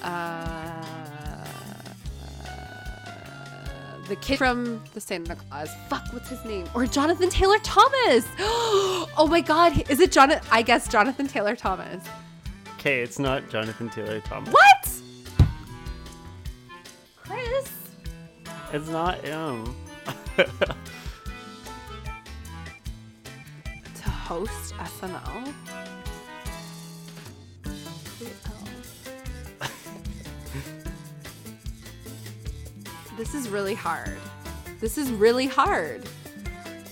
Uh, 0.02 0.84
the 4.08 4.16
kid 4.16 4.38
from 4.38 4.82
the 4.94 5.00
Santa 5.00 5.36
Claus. 5.36 5.70
Fuck, 5.88 6.04
what's 6.12 6.28
his 6.28 6.44
name? 6.44 6.66
Or 6.74 6.86
Jonathan 6.86 7.30
Taylor 7.30 7.58
Thomas. 7.62 8.26
oh 8.40 9.26
my 9.30 9.40
God, 9.40 9.88
is 9.90 10.00
it 10.00 10.10
Jonathan? 10.10 10.42
I 10.50 10.62
guess 10.62 10.88
Jonathan 10.88 11.26
Taylor 11.28 11.54
Thomas. 11.54 12.02
Okay, 12.78 13.00
it's 13.02 13.18
not 13.18 13.48
Jonathan 13.50 13.88
Taylor 13.90 14.20
Thomas. 14.20 14.52
What? 14.52 14.90
Chris. 17.30 17.70
It's 18.72 18.88
not 18.88 19.24
him. 19.24 19.74
to 20.36 20.46
host 24.02 24.74
SNL. 24.74 25.54
This 33.16 33.34
is 33.34 33.48
really 33.50 33.74
hard. 33.74 34.16
This 34.80 34.96
is 34.96 35.10
really 35.10 35.46
hard. 35.46 36.08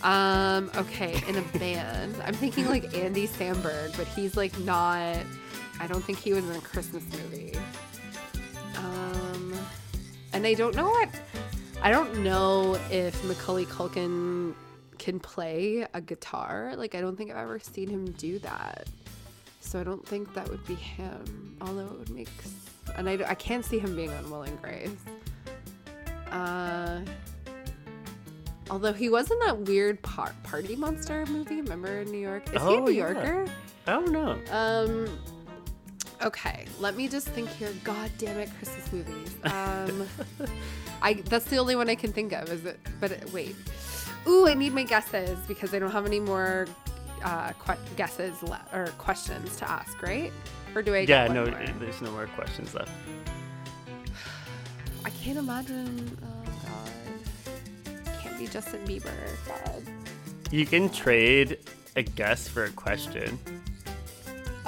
Um, 0.03 0.70
okay, 0.76 1.22
in 1.26 1.36
a 1.36 1.43
band. 1.59 2.14
I'm 2.22 2.34
thinking 2.34 2.66
like 2.66 2.95
Andy 2.95 3.26
Samberg, 3.26 3.97
but 3.97 4.07
he's 4.09 4.36
like 4.36 4.59
not 4.61 5.16
I 5.80 5.86
don't 5.86 6.05
think 6.05 6.18
he 6.18 6.34
was 6.34 6.45
in 6.45 6.55
a 6.55 6.61
Christmas 6.61 7.03
movie. 7.12 7.55
Um 8.76 9.18
and 10.33 10.47
I 10.47 10.55
don't 10.55 10.74
know 10.74 10.89
what 10.91 11.09
I 11.83 11.91
don't 11.91 12.22
know 12.24 12.76
if 12.91 13.22
Macaulay 13.24 13.64
Culkin 13.66 14.55
can 14.99 15.20
play 15.20 15.87
a 15.95 16.01
guitar. 16.01 16.74
Like, 16.76 16.95
I 16.97 17.01
don't 17.01 17.16
think 17.16 17.31
I've 17.31 17.37
ever 17.37 17.61
seen 17.61 17.89
him 17.89 18.11
do 18.12 18.39
that. 18.41 18.89
So 19.61 19.79
I 19.81 19.85
don't 19.85 20.05
think 20.07 20.35
that 20.35 20.49
would 20.49 20.66
be 20.66 20.74
him. 20.74 21.57
Although 21.61 21.87
it 21.87 21.99
would 21.99 22.11
make 22.11 22.29
and 22.97 23.09
I, 23.09 23.12
I 23.29 23.35
can't 23.35 23.64
see 23.64 23.79
him 23.79 23.95
being 23.95 24.11
on 24.11 24.29
Will 24.31 24.43
and 24.43 24.61
Grace. 24.61 24.91
Uh, 26.33 27.01
although 28.70 28.93
he 28.93 29.09
was 29.09 29.31
in 29.31 29.39
that 29.41 29.57
weird 29.61 30.01
par- 30.03 30.35
Party 30.43 30.74
Monster 30.74 31.26
movie. 31.26 31.61
Remember 31.61 32.01
in 32.01 32.11
New 32.11 32.18
York? 32.18 32.47
Is 32.47 32.53
he 32.53 32.57
a 32.59 32.61
Oh, 32.62 32.85
New 32.85 32.91
yeah. 32.93 33.12
Yorker? 33.12 33.47
I 33.87 33.91
don't 33.93 34.11
know. 34.11 34.39
Um. 34.51 35.09
Okay, 36.23 36.64
let 36.81 36.97
me 36.97 37.07
just 37.09 37.29
think 37.29 37.49
here. 37.51 37.73
God 37.85 38.11
damn 38.19 38.39
it, 38.39 38.51
Christmas 38.59 38.93
movies. 38.93 39.35
Um, 39.45 40.09
I 41.01 41.14
that's 41.14 41.45
the 41.47 41.59
only 41.59 41.77
one 41.77 41.89
I 41.89 41.95
can 41.95 42.12
think 42.12 42.33
of. 42.33 42.49
Is 42.51 42.64
it? 42.64 42.81
But 43.01 43.12
it, 43.12 43.33
wait. 43.33 43.55
Ooh, 44.27 44.49
I 44.49 44.55
need 44.55 44.75
my 44.75 44.83
guesses 44.83 45.39
because 45.47 45.73
I 45.73 45.79
don't 45.79 45.93
have 45.93 46.07
any 46.07 46.19
more 46.19 46.66
uh, 47.23 47.53
que- 47.53 47.79
guesses 47.97 48.43
le- 48.43 48.64
or 48.73 48.89
questions 48.99 49.57
to 49.57 49.71
ask. 49.71 50.03
Right? 50.03 50.33
Or 50.75 50.83
do 50.83 50.93
I? 50.95 51.01
Yeah. 51.01 51.29
No. 51.29 51.47
more? 51.47 51.64
There's 51.79 52.03
no 52.03 52.11
more 52.11 52.27
questions 52.27 52.75
left. 52.75 52.91
I 55.05 55.11
can't 55.11 55.39
imagine. 55.39 56.19
Oh 56.25 56.51
God. 56.64 58.05
Can't 58.21 58.39
be 58.39 58.49
Justin 58.49 58.85
Bieber. 58.87 59.12
God. 59.47 59.83
You 60.51 60.66
can 60.66 60.89
trade 60.91 61.59
a 61.95 62.03
guess 62.03 62.49
for 62.49 62.64
a 62.64 62.71
question. 62.71 63.39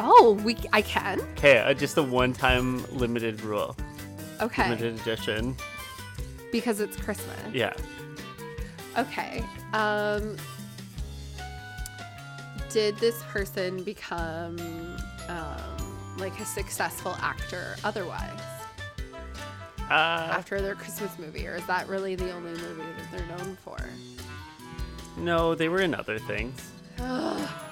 Oh, 0.02 0.40
we. 0.44 0.56
I 0.72 0.80
can. 0.80 1.20
Okay, 1.36 1.58
uh, 1.58 1.74
just 1.74 1.98
a 1.98 2.02
one-time 2.02 2.82
limited 2.96 3.42
rule, 3.42 3.76
Okay. 4.40 4.68
limited 4.70 4.98
edition. 5.00 5.54
Because 6.50 6.80
it's 6.80 6.96
Christmas. 6.96 7.36
Yeah. 7.52 7.74
Okay. 8.98 9.44
Um 9.72 10.36
did 12.70 12.96
this 12.98 13.22
person 13.24 13.82
become 13.84 14.56
um 15.28 16.16
like 16.18 16.38
a 16.40 16.44
successful 16.46 17.16
actor 17.20 17.76
otherwise 17.84 18.40
Uh, 19.90 20.28
after 20.32 20.60
their 20.60 20.74
Christmas 20.76 21.18
movie 21.18 21.46
or 21.48 21.56
is 21.56 21.66
that 21.66 21.88
really 21.88 22.14
the 22.14 22.30
only 22.32 22.52
movie 22.52 22.82
that 22.82 23.10
they're 23.12 23.36
known 23.36 23.56
for? 23.64 23.76
no, 25.16 25.54
they 25.54 25.68
were 25.68 25.80
in 25.80 25.94
other 25.94 26.18
things. 26.18 26.70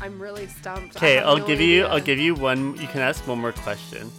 I'm 0.00 0.20
really 0.20 0.46
stumped. 0.46 0.96
Okay, 0.96 1.18
I'll 1.18 1.38
no 1.38 1.46
give 1.46 1.60
you. 1.60 1.84
I'll 1.86 2.00
give 2.00 2.18
you 2.18 2.34
one. 2.34 2.76
You 2.76 2.86
can 2.88 3.00
ask 3.00 3.26
one 3.26 3.40
more 3.40 3.52
question. 3.52 4.10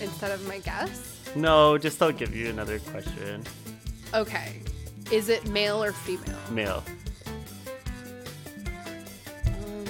instead 0.00 0.30
of 0.30 0.46
my 0.46 0.58
guess. 0.58 1.16
No, 1.34 1.76
just 1.78 2.00
I'll 2.02 2.12
give 2.12 2.34
you 2.34 2.48
another 2.48 2.78
question. 2.78 3.42
Okay. 4.14 4.60
Is 5.10 5.28
it 5.28 5.48
male 5.48 5.82
or 5.82 5.92
female? 5.92 6.36
Male. 6.50 6.84
Um, 9.46 9.84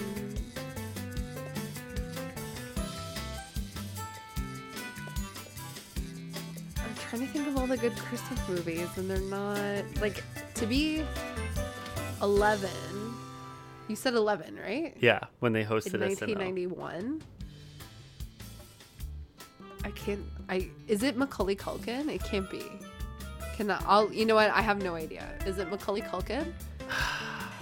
I'm 6.78 6.94
trying 6.96 7.26
to 7.26 7.32
think 7.32 7.48
of 7.48 7.56
all 7.56 7.66
the 7.66 7.76
good 7.76 7.96
Christmas 7.96 8.40
movies, 8.48 8.88
and 8.96 9.10
they're 9.10 9.18
not 9.20 9.84
like 10.00 10.22
to 10.54 10.66
be 10.66 11.04
eleven. 12.22 13.07
You 13.89 13.97
said 13.97 14.14
eleven, 14.14 14.57
right? 14.62 14.97
Yeah, 15.01 15.20
when 15.41 15.53
they 15.53 15.62
In 15.62 15.68
hosted 15.68 16.01
nineteen 16.01 16.36
SNL. 16.36 16.39
ninety 16.39 16.66
one. 16.66 17.22
I 19.84 19.91
can't. 19.93 20.22
I 20.49 20.68
is 20.86 21.03
it 21.03 21.16
Macaulay 21.16 21.57
Culkin? 21.57 22.09
It 22.12 22.22
can't 22.22 22.51
be. 22.51 22.62
Can 23.57 23.70
I, 23.70 23.82
I'll. 23.86 24.12
You 24.12 24.26
know 24.26 24.34
what? 24.34 24.51
I 24.51 24.61
have 24.61 24.82
no 24.82 24.95
idea. 24.95 25.26
Is 25.47 25.59
it 25.59 25.70
Macaulay 25.70 26.03
Culkin? 26.03 26.53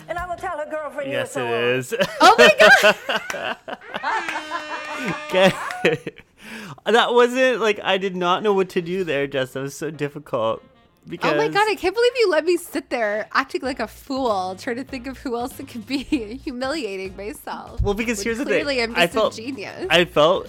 And 0.09 0.17
I 0.17 0.25
will 0.29 0.37
tell 0.37 0.57
her 0.57 0.71
girlfriend 0.71 1.11
Yes, 1.11 1.35
you're 1.35 1.47
it 1.79 1.85
so 1.85 1.99
is. 1.99 2.07
Oh 2.21 2.35
my 2.39 2.55
god! 2.61 3.57
Okay. 5.27 5.53
that 6.87 7.13
wasn't 7.13 7.61
like 7.61 7.81
I 7.83 7.99
did 7.99 8.15
not 8.15 8.45
know 8.45 8.53
what 8.53 8.69
to 8.71 8.81
do 8.81 9.03
there, 9.03 9.27
Jess. 9.27 9.55
That 9.55 9.63
was 9.63 9.77
so 9.77 9.91
difficult. 9.91 10.63
Because 11.09 11.33
Oh 11.33 11.37
my 11.37 11.49
god! 11.49 11.69
I 11.69 11.75
can't 11.77 11.95
believe 11.95 12.13
you 12.19 12.31
let 12.31 12.45
me 12.45 12.57
sit 12.57 12.91
there 12.91 13.29
acting 13.33 13.63
like 13.63 13.79
a 13.79 13.87
fool, 13.87 14.57
trying 14.57 14.77
to 14.77 14.85
think 14.85 15.07
of 15.07 15.19
who 15.19 15.37
else 15.37 15.59
it 15.61 15.69
could 15.69 15.87
be, 15.87 16.03
humiliating 16.45 17.17
myself. 17.17 17.81
Well, 17.81 17.95
because 17.95 18.23
here's 18.23 18.39
the 18.39 18.45
clearly 18.45 18.77
thing. 18.77 18.91
I'm 18.91 18.97
I 18.97 19.07
felt 19.07 19.35
a 19.39 19.43
genius. 19.43 19.87
I 19.89 20.05
felt 20.05 20.49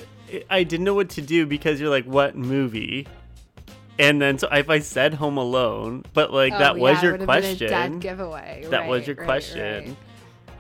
I 0.49 0.63
didn't 0.63 0.83
know 0.83 0.95
what 0.95 1.09
to 1.11 1.21
do 1.21 1.45
because 1.45 1.79
you're 1.79 1.89
like, 1.91 2.05
what 2.05 2.35
movie? 2.35 3.07
And 3.99 4.21
then 4.21 4.37
so 4.37 4.47
if 4.51 4.69
I 4.69 4.79
said 4.79 5.13
Home 5.15 5.37
Alone, 5.37 6.03
but 6.13 6.33
like 6.33 6.53
Oh, 6.53 6.59
that 6.59 6.75
yeah, 6.75 6.81
was 6.81 7.03
your 7.03 7.11
would've 7.13 7.27
been 7.27 7.35
a 7.37 7.41
question. 7.41 7.69
dead 7.69 7.99
giveaway. 7.99 8.65
that 8.69 8.87
was 8.87 9.07
your 9.07 9.15
right, 9.15 9.25
question. 9.25 9.85
right. 9.85 9.95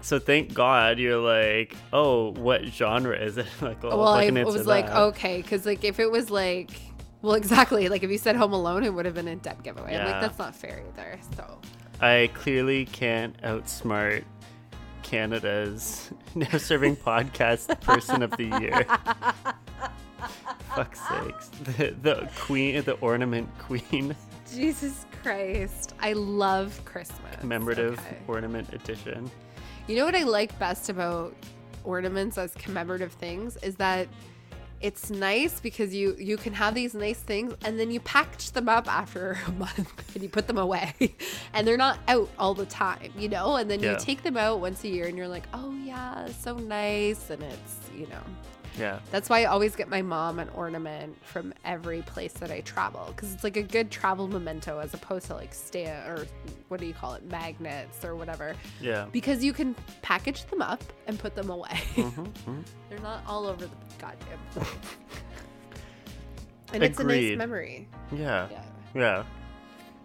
So 0.01 0.19
thank 0.19 0.53
God 0.53 0.99
you're 0.99 1.19
like, 1.19 1.75
oh, 1.91 2.31
what 2.33 2.63
genre 2.65 3.17
is 3.17 3.37
it? 3.37 3.47
like, 3.61 3.83
well, 3.83 3.97
well, 3.97 4.07
I 4.07 4.21
I 4.21 4.25
can 4.27 4.37
answer 4.37 4.53
was 4.53 4.65
like, 4.67 4.89
okay, 4.89 5.41
because 5.41 5.65
like 5.65 5.83
if 5.83 5.99
it 5.99 6.09
was 6.09 6.29
like, 6.29 6.69
well, 7.21 7.33
exactly, 7.41 7.89
like 7.89 8.03
if 8.03 8.11
you 8.11 8.17
said 8.17 8.35
Home 8.35 8.53
Alone, 8.53 8.83
it 8.83 8.93
would 8.93 9.05
have 9.05 9.15
been 9.15 9.27
a 9.27 9.35
dead 9.35 9.63
giveaway. 9.63 9.93
Yeah. 9.93 10.05
like, 10.11 10.21
that's 10.21 10.39
not 10.39 10.55
fair 10.55 10.83
either. 10.87 11.19
So 11.35 11.59
I 12.01 12.29
clearly 12.33 12.85
can't 12.85 13.39
outsmart 13.41 14.23
Canada's 15.03 16.11
now 16.35 16.57
serving 16.57 16.95
podcast 16.97 17.79
person 17.81 18.21
of 18.23 18.31
the 18.31 18.45
year. 18.61 18.85
Fuck's 20.75 20.99
sakes. 21.07 21.47
The, 21.77 21.95
the 22.01 22.29
queen, 22.37 22.83
the 22.83 22.93
ornament 22.95 23.49
queen, 23.59 24.15
Jesus 24.53 25.05
Christ, 25.23 25.93
I 25.99 26.13
love 26.13 26.79
Christmas. 26.85 27.35
commemorative 27.39 27.99
Okay. 27.99 28.17
ornament 28.27 28.71
edition. 28.73 29.29
You 29.87 29.95
know 29.97 30.05
what 30.05 30.15
I 30.15 30.23
like 30.23 30.57
best 30.59 30.89
about 30.89 31.35
ornaments 31.83 32.37
as 32.37 32.53
commemorative 32.55 33.13
things 33.13 33.57
is 33.57 33.75
that 33.77 34.07
it's 34.81 35.09
nice 35.09 35.59
because 35.59 35.93
you 35.93 36.15
you 36.19 36.37
can 36.37 36.53
have 36.53 36.75
these 36.75 36.93
nice 36.93 37.19
things 37.19 37.53
and 37.65 37.79
then 37.79 37.89
you 37.91 37.99
package 38.01 38.51
them 38.51 38.69
up 38.69 38.87
after 38.87 39.37
a 39.47 39.51
month 39.53 40.13
and 40.15 40.23
you 40.23 40.29
put 40.29 40.47
them 40.47 40.57
away. 40.57 40.93
And 41.53 41.67
they're 41.67 41.77
not 41.77 41.97
out 42.07 42.29
all 42.37 42.53
the 42.53 42.65
time 42.67 43.11
you 43.17 43.29
know? 43.29 43.55
And 43.55 43.69
then 43.71 43.79
Yeah. 43.79 43.93
you 43.93 43.97
take 43.99 44.21
them 44.23 44.37
out 44.37 44.59
once 44.59 44.83
a 44.83 44.87
year 44.87 45.07
and 45.07 45.17
you're 45.17 45.27
like 45.27 45.47
oh 45.53 45.73
yeah 45.83 46.27
so 46.39 46.55
nice. 46.57 47.29
And 47.29 47.41
it's 47.43 47.75
you 47.95 48.07
know 48.07 48.21
Yeah. 48.77 48.99
that's 49.11 49.29
why 49.29 49.41
I 49.41 49.45
always 49.45 49.75
get 49.75 49.89
my 49.89 50.01
mom 50.01 50.39
an 50.39 50.49
ornament 50.55 51.17
from 51.25 51.53
every 51.65 52.01
place 52.03 52.33
that 52.33 52.51
I 52.51 52.61
travel 52.61 53.05
because 53.15 53.33
it's 53.33 53.43
like 53.43 53.57
a 53.57 53.63
good 53.63 53.89
travel 53.91 54.27
memento 54.27 54.79
as 54.79 54.93
opposed 54.93 55.25
to 55.27 55.33
like 55.35 55.53
stand 55.53 56.07
or 56.09 56.27
what 56.67 56.79
do 56.79 56.85
you 56.85 56.93
call 56.93 57.13
it 57.15 57.23
magnets 57.29 58.05
or 58.05 58.15
whatever 58.15 58.55
Yeah. 58.81 59.07
because 59.11 59.43
you 59.43 59.53
can 59.53 59.75
package 60.01 60.45
them 60.45 60.61
up 60.61 60.83
and 61.07 61.17
put 61.17 61.33
them 61.35 61.49
away. 61.49 61.79
Mm-hmm, 61.95 62.59
They're 62.89 62.99
not 62.99 63.23
all 63.27 63.47
over 63.47 63.65
the 63.65 63.71
goddamn 63.99 64.37
place. 64.51 64.67
and 66.73 66.83
it's 66.83 66.99
a 66.99 67.03
nice 67.03 67.37
memory. 67.37 67.87
Yeah. 68.11 68.47
Yeah. 68.51 68.63
Yeah. 68.93 69.23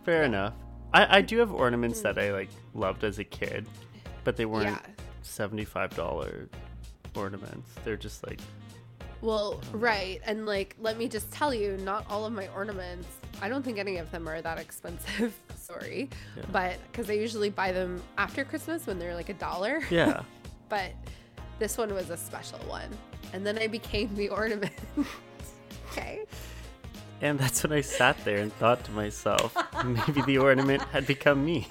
Fair 0.04 0.24
enough. 0.24 0.54
I, 0.94 1.18
I 1.18 1.20
do 1.22 1.38
have 1.38 1.52
ornaments 1.52 2.00
that 2.02 2.18
I 2.18 2.32
like 2.32 2.50
loved 2.74 3.04
as 3.04 3.18
a 3.18 3.24
kid, 3.24 3.66
but 4.24 4.36
they 4.36 4.44
weren't 4.46 4.66
Yeah. 4.66 4.78
seventy-five 5.22 5.94
dollar 5.96 6.48
ornaments. 7.16 7.70
They're 7.84 7.96
just 7.96 8.26
like 8.26 8.40
Well, 9.22 9.60
right. 9.72 10.20
And 10.26 10.44
like, 10.46 10.76
let 10.80 10.98
me 10.98 11.08
just 11.08 11.30
tell 11.30 11.54
you, 11.54 11.76
not 11.78 12.04
all 12.10 12.26
of 12.26 12.32
my 12.32 12.48
ornaments, 12.48 13.08
I 13.40 13.48
don't 13.48 13.64
think 13.64 13.78
any 13.78 13.96
of 13.96 14.10
them 14.10 14.28
are 14.28 14.42
that 14.42 14.58
expensive. 14.66 15.34
Sorry. 15.56 16.10
Yeah. 16.36 16.42
But 16.52 16.76
because 16.90 17.08
I 17.08 17.14
usually 17.14 17.48
buy 17.48 17.72
them 17.72 18.02
after 18.18 18.44
Christmas 18.44 18.86
when 18.86 18.98
they're 18.98 19.14
like 19.14 19.28
a 19.30 19.34
dollar. 19.34 19.80
yeah. 19.90 20.22
But 20.68 20.92
this 21.58 21.76
one 21.76 21.92
was 21.92 22.08
a 22.08 22.16
special 22.16 22.58
one. 22.60 22.88
And 23.34 23.46
then 23.46 23.58
I 23.58 23.66
became 23.66 24.14
the 24.14 24.30
ornament. 24.30 24.72
okay. 25.90 26.24
And 27.20 27.38
that's 27.38 27.62
when 27.62 27.72
I 27.72 27.82
sat 27.82 28.16
there 28.24 28.38
and 28.38 28.50
thought 28.54 28.82
to 28.84 28.90
myself, 28.92 29.54
maybe 29.84 30.22
the 30.22 30.38
ornament 30.38 30.82
had 30.84 31.06
become 31.06 31.44
me. 31.44 31.68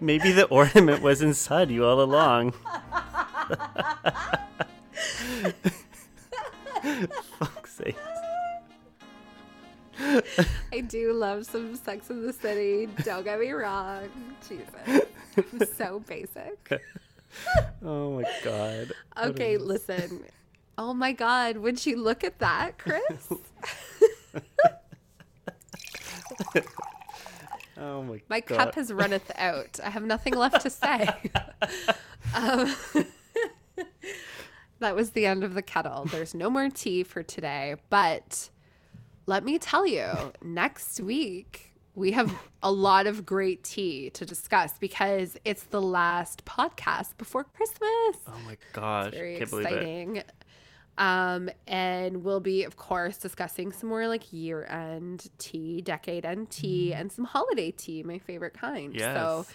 maybe 0.00 0.32
the 0.32 0.46
ornament 0.46 1.02
was 1.02 1.20
inside 1.20 1.70
you 1.70 1.84
all 1.84 2.00
along. 2.00 2.54
Fuck's 7.38 7.72
sake. 7.72 7.96
I 10.72 10.80
do 10.80 11.12
love 11.12 11.44
some 11.46 11.74
Sex 11.76 12.10
in 12.10 12.24
the 12.26 12.32
City. 12.32 12.88
Don't 13.04 13.24
get 13.24 13.40
me 13.40 13.50
wrong. 13.50 14.08
Jesus. 14.48 15.06
I'm 15.36 15.66
so 15.76 16.00
basic. 16.06 16.80
Oh 17.84 18.12
my 18.12 18.24
god. 18.44 18.92
Okay, 19.22 19.54
is- 19.54 19.62
listen. 19.62 20.24
Oh 20.76 20.94
my 20.94 21.12
God. 21.12 21.56
Would 21.58 21.84
you 21.84 21.96
look 21.96 22.22
at 22.24 22.38
that, 22.38 22.78
Chris? 22.78 23.32
Oh 27.80 28.02
my, 28.02 28.16
god. 28.16 28.22
My 28.28 28.40
god. 28.40 28.58
cup 28.58 28.74
has 28.74 28.92
runneth 28.92 29.30
out. 29.36 29.78
I 29.84 29.90
have 29.90 30.02
nothing 30.04 30.34
left 30.34 30.62
to 30.62 30.70
say. 30.70 31.08
um, 32.34 32.74
that 34.80 34.94
was 34.94 35.10
the 35.10 35.26
end 35.26 35.44
of 35.44 35.54
the 35.54 35.62
kettle. 35.62 36.04
There's 36.10 36.34
no 36.34 36.50
more 36.50 36.68
tea 36.70 37.02
for 37.02 37.22
today. 37.22 37.76
But 37.90 38.50
let 39.26 39.44
me 39.44 39.58
tell 39.58 39.86
you, 39.86 40.06
next 40.42 41.00
week 41.00 41.72
we 41.94 42.12
have 42.12 42.32
a 42.62 42.70
lot 42.70 43.06
of 43.06 43.26
great 43.26 43.64
tea 43.64 44.10
to 44.10 44.24
discuss 44.24 44.78
because 44.78 45.36
it's 45.44 45.64
the 45.64 45.82
last 45.82 46.44
podcast 46.44 47.16
before 47.18 47.44
Christmas. 47.44 48.16
Oh 48.28 48.38
my 48.46 48.56
gosh. 48.72 49.08
It's 49.08 49.16
Very 49.16 49.38
Can't 49.38 49.50
believe 49.50 49.66
it. 49.66 49.72
exciting. 49.72 50.22
Um, 50.96 51.48
and 51.68 52.24
we'll 52.24 52.40
be, 52.40 52.64
of 52.64 52.76
course, 52.76 53.18
discussing 53.18 53.70
some 53.72 53.88
more 53.88 54.08
like 54.08 54.32
year 54.32 54.64
end 54.64 55.28
tea, 55.38 55.80
decade 55.80 56.24
end 56.24 56.50
tea, 56.50 56.92
and 56.92 57.10
some 57.12 57.24
holiday 57.24 57.70
tea, 57.70 58.02
my 58.02 58.18
favorite 58.18 58.54
kind. 58.54 58.92
So 58.94 58.98
Yes. 58.98 59.54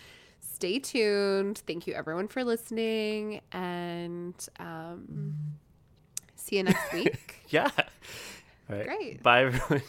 Stay 0.54 0.80
tuned. 0.80 1.58
Thank 1.68 1.88
you, 1.88 1.94
everyone, 1.94 2.28
for 2.28 2.44
listening. 2.44 3.42
And 3.52 4.36
um, 4.60 5.36
see 6.36 6.58
you 6.58 6.64
next 6.64 6.94
week. 6.94 7.36
Yeah. 7.50 7.70
All 8.68 8.76
right. 8.78 8.88
Great. 8.88 9.22
Bye 9.22 9.44
everyone. 9.44 9.84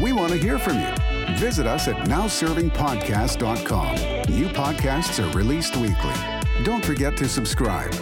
We 0.00 0.12
want 0.12 0.32
to 0.32 0.38
hear 0.38 0.58
from 0.58 0.80
you. 0.80 0.88
Visit 1.36 1.66
us 1.66 1.86
at 1.88 1.96
nowservingpodcast.com. 2.08 3.94
New 4.34 4.46
podcasts 4.48 5.22
are 5.22 5.30
released 5.36 5.76
weekly. 5.76 6.14
Don't 6.62 6.84
forget 6.84 7.16
to 7.18 7.28
subscribe. 7.28 7.92